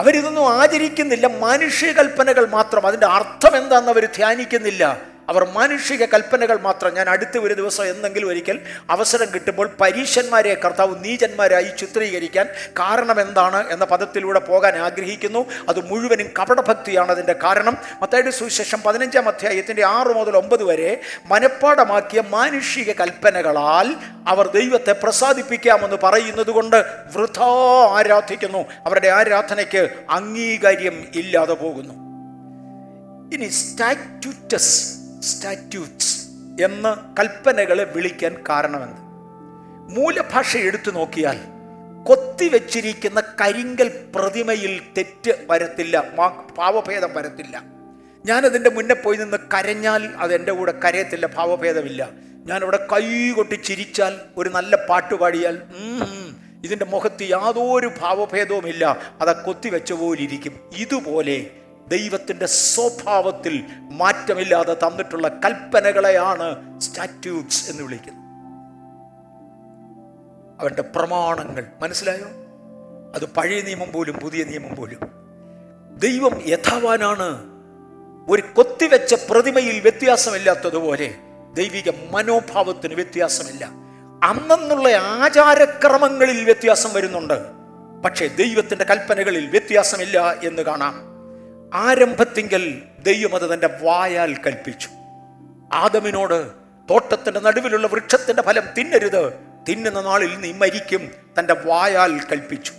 അവരിതൊന്നും 0.00 0.60
ആചരിക്കുന്നില്ല 0.60 1.26
മാനുഷിക 1.26 1.92
കൽപ്പനകൾ 1.92 2.48
മാത്രം. 2.48 2.86
അതിന്റെ 2.86 3.06
അർത്ഥം 3.06 3.56
എന്താണെന്ന് 3.56 3.92
അവർ 3.92 4.04
ധ്യാനിക്കുന്നില്ല. 4.06 5.09
അവർ 5.30 5.48
മാനുഷിക 5.48 6.04
കൽപ്പനകൾ 6.04 6.60
മാത്രം 6.60 6.94
ഞാൻ 6.94 7.08
അടുത്ത 7.08 7.38
ഒരു 7.38 7.54
ദിവസം 7.54 7.84
എന്തെങ്കിലും 7.84 8.28
ഒരിക്കൽ 8.28 8.60
അവസരം 8.90 9.26
കിട്ടുമ്പോൾ 9.34 9.70
പരീശന്മാരെ 9.80 10.54
കർത്താവ് 10.54 11.04
നീചന്മാരായി 11.04 11.68
ചിത്രീകരിക്കാൻ 11.78 12.48
കാരണം 12.68 13.20
എന്താണ് 13.20 13.70
എന്ന 13.70 13.84
പദത്തിലൂടെ 13.84 14.38
പോകാൻ 14.38 14.76
ആഗ്രഹിക്കുന്നു. 14.76 15.46
അത് 15.68 15.86
മുഴുവനും 15.86 16.26
കപടഭക്തിയാണ് 16.38 17.10
അതിന്റെ 17.10 17.32
കാരണം. 17.32 17.78
മത്തായിട്ട് 18.02 18.30
സുവിശേഷം 18.30 18.82
പതിനഞ്ചാം 18.82 19.28
അധ്യായത്തിന്റെ 19.28 19.86
ആറ് 19.86 20.08
മുതൽ 20.08 20.36
ഒമ്പത് 20.36 20.64
വരെ 20.64 21.00
മനഃപ്പാടമാക്കിയ 21.26 22.22
മാനുഷിക 22.28 22.92
കൽപ്പനകളാൽ 22.92 23.94
അവർ 24.28 24.46
ദൈവത്തെ 24.48 24.92
പ്രസാദിപ്പിക്കാമെന്ന് 24.92 25.96
പറയുന്നത് 26.02 26.50
കൊണ്ട് 26.50 26.84
വൃഥാ 27.16 27.50
ആരാധിക്കുന്നു. 27.98 28.58
അവരുടെ 28.58 29.08
ആരാധനയ്ക്ക് 29.08 29.90
അംഗീകാര്യം 30.10 31.08
ഇല്ലാതെ 31.14 31.54
പോകുന്നു. 31.54 31.94
ഇനി 33.36 33.48
സ്റ്റാറ്റ്യൂറ്റസ് 33.48 34.99
സ്റ്റാറ്റ്യൂട്ട്സ് 35.28 36.14
എന്ന് 36.64 36.90
കൽപ്പനകളെ 37.18 37.84
വിളിക്കാൻ 37.94 38.34
കാരണമെന്ന് 38.48 39.00
മൂലഭാഷ 39.96 40.50
എടുത്തു 40.68 40.90
നോക്കിയാൽ 40.90 41.38
കൊത്തിവെച്ചിരിക്കുന്ന 42.08 43.20
കരിങ്കൽ 43.40 43.88
പ്രതിമയിൽ 44.14 44.72
തെറ്റ് 44.96 45.32
വരത്തില്ല 45.50 45.96
ഭാവഭേദം 46.58 47.10
വരത്തില്ല. 47.16 47.56
ഞാനതിന്റെ 48.24 48.70
മുന്നേ 48.70 48.94
പോയി 48.94 49.18
നിന്ന് 49.22 49.38
കരഞ്ഞാൽ 49.54 50.02
അത് 50.22 50.32
എന്റെ 50.38 50.52
കൂടെ 50.52 50.74
കരയത്തില്ല 50.84 51.26
ഭാവഭേദമില്ല. 51.36 52.02
ഞാനിവിടെ 52.48 52.80
കൈ 52.92 53.06
കൊട്ടി 53.36 53.56
ചിരിച്ചാൽ 53.68 54.14
ഒരു 54.36 54.50
നല്ല 54.56 54.72
പാട്ട് 54.88 55.14
പാടിയാൽ 55.14 55.56
ഇതിന്റെ 56.64 56.86
മുഖത്ത് 56.92 57.24
യാതൊരു 57.34 57.88
ഭാവഭേദവുമില്ല. 58.00 58.84
അത് 59.20 59.32
കൊത്തിവെച്ച 59.44 59.92
പോലിരിക്കും. 59.92 60.54
ഇതുപോലെ 60.84 61.38
ദൈവത്തിന്റെ 61.90 62.46
സ്വഭാവത്തിൽ 62.46 63.64
മാറ്റമില്ലാതെ 63.78 64.74
തന്നിട്ടുള്ള 64.74 65.28
കൽപ്പനകളെയാണ് 65.28 66.80
സ്റ്റാറ്റ്യൂട്ട്സ് 66.80 67.70
എന്ന് 67.70 67.82
വിളിക്കുന്നത്. 67.82 68.20
അവന്റെ 70.60 70.82
പ്രമാണങ്ങൾ 70.82 71.66
മനസ്സിലായോ? 71.80 72.26
അത് 73.14 73.24
പഴയ 73.24 73.60
നിയമം 73.60 73.92
പോലും 73.92 74.14
പുതിയ 74.14 74.44
നിയമം 74.44 74.76
പോലും. 74.76 74.98
ദൈവം 75.98 76.42
യഥാവാനാണ്. 76.46 77.42
ഒരു 78.30 78.42
കൊത്തിവെച്ച 78.54 79.14
പ്രതിമയിൽ 79.14 79.80
വ്യത്യാസമില്ലാത്തതുപോലെ 79.80 81.14
ദൈവിക 81.54 81.90
മനോഭാവത്തിന് 82.10 82.94
വ്യത്യാസമില്ല. 82.94 83.64
അന്നെന്നുള്ള 84.24 84.88
ആചാരക്രമങ്ങളിൽ 84.96 86.44
വ്യത്യാസം 86.44 86.92
വരുന്നുണ്ട്. 86.92 87.46
പക്ഷേ 88.04 88.26
ദൈവത്തിന്റെ 88.26 88.84
കൽപ്പനകളിൽ 88.84 89.46
വ്യത്യാസമില്ല 89.46 90.32
എന്ന് 90.44 90.62
കാണാം. 90.62 91.09
ആരംഭത്തിങ്കൽ 91.74 92.82
ദൈവം 93.02 93.34
അത് 93.34 93.54
തന്റെ 93.54 93.70
വായാൽ 93.82 94.34
കൽപ്പിച്ചു. 94.34 94.88
ആദമിനോട് 95.72 96.50
തോട്ടത്തിന്റെ 96.90 97.40
നടുവിലുള്ള 97.40 97.86
വൃക്ഷത്തിന്റെ 97.86 98.42
ഫലം 98.42 98.62
തിന്നരുത്. 98.78 99.32
തിന്നുന്ന 99.68 100.00
നാളിൽ 100.00 100.40
നീ 100.40 100.52
മരിക്കും 100.52 101.10
തന്റെ 101.38 101.54
വായാൽ 101.54 102.20
കൽപ്പിച്ചു. 102.32 102.72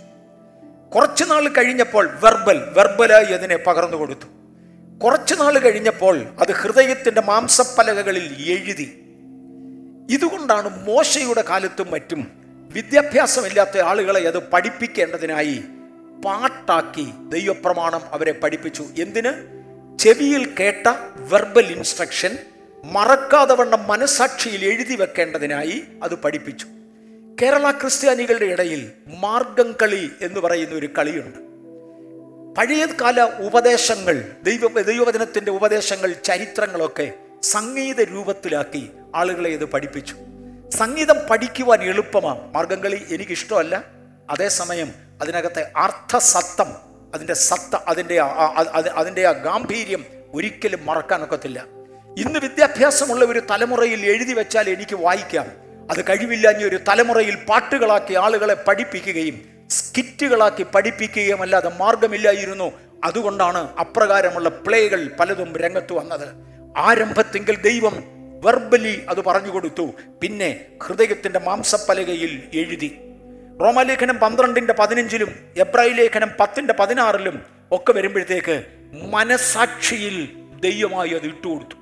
കുറച്ചു 0.94 1.24
നാൾ 1.24 1.48
കഴിഞ്ഞപ്പോൾ 1.48 2.06
വെർബൽ 2.06 2.58
വെർബലായി 2.72 3.24
അതിനെ 3.24 3.56
പകർന്നു 3.56 3.96
കൊടുത്തു. 3.96 4.26
കുറച്ചു 4.98 5.34
നാൾ 5.34 5.58
കഴിഞ്ഞപ്പോൾ 5.58 6.26
അത് 6.40 6.52
ഹൃദയത്തിന്റെ 6.52 7.20
മാംസപ്പലകകളിൽ 7.20 8.34
എഴുതി. 8.38 8.98
ഇതുകൊണ്ടാണ് 10.10 10.86
മോശയുടെ 10.86 11.44
കാലത്തും 11.48 11.90
മറ്റും 11.90 12.30
വിദ്യാഭ്യാസമില്ലാത്ത 12.72 13.78
ആളുകളെ 13.78 14.20
അത് 14.20 14.38
പഠിപ്പിക്കേണ്ടതിനായി 14.38 15.64
പാട്ടാക്കി 16.24 17.12
ദൈവപ്രമാണം 17.28 18.00
അവരെ 18.12 18.32
പഠിപ്പിച്ചു. 18.32 18.84
എന്തിന്? 18.98 19.62
ചെവിയിൽ 19.98 20.54
കേട്ട 20.60 20.94
വെർബൽ 21.16 21.66
ഇൻസ്ട്രക്ഷൻ 21.66 22.38
മറക്കാതെ 22.84 23.54
വണ്ണം 23.54 23.86
മനസാക്ഷിയിൽ 23.86 24.64
എഴുതി 24.64 24.94
വെക്കേണ്ടതിനായി 24.94 25.84
അത് 26.02 26.14
പഠിപ്പിച്ചു. 26.14 26.66
കേരള 27.42 27.70
ക്രിസ്ത്യാനികളുടെ 27.70 28.44
ഇടയിൽ 28.44 28.92
മാർഗം 29.06 29.74
കളി 29.82 30.10
എന്ന് 30.20 30.40
പറയുന്ന 30.40 30.74
ഒരു 30.74 30.88
കളിയുണ്ട്. 30.98 31.52
പഴയകാല 32.54 33.22
ഉപദേശങ്ങൾ 33.22 34.24
ദൈവ 34.42 34.80
ദൈവവചനത്തിന്റെ 34.80 35.50
ഉപദേശങ്ങൾ 35.50 36.12
ചരിത്രങ്ങളൊക്കെ 36.12 37.14
സംഗീത 37.42 38.00
രൂപത്തിലാക്കി 38.00 38.90
ആളുകളെ 39.14 39.50
ഇത് 39.50 39.64
പഠിപ്പിച്ചു. 39.64 40.16
സംഗീതം 40.70 41.16
പഠിക്കുവാൻ 41.30 41.82
എളുപ്പമാണ് 41.82 42.54
മാർഗംകളി 42.54 43.06
എനിക്കിഷ്ടമല്ല. 43.10 43.84
അതേസമയം 44.30 44.92
അതിനകത്തെ 45.22 45.62
അർത്ഥസത്തം 45.76 46.70
അതിന്റെ 47.14 47.34
സത്ത 47.48 47.74
അതിന്റെ 47.88 48.16
അതിന്റെ 49.00 49.22
ആ 49.30 49.32
ഗാംഭീര്യം 49.46 50.02
ഒരിക്കലും 50.34 50.82
മറക്കാനൊക്കത്തില്ല 50.86 51.60
ഇന്ന് 52.18 52.38
വിദ്യാഭ്യാസമുള്ള 52.44 53.24
ഒരു 53.32 53.40
തലമുറയിൽ 53.50 54.00
എഴുതി 54.12 54.34
വെച്ചാൽ 54.38 54.66
എനിക്ക് 54.70 54.96
വായിക്കാം. 55.04 55.46
അത് 55.90 56.00
കഴിവില്ലാഞ്ഞ 56.08 56.62
ഒരു 56.64 56.78
തലമുറയിൽ 56.88 57.36
പാട്ടുകളാക്കി 57.48 58.14
ആളുകളെ 58.24 58.56
പഠിപ്പിക്കുകയും 58.68 59.36
സ്കിറ്റുകളാക്കി 59.70 60.64
പഠിപ്പിക്കുകയും 60.74 61.40
അല്ലാതെ 61.42 61.70
മാർഗമില്ലായിരുന്നു 61.80 62.68
അതുകൊണ്ടാണ് 63.04 63.60
അപ്രകാരമുള്ള 63.82 64.48
പ്ലേകൾ 64.66 65.00
പലതും 65.20 65.50
രംഗത്ത് 65.62 65.92
വന്നത്. 65.98 66.28
ആരംഭത്തിങ്കിൽ 66.88 67.56
ദൈവം 67.68 67.96
വെർബലി 68.44 68.94
അത് 69.08 69.20
പറഞ്ഞു 69.28 69.52
കൊടുത്തു. 69.54 69.86
പിന്നെ 70.22 70.50
ഹൃദയത്തിന്റെ 70.84 71.40
മാംസപ്പലകയിൽ 71.48 72.34
എഴുതി. 72.60 72.90
റോമാലേഖനം 73.62 74.16
പന്ത്രണ്ടിന്റെ 74.16 74.72
പതിനഞ്ചിലും 74.72 75.34
എബ്രാഹിം 75.56 75.94
ലേഖനം 75.96 76.30
പത്തിന്റെ 76.40 76.74
പതിനാറിലും 76.80 77.42
ഒക്കെ 77.72 77.92
വരുമ്പോഴത്തേക്ക് 77.92 78.64
മനസാക്ഷിയിൽ 79.12 80.28
ദൈവമായി 80.60 81.10
അത് 81.10 81.26
ഇട്ടുകൊടുത്തു 81.26 81.74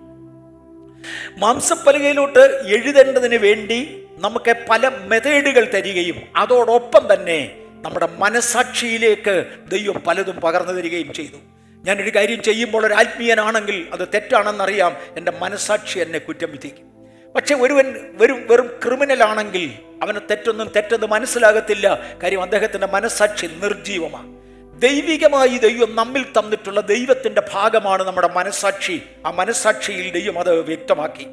മാംസപ്പലകയിലോട്ട് 1.38 2.38
എഴുതേണ്ടതിന് 2.66 3.34
വേണ്ടി 3.34 4.06
നമുക്ക് 4.18 4.54
പല 4.70 4.88
മെത്തേഡുകൾ 4.88 5.70
തരികയും 5.74 6.16
അതോടൊപ്പം 6.36 7.14
തന്നെ 7.14 7.56
നമ്മുടെ 7.84 8.08
മനസാക്ഷിയിലേക്ക് 8.18 9.46
ദൈവം 9.68 10.02
പലതും 10.06 10.36
പകർന്നു 10.36 10.72
തരികയും 10.72 11.12
ചെയ്തു. 11.12 11.36
ഞാനൊരു 11.84 12.10
കാര്യം 12.14 12.42
ചെയ്യുമ്പോൾ 12.42 12.86
ഒരു 12.86 12.94
ആത്മീയനാണെങ്കിൽ 12.94 13.88
അത് 13.92 14.08
തെറ്റാണെന്നറിയാം. 14.14 14.96
എന്റെ 15.16 15.32
മനസാക്ഷി 15.32 15.98
എന്നെ 15.98 16.18
കുറ്റം 16.18 16.50
വിധിക്കും. 16.52 16.89
പക്ഷെ 17.34 17.54
ഒരുവൻ 17.54 17.94
വെറും 18.12 18.46
വെറും 18.50 18.80
ക്രിമിനൽ 18.84 19.22
ആണെങ്കിൽ 19.22 19.72
അവന് 20.02 20.16
തെറ്റൊന്നും 20.30 20.70
തെറ്റെന്ന് 20.76 21.06
മനസ്സിലാകത്തില്ല. 21.06 22.18
കാര്യം 22.22 22.42
അദ്ദേഹത്തിന്റെ 22.42 22.86
മനസ്സാക്ഷി 22.86 23.46
നിർജീവമാണ് 23.46 24.40
ദൈവികമായി 24.80 25.48
ദൈവം 25.48 25.96
നമ്മിൽ 25.96 26.22
തന്നിട്ടുള്ള 26.22 26.80
ദൈവത്തിന്റെ 26.80 27.42
ഭാഗമാണ് 27.52 28.02
നമ്മുടെ 28.02 28.28
മനസ്സാക്ഷി. 28.28 29.02
ആ 29.26 29.30
മനസ്സാക്ഷിയിൽ 29.30 30.12
ദൈവം 30.12 30.38
അത് 30.38 30.60
വ്യക്തമാക്കി. 30.60 31.26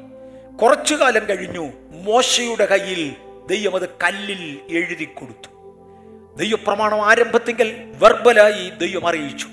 കുറച്ചു 0.62 0.94
കാലം 0.94 1.28
കഴിഞ്ഞു 1.28 1.72
മോശയുടെ 1.92 2.66
കയ്യിൽ 2.66 3.14
ദൈവം 3.48 3.76
അത് 3.76 3.88
കല്ലിൽ 3.88 4.58
എഴുതി 4.70 5.04
കൊടുത്തു. 5.04 5.48
ദൈവപ്രമാണം 6.36 7.06
ആരംഭത്തിങ്കിൽ 7.06 7.92
വെർബലായി 7.98 8.70
ദൈവം 8.70 9.08
അറിയിച്ചു. 9.08 9.48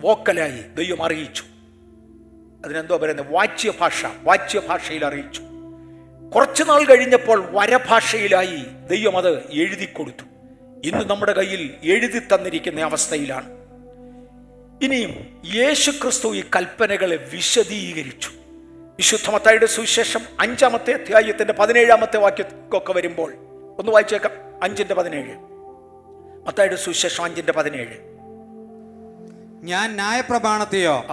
വോക്കലായി 0.00 0.62
ദൈവം 0.76 1.04
അറിയിച്ചു. 1.04 1.42
അതിനെന്തോ 2.64 2.96
പറയുന്നത്? 2.96 3.32
വാച്യഭാഷ. 3.32 4.06
വാച്യഭാഷയിൽ 4.22 5.04
അറിയിച്ചു. 5.04 5.42
കുറച്ചു 6.34 6.64
നാൾ 6.64 6.84
കഴിഞ്ഞപ്പോൾ 6.84 7.44
വരഭാഷയിലായി 7.50 8.64
ദൈവം 8.90 9.16
അത് 9.16 9.50
എഴുതി 9.50 9.84
കൊടുത്തു. 9.84 10.24
ഇന്ന് 10.84 11.10
നമ്മുടെ 11.10 11.32
കയ്യിൽ 11.32 11.74
എഴുതി 11.82 12.18
തന്നിരിക്കുന്ന 12.18 12.80
അവസ്ഥയിലാണ്. 12.80 13.58
ഇനിയും 14.82 15.42
യേശു 15.54 15.90
ക്രിസ്തു 15.90 16.36
ഈ 16.36 16.44
കൽപ്പനകളെ 16.56 17.16
വിശദീകരിച്ചു. 17.16 18.30
വിശുദ്ധമത്തായുടെ 18.96 19.66
സുവിശേഷം 19.66 20.20
അഞ്ചാമത്തെ 20.40 20.92
അധ്യായത്തിന്റെ 20.92 21.52
പതിനേഴാമത്തെ 21.52 22.16
വാക്യക്കൊക്കെ 22.16 22.92
വരുമ്പോൾ 22.92 23.34
ഒന്ന് 23.78 23.92
വായിച്ചേക്കാം. 23.92 24.32
അഞ്ചിന്റെ 24.62 24.94
പതിനേഴ്. 24.94 25.36
മത്തായുടെ 26.46 26.76
സുവിശേഷം 26.76 27.24
അഞ്ചിന്റെ 27.24 27.52
പതിനേഴ്. 27.52 28.18
ഞാൻ 29.62 29.94
ന്യായപ്രമാണത്തെയോ. 29.94 31.06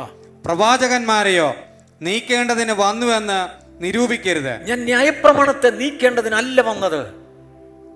പ്രവാചകന്മാരെയോ 0.46 1.56
നീക്കേണ്ടതിന് 2.02 2.72
വന്നുവെന്ന് 2.72 3.48
നിരൂപിക്കരുത്. 3.84 4.64
ഞാൻ 4.64 4.80
ന്യായപ്രമാണത്തെ 4.80 5.70
നീക്കേണ്ടതിനല്ല 5.70 6.62
വന്നത്. 6.62 7.06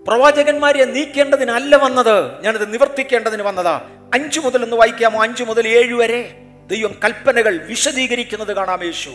പ്രവാചകന്മാരെ 0.08 0.86
നീക്കേണ്ടതിനല്ല 0.86 1.76
വന്നത്. 1.76 2.44
ഞാനത് 2.44 2.74
നിവർത്തിക്കേണ്ടതിന് 2.74 3.44
വന്നതാ. 3.44 3.82
അഞ്ചു 4.14 4.40
മുതൽ 4.40 4.64
ഒന്ന് 4.64 4.76
വായിക്കാമോ? 4.76 5.24
അഞ്ചു 5.24 5.44
മുതൽ 5.44 5.68
ഏഴ് 5.68 5.94
വരെ 5.94 6.38
ദൈവം 6.68 6.96
കൽപ്പനകൾ 7.04 7.66
വിശദീകരിക്കുന്നത് 7.66 8.56
കാണാം 8.56 8.84
യേശു. 8.84 9.10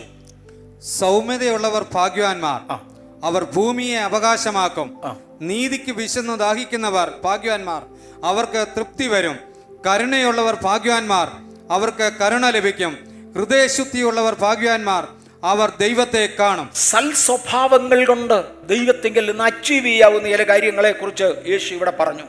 സൗമ്യതയുള്ളവർ 0.99 1.85
ഭാഗ്യവാന്മാർ. 1.93 2.79
അവർ 3.25 3.43
ഭൂമിയെ 3.43 3.97
അവകാശമാക്കും. 3.97 5.01
നീതിക്ക് 5.41 5.91
വിശന്നു 5.91 6.33
ദാഹിക്കുന്നവർ 6.33 7.11
ഭാഗ്യവാന്മാർ. 7.23 7.83
അവർക്ക് 8.23 8.67
തൃപ്തി 8.77 9.07
വരും. 9.07 9.39
കരുണയുള്ളവർ 9.87 10.57
ഭാഗ്യവാന്മാർ. 10.61 11.31
അവർക്ക് 11.71 12.11
കരുണ 12.21 12.49
ലഭിക്കും. 12.49 13.14
ഹൃദയശുദ്ധിയുള്ളവർ 13.35 14.35
ഭാഗ്യവാന്മാർ 14.39 15.07
അവർ 15.43 15.71
ദൈവത്തെ 15.79 16.29
കാണും. 16.39 16.69
സൽ 16.75 17.13
സ്വഭാവങ്ങൾ 17.13 18.05
കൊണ്ട് 18.05 18.67
ദൈവത്തെങ്കിൽ 18.67 19.29
നിന്ന് 19.29 19.43
അച്ചീവ് 19.43 19.85
ചെയ്യാവുന്ന 19.85 20.29
ചില 20.29 20.43
കാര്യങ്ങളെ 20.43 20.91
കുറിച്ച് 20.91 21.23
യേശു 21.47 21.73
ഇവിടെ 21.73 21.91
പറഞ്ഞു. 21.91 22.23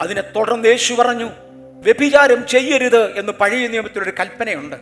അതിനെ 0.00 0.20
തുടർന്ന് 0.20 0.68
യേശു 0.68 0.94
പറഞ്ഞു 0.94 1.30
വ്യഭിചാരം 1.82 2.46
ചെയ്യരുത് 2.46 3.18
എന്ന് 3.18 3.32
പഴയ 3.32 3.66
നിയമത്തിലൊരു 3.66 4.12
കൽപ്പനയുണ്ട്. 4.20 4.76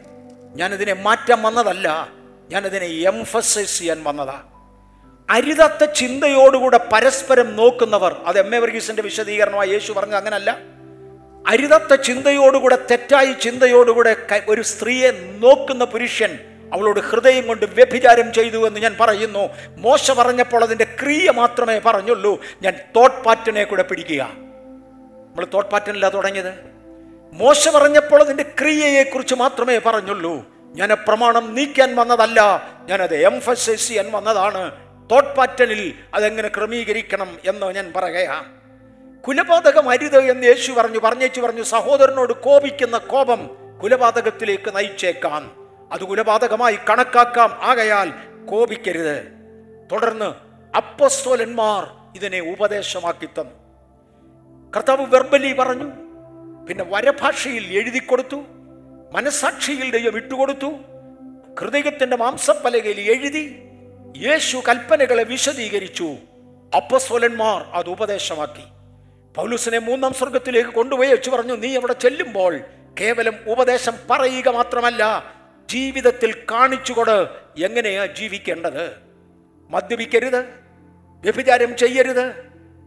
ഞാനതിനെ 0.56 0.92
മാറ്റാൻ 0.92 1.42
വന്നതല്ല 1.42 2.08
ഞാനതിനെ 2.50 2.86
എംഫസൈസ് 2.86 3.78
ചെയ്യാൻ 3.78 4.04
വന്നതാ. 4.04 4.42
അരിതത്തെ 5.30 5.84
ചിന്തയോടുകൂടെ 5.84 6.80
പരസ്പരം 6.92 7.56
നോക്കുന്നവർ 7.56 8.16
അത് 8.26 8.38
എം 8.38 8.54
എ 8.54 8.58
വർഗീസിന്റെ 8.58 9.02
വിശദീകരണമായി 9.02 9.70
യേശു 9.70 9.92
പറഞ്ഞത് 9.92 10.16
അങ്ങനല്ല. 10.16 10.73
അരുതാത്ത 11.46 11.94
ചിന്തയോടുകൂടെ 11.94 12.78
തെറ്റായ 12.90 13.32
ചിന്തയോടുകൂടെ 13.32 14.16
ഒരു 14.48 14.62
സ്ത്രീയെ 14.62 15.10
നോക്കുന്ന 15.10 15.84
പുരുഷൻ 15.84 16.38
അവളോട് 16.72 17.00
ഹൃദയം 17.00 17.46
കൊണ്ട് 17.46 17.66
വ്യഭിചാരം 17.66 18.32
ചെയ്തു 18.32 18.66
എന്ന് 18.66 18.80
ഞാൻ 18.80 18.96
പറയുന്നു. 19.00 19.48
മോശ 19.76 20.10
പറഞ്ഞപ്പോൾ 20.10 20.62
അതിന്റെ 20.62 20.84
ക്രിയ 20.84 21.30
മാത്രമേ 21.30 21.78
പറഞ്ഞുള്ളൂ. 21.78 22.40
ഞാൻ 22.62 22.72
തോട്ട് 22.96 23.22
പാറ്റനെ 23.22 23.64
കൂടെ 23.64 23.82
പിടിക്കുക. 23.82 24.22
നമ്മൾ 24.22 25.46
തോട്ട് 25.54 25.70
പാറ്റനല്ല 25.70 26.08
തുടങ്ങിയത്. 26.08 26.54
മോശ 27.32 27.68
പറഞ്ഞപ്പോൾ 27.68 28.22
അതിന്റെ 28.22 28.42
ക്രിയയെക്കുറിച്ച് 28.42 29.34
മാത്രമേ 29.34 29.78
പറഞ്ഞുള്ളൂ. 29.78 30.46
ഞാൻ 30.76 30.88
പ്രമാണം 30.88 31.54
നീക്കാൻ 31.54 31.96
വന്നതല്ല. 31.96 32.68
ഞാനത് 32.88 33.16
എംഫസൈസ് 33.16 33.88
ചെയ്യാൻ 33.88 34.12
വന്നതാണ്. 34.12 34.72
തോട്ട് 35.10 35.34
പാറ്റനിൽ 35.34 35.94
അതെങ്ങനെ 36.14 36.48
ക്രമീകരിക്കണം 36.48 37.38
എന്ന് 37.44 37.66
ഞാൻ 37.66 37.92
പറയുകയാണ്. 37.96 38.63
കുലപാതകം 39.26 39.90
അരുത് 39.90 40.18
എന്ന് 40.18 40.46
യേശു 40.46 40.72
പറഞ്ഞു 40.72 40.98
പറഞ്ഞേച്ചു 40.98 41.40
പറഞ്ഞു 41.40 41.62
സഹോദരനോട് 41.62 42.32
കോപിക്കുന്ന 42.32 42.98
കോപം 42.98 43.50
കുലപാതകത്തിലേക്ക് 43.82 44.76
നയിച്ചേക്കാം. 44.76 45.68
അത് 45.92 46.04
കുലപാതകമായി 46.04 46.78
കണക്കാക്കാം. 46.90 47.58
ആകയാൽ 47.62 48.12
കോപിക്കരുത്. 48.46 49.32
തുടർന്ന് 49.92 50.34
അപ്പസ്തോലന്മാർ 50.76 52.12
ഇതിനെ 52.16 52.40
ഉപദേശമാക്കി 52.40 53.26
തന്നു. 53.26 53.64
കർത്താവ് 54.76 55.14
വെർബലി 55.14 55.52
പറഞ്ഞു 55.52 55.90
പിന്നെ 56.66 56.84
വരഭാഷയിൽ 56.88 57.64
എഴുതി 57.66 57.98
കൊടുത്തു 57.98 58.44
മനസാക്ഷിയിൽ 59.12 59.96
ഇട്ടുകൊടുത്തു 59.96 60.72
ഹൃദയത്തിന്റെ 61.60 62.16
മാംസപ്പലകയിൽ 62.16 63.00
എഴുതി 63.00 63.62
യേശു 64.16 64.62
കൽപ്പനകളെ 64.68 65.22
വിശദീകരിച്ചു. 65.22 66.14
അപ്പസ്വലന്മാർ 66.76 67.62
അത് 67.72 67.88
ഉപദേശമാക്കി. 67.88 68.73
പൗലൂസിനെ 69.36 69.78
മൂന്നാം 69.78 70.14
സ്വർഗത്തിലേക്ക് 70.14 70.70
കൊണ്ടുപോയി 70.70 71.10
വെച്ച് 71.10 71.30
പറഞ്ഞു 71.30 71.56
നീ 71.56 71.76
അവിടെ 71.76 71.92
ചെല്ലുമ്പോൾ 71.92 72.60
കേവലം 73.00 73.36
ഉപദേശം 73.46 73.96
പറയുക 74.10 74.48
മാത്രമല്ല 74.48 75.34
ജീവിതത്തിൽ 75.70 76.34
കാണിച്ചുകൊട് 76.34 77.28
എങ്ങനെയാ 77.58 78.06
ജീവിക്കേണ്ടത്? 78.06 78.92
മദ്യപിക്കരുത് 79.70 80.40
വ്യഭിചാരം 81.22 81.76
ചെയ്യരുത് 81.76 82.24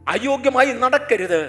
അയോഗ്യമായി 0.07 0.71
നടക്കരുത്. 0.73 1.41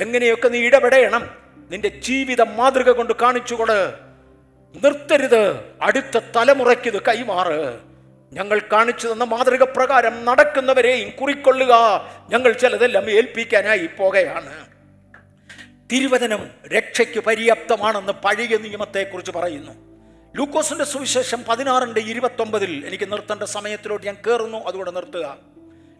എങ്ങനെയൊക്കെ 0.00 0.48
നീ 0.48 0.58
ഇടപെടയണം 0.58 1.30
നിന്റെ 1.70 1.88
ജീവിത 1.88 2.42
മാതൃക 2.42 2.90
കൊണ്ട് 2.90 3.12
കാണിച്ചുകൊട്. 3.22 3.94
നിർത്തരുത് 4.84 5.60
അടുത്ത 5.82 6.18
തലമുറയ്ക്ക് 6.36 6.88
ഇത് 6.88 7.02
കൈമാറ്. 7.02 7.78
ഞങ്ങൾ 8.32 8.60
കാണിച്ചു 8.72 9.08
തന്ന 9.08 9.24
മാതൃക 9.24 9.62
പ്രകാരം 9.62 10.24
നടക്കുന്നവരെയും 10.24 11.10
കുറിക്കൊള്ളുക. 11.10 11.74
ഞങ്ങൾ 12.30 12.52
ചിലതെല്ലാം 12.52 13.10
ഏൽപ്പിക്കാനായി 13.10 13.88
പോകുകയാണ് 13.98 14.66
തിരുവചനം 15.92 16.50
രക്ഷയ്ക്ക് 16.66 17.20
പര്യാപ്തമാണെന്ന് 17.20 18.12
പഴയ 18.12 18.56
നിയമത്തെക്കുറിച്ച് 18.56 19.32
പറയുന്നു. 19.32 19.72
ലൂക്കോസിന്റെ 20.36 20.84
സുവിശേഷം 20.84 21.44
പതിനാറിന്റെ 21.48 22.00
ഇരുപത്തൊമ്പതിൽ 22.00 22.86
എനിക്ക് 22.86 23.12
നിർത്തേണ്ട 23.12 23.42
സമയത്തിലോട്ട് 23.42 24.06
ഞാൻ 24.06 24.16
കയറുന്നു 24.26 24.58
അതുകൊണ്ട് 24.58 24.96
നിർത്തുക. 24.96 25.38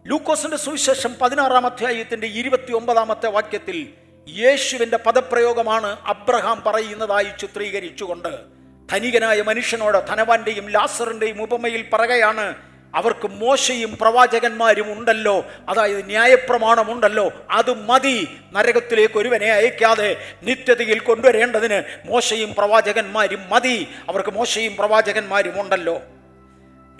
ലൂക്കോസിന്റെ 0.07 0.57
സുവിശേഷം 0.57 1.15
പതിനാറാം 1.21 1.65
അധ്യായത്തിന്റെ 1.65 2.27
ഇരുപത്തി 2.27 2.71
ഒമ്പതാമത്തെ 2.71 3.27
വാക്യത്തിൽ 3.27 3.93
യേശുവിന്റെ 4.27 4.97
പദപ്രയോഗമാണ് 4.97 5.97
അബ്രഹാം 6.05 6.63
പറയുന്നതായി 6.65 7.27
ചിത്രീകരിച്ചുകൊണ്ട് 7.39 8.56
ധനികനായ 8.91 9.41
മനുഷ്യനോട് 9.41 10.07
ധനവാന്റെയും 10.07 10.69
ലാസറിന്റെയും 10.69 11.41
ഉപമയിൽ 11.41 11.85
പറയുകയാണ് 11.93 12.55
അവർക്ക് 12.95 13.27
മോശയും 13.27 13.97
പ്രവാചകന്മാരും 14.01 14.99
ഉണ്ടല്ലോ. 14.99 15.45
അതായത് 15.69 16.05
ന്യായപ്രമാണമുണ്ടല്ലോ. 16.05 17.31
അത് 17.51 17.73
മതി. 17.73 18.27
നരകത്തിലേക്ക് 18.53 19.17
ഒരുവനെ 19.17 19.51
അയക്കാതെ 19.51 20.17
നിത്യതയിൽ 20.43 20.99
കൊണ്ടുവരേണ്ടതിന് 20.99 22.07
മോശയും 22.07 22.55
പ്രവാചകന്മാരും 22.57 23.49
മതി. 23.49 23.87
അവർക്ക് 24.09 24.29
മോശയും 24.29 24.75
പ്രവാചകന്മാരും 24.75 25.61
ഉണ്ടല്ലോ. 25.61 26.01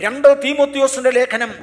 രണ്ട് 0.02 0.42
തീമോത്യോസിന്റെ 0.44 1.10
ലേഖനം 1.10 1.54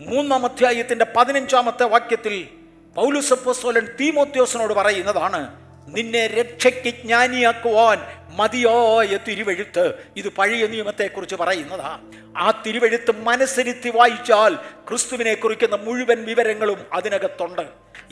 മൂന്നാം 0.00 0.44
അധ്യായത്തിന്റെ 0.44 1.06
പതിനഞ്ചാമത്തെ 1.16 1.84
വാക്യത്തിൽ 1.84 2.48
പൗലുസപ്പോസ്തോലൻ 2.94 3.88
തീമോത്യോസിനോട് 4.00 4.74
പറയുന്നതാണ് 4.74 5.71
നിന്നെ 5.88 6.26
രക്ഷയ്ക്ക് 6.26 6.88
ജ്ഞാനിയാക്കുവാൻ 6.88 7.98
മതിയായ 8.36 9.18
തിരുവെഴുത്ത്. 9.28 9.94
ഇത് 10.16 10.28
പഴയ 10.28 10.66
നിയമത്തെക്കുറിച്ച് 10.66 11.34
പറയുന്നതാ. 11.34 11.98
ആ 12.38 12.62
തിരുവെഴുത്ത് 12.66 13.16
മനസ്സിരുത്തി 13.16 13.88
വായിച്ചാൽ 13.88 14.54
ക്രിസ്തുവിനെ 14.54 15.34
കുറിക്കുന്ന 15.34 15.76
മുഴുവൻ 15.76 16.24
വിവരങ്ങളും 16.24 16.86
അതിനകത്തുണ്ട്. 16.92 17.62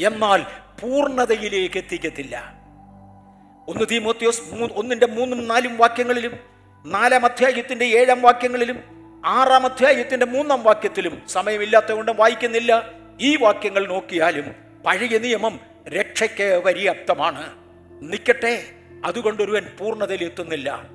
എന്നാൽ 0.05 0.43
പൂർണതയിലേക്ക് 0.81 1.79
എത്തിക്കത്തില്ല. 1.79 2.55
ഒന്ന് 3.69 3.85
തീമോത്യോസ് 3.91 4.43
ഒന്നിന്റെ 4.73 5.07
മൂന്നും 5.07 5.49
നാലും 5.49 5.77
വാക്യങ്ങളിലും 5.77 6.39
നാലാം 6.87 7.25
അധ്യായത്തിന്റെ 7.25 7.85
ഏഴാം 7.85 8.23
വാക്യങ്ങളിലും 8.23 8.81
ആറാം 9.27 9.67
അധ്യായത്തിന്റെ 9.67 10.27
മൂന്നാം 10.27 10.63
വാക്യത്തിലും 10.63 11.23
സമയമില്ലാത്തതുകൊണ്ട് 11.29 12.13
വായിക്കുന്നില്ല. 12.13 12.93
ഈ 13.21 13.37
വാക്യങ്ങൾ 13.37 13.87
നോക്കിയാലും 13.87 14.55
പഴയ 14.87 15.19
നിയമം 15.19 15.61
രക്ഷയ്ക്ക് 15.89 16.63
പര്യാപ്തമാണ് 16.65 17.60
നിൽക്കട്ടെ 18.03 18.63
അതുകൊണ്ടൊരുവൻ 19.05 19.67
പൂർണതയിൽ 19.79 20.25
എത്തുന്നില്ല. 20.25 20.89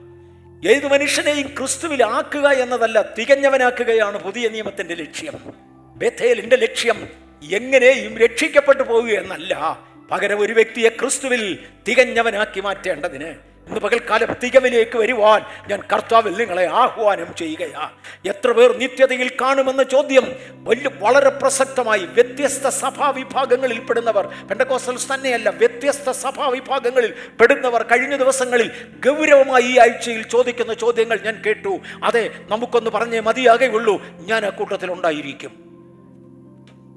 ഏത് 0.70 0.88
മനുഷ്യനെയും 0.88 1.48
ക്രിസ്തുവിൽ 1.48 2.04
ആക്കുക 2.04 2.48
എന്നതല്ല 2.48 3.14
തികഞ്ഞവനാക്കുകയാണ് 3.18 4.18
പുതിയ 4.24 4.48
നിയമത്തിന്റെ 4.48 4.96
ലക്ഷ്യം. 4.96 5.34
ബഥേലിന്റെ 5.96 6.56
ലക്ഷ്യം 6.56 7.08
എങ്ങനെയും 7.52 8.18
രക്ഷിക്കപ്പെട്ടു 8.18 8.84
പോകുക 8.84 9.10
എന്നല്ല 9.10 9.84
പകരം 10.12 10.40
ഒരു 10.40 10.54
വ്യക്തിയെ 10.54 10.90
ക്രിസ്തുവിൽ 10.90 11.60
തികഞ്ഞവനാക്കി 11.88 12.60
മാറ്റേണ്ടതിന് 12.62 13.55
ഇന്ന് 13.68 13.80
പകൽക്കാലം 13.80 14.36
തികവിലേക്ക് 14.44 14.98
വരുവാൻ 14.98 15.42
ഞാൻ 15.68 15.82
കർത്താവിൽ 15.94 16.34
നിങ്ങളെ 16.34 16.66
ആഹ്വാനം 16.66 17.36
ചെയ്യുകയാ. 17.36 17.90
എത്ര 18.26 18.52
പേർ 18.52 18.78
നിത്യതയിൽ 18.78 19.32
കാണുമെന്ന 19.42 19.84
ചോദ്യം 19.84 20.36
വലിയ 20.54 20.90
വളരെ 21.00 21.30
പ്രസക്തമായി 21.30 22.00
വ്യത്യസ്ത 22.00 22.68
സഭാ 22.68 23.10
വിഭാഗങ്ങളിൽ 23.10 23.80
പെടുന്നവർ 23.80 24.28
പെണ്ടക്കോസൽസ് 24.28 25.14
തന്നെയല്ല 25.14 25.50
വ്യത്യസ്ത 25.50 26.10
സഭാ 26.10 26.48
വിഭാഗങ്ങളിൽ 26.48 27.14
പെടുന്നവർ 27.42 27.84
കഴിഞ്ഞ 27.84 28.16
ദിവസങ്ങളിൽ 28.16 28.72
ഗൗരവമായി 29.06 29.64
ഈ 29.64 29.78
ആഴ്ചയിൽ 29.80 30.22
ചോദിക്കുന്ന 30.22 30.74
ചോദ്യങ്ങൾ 30.74 31.20
ഞാൻ 31.20 31.42
കേട്ടു. 31.46 31.80
അതെ 32.04 32.32
നമുക്കൊന്ന് 32.50 32.90
പറഞ്ഞേ 32.90 33.20
മതിയാകെയുള്ളൂ 33.20 34.02
ഞാൻ 34.20 34.46
ആ 34.46 34.50
കൂട്ടത്തിൽ 34.50 34.92
ഉണ്ടായിരിക്കും. 34.92 35.52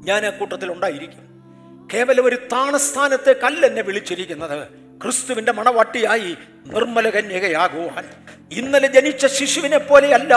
ഞാൻ 0.05 0.27
ആ 0.27 0.31
കൂട്ടത്തിൽ 0.31 0.73
ഉണ്ടായിരിക്കും. 0.73 1.25
കേവലം 1.95 2.25
ഒരു 2.25 2.37
താണസ്ഥാനത്തേക്കല്ല 2.53 3.67
എന്നെ 3.67 3.83
വിളിച്ചിരിക്കുന്നത്. 3.83 4.88
ക്രിസ്തുവിന്റെ 5.03 5.53
മണവാട്ടിയായി 5.53 6.37
നിർമ്മല 6.67 7.11
കന്യകയാകുവാൻ 7.11 8.05
ഇന്നലെ 8.53 8.87
ജനിച്ച 8.87 9.27
ശിശുവിനെ 9.27 9.79
പോലെയല്ല 9.79 10.35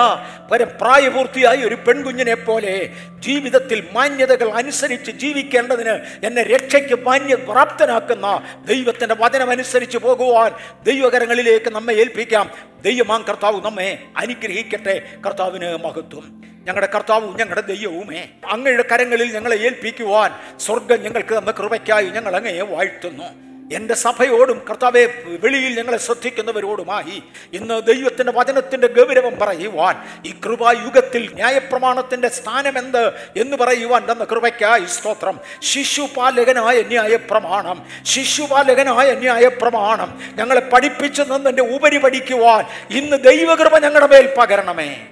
പരം 0.51 0.67
പ്രായപൂർത്തിയായി 0.81 1.57
ഒരു 1.57 1.75
പെൺകുഞ്ഞിനെ 1.75 2.35
പോലെ 2.35 2.89
ജീവിതത്തിൽ 3.19 3.87
മാന്യതകൾ 3.91 4.49
അനുസരിച്ച് 4.49 5.11
ജീവിക്കേണ്ടതിന് 5.11 6.25
എന്നെ 6.25 6.43
രക്ഷയ്ക്ക് 6.43 7.03
മാന്യ 7.03 7.35
പ്രാപ്തനാക്കുന്ന 7.35 8.43
ദൈവത്തിന്റെ 8.65 9.15
വചനമനുസരിച്ച് 9.15 9.97
പോകുവാൻ 9.97 10.51
ദൈവകരങ്ങളിലേക്ക് 10.83 11.69
നമ്മെ 11.69 11.93
ഏൽപ്പിക്കാം. 11.93 12.51
ദൈവമാം 12.81 13.25
കർത്താവ് 13.29 13.65
നമ്മെ 13.65 14.03
അനുഗ്രഹിക്കട്ടെ 14.17 15.01
കർത്താവിന് 15.25 15.77
മഹത്വം. 15.77 16.41
ഞങ്ങളുടെ 16.63 16.91
കർത്താവും 16.95 17.37
ഞങ്ങളുടെ 17.37 17.61
ദൈവവുമേ. 17.61 18.29
അങ്ങയുടെ 18.49 18.83
കരങ്ങളിൽ 18.91 19.33
ഞങ്ങളെ 19.33 19.57
ഏൽപ്പിക്കുവാൻ 19.57 20.59
സ്വർഗം 20.59 21.03
ഞങ്ങൾക്ക് 21.03 21.37
തന്ന 21.37 21.51
കൃപയ്ക്കായി 21.51 22.05
ഞങ്ങൾ 22.05 22.35
അങ്ങയെ 22.35 22.61
വാഴ്ത്തുന്നു. 22.61 23.50
എന്റെ 23.71 23.93
സഭയോടും 23.93 24.65
കർത്താവെ 24.69 25.23
വെളിയിൽ 25.43 25.79
ഞങ്ങളെ 25.79 25.97
ശ്രദ്ധിക്കുന്നവരോടുമായി 25.97 27.23
ഇന്ന് 27.53 27.81
ദൈവത്തിന്റെ 27.81 28.31
വചനത്തിന്റെ 28.31 28.87
ഗൗരവം 28.87 29.39
പറയുവാൻ 29.39 29.95
ഈ 30.25 30.33
കൃപായുഗത്തിൽ 30.45 31.31
ന്യായപ്രമാണത്തിന്റെ 31.33 32.29
സ്ഥാനമെന്ത് 32.29 33.13
എന്ന് 33.37 33.57
പറയുവാൻ 33.57 34.11
തന്ന 34.11 34.23
കൃപയ്ക്കായി 34.23 34.85
സ്തോത്രം. 34.85 35.39
ശിശുപാലകനായ 35.61 36.81
ന്യായപ്രമാണം 36.81 37.85
ശിശുപാലകനായ 38.03 39.11
ന്യായപ്രമാണം 39.11 40.21
ഞങ്ങളെ 40.35 40.59
പഠിപ്പിച്ചു 40.59 41.21
നിന്നെ 41.21 41.63
ഉപരി 41.63 41.97
പഠിക്കുവാൻ 41.97 42.65
ഇന്ന് 42.97 43.17
ദൈവകൃപ 43.17 43.77
ഞങ്ങളുടെ 43.77 44.07
മേൽ 44.07 44.35
പകരണമേ. 44.37 45.07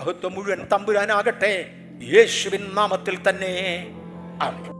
മഹത്വം 0.00 0.34
മുഴുവൻ 0.34 0.68
തമ്പുരാനാകട്ടെ. 0.72 1.66
യേശുവിൻ 2.02 2.70
നാമത്തിൽ 2.74 3.28
തന്നെ. 3.28 3.86
ആമേൻ. 4.42 4.79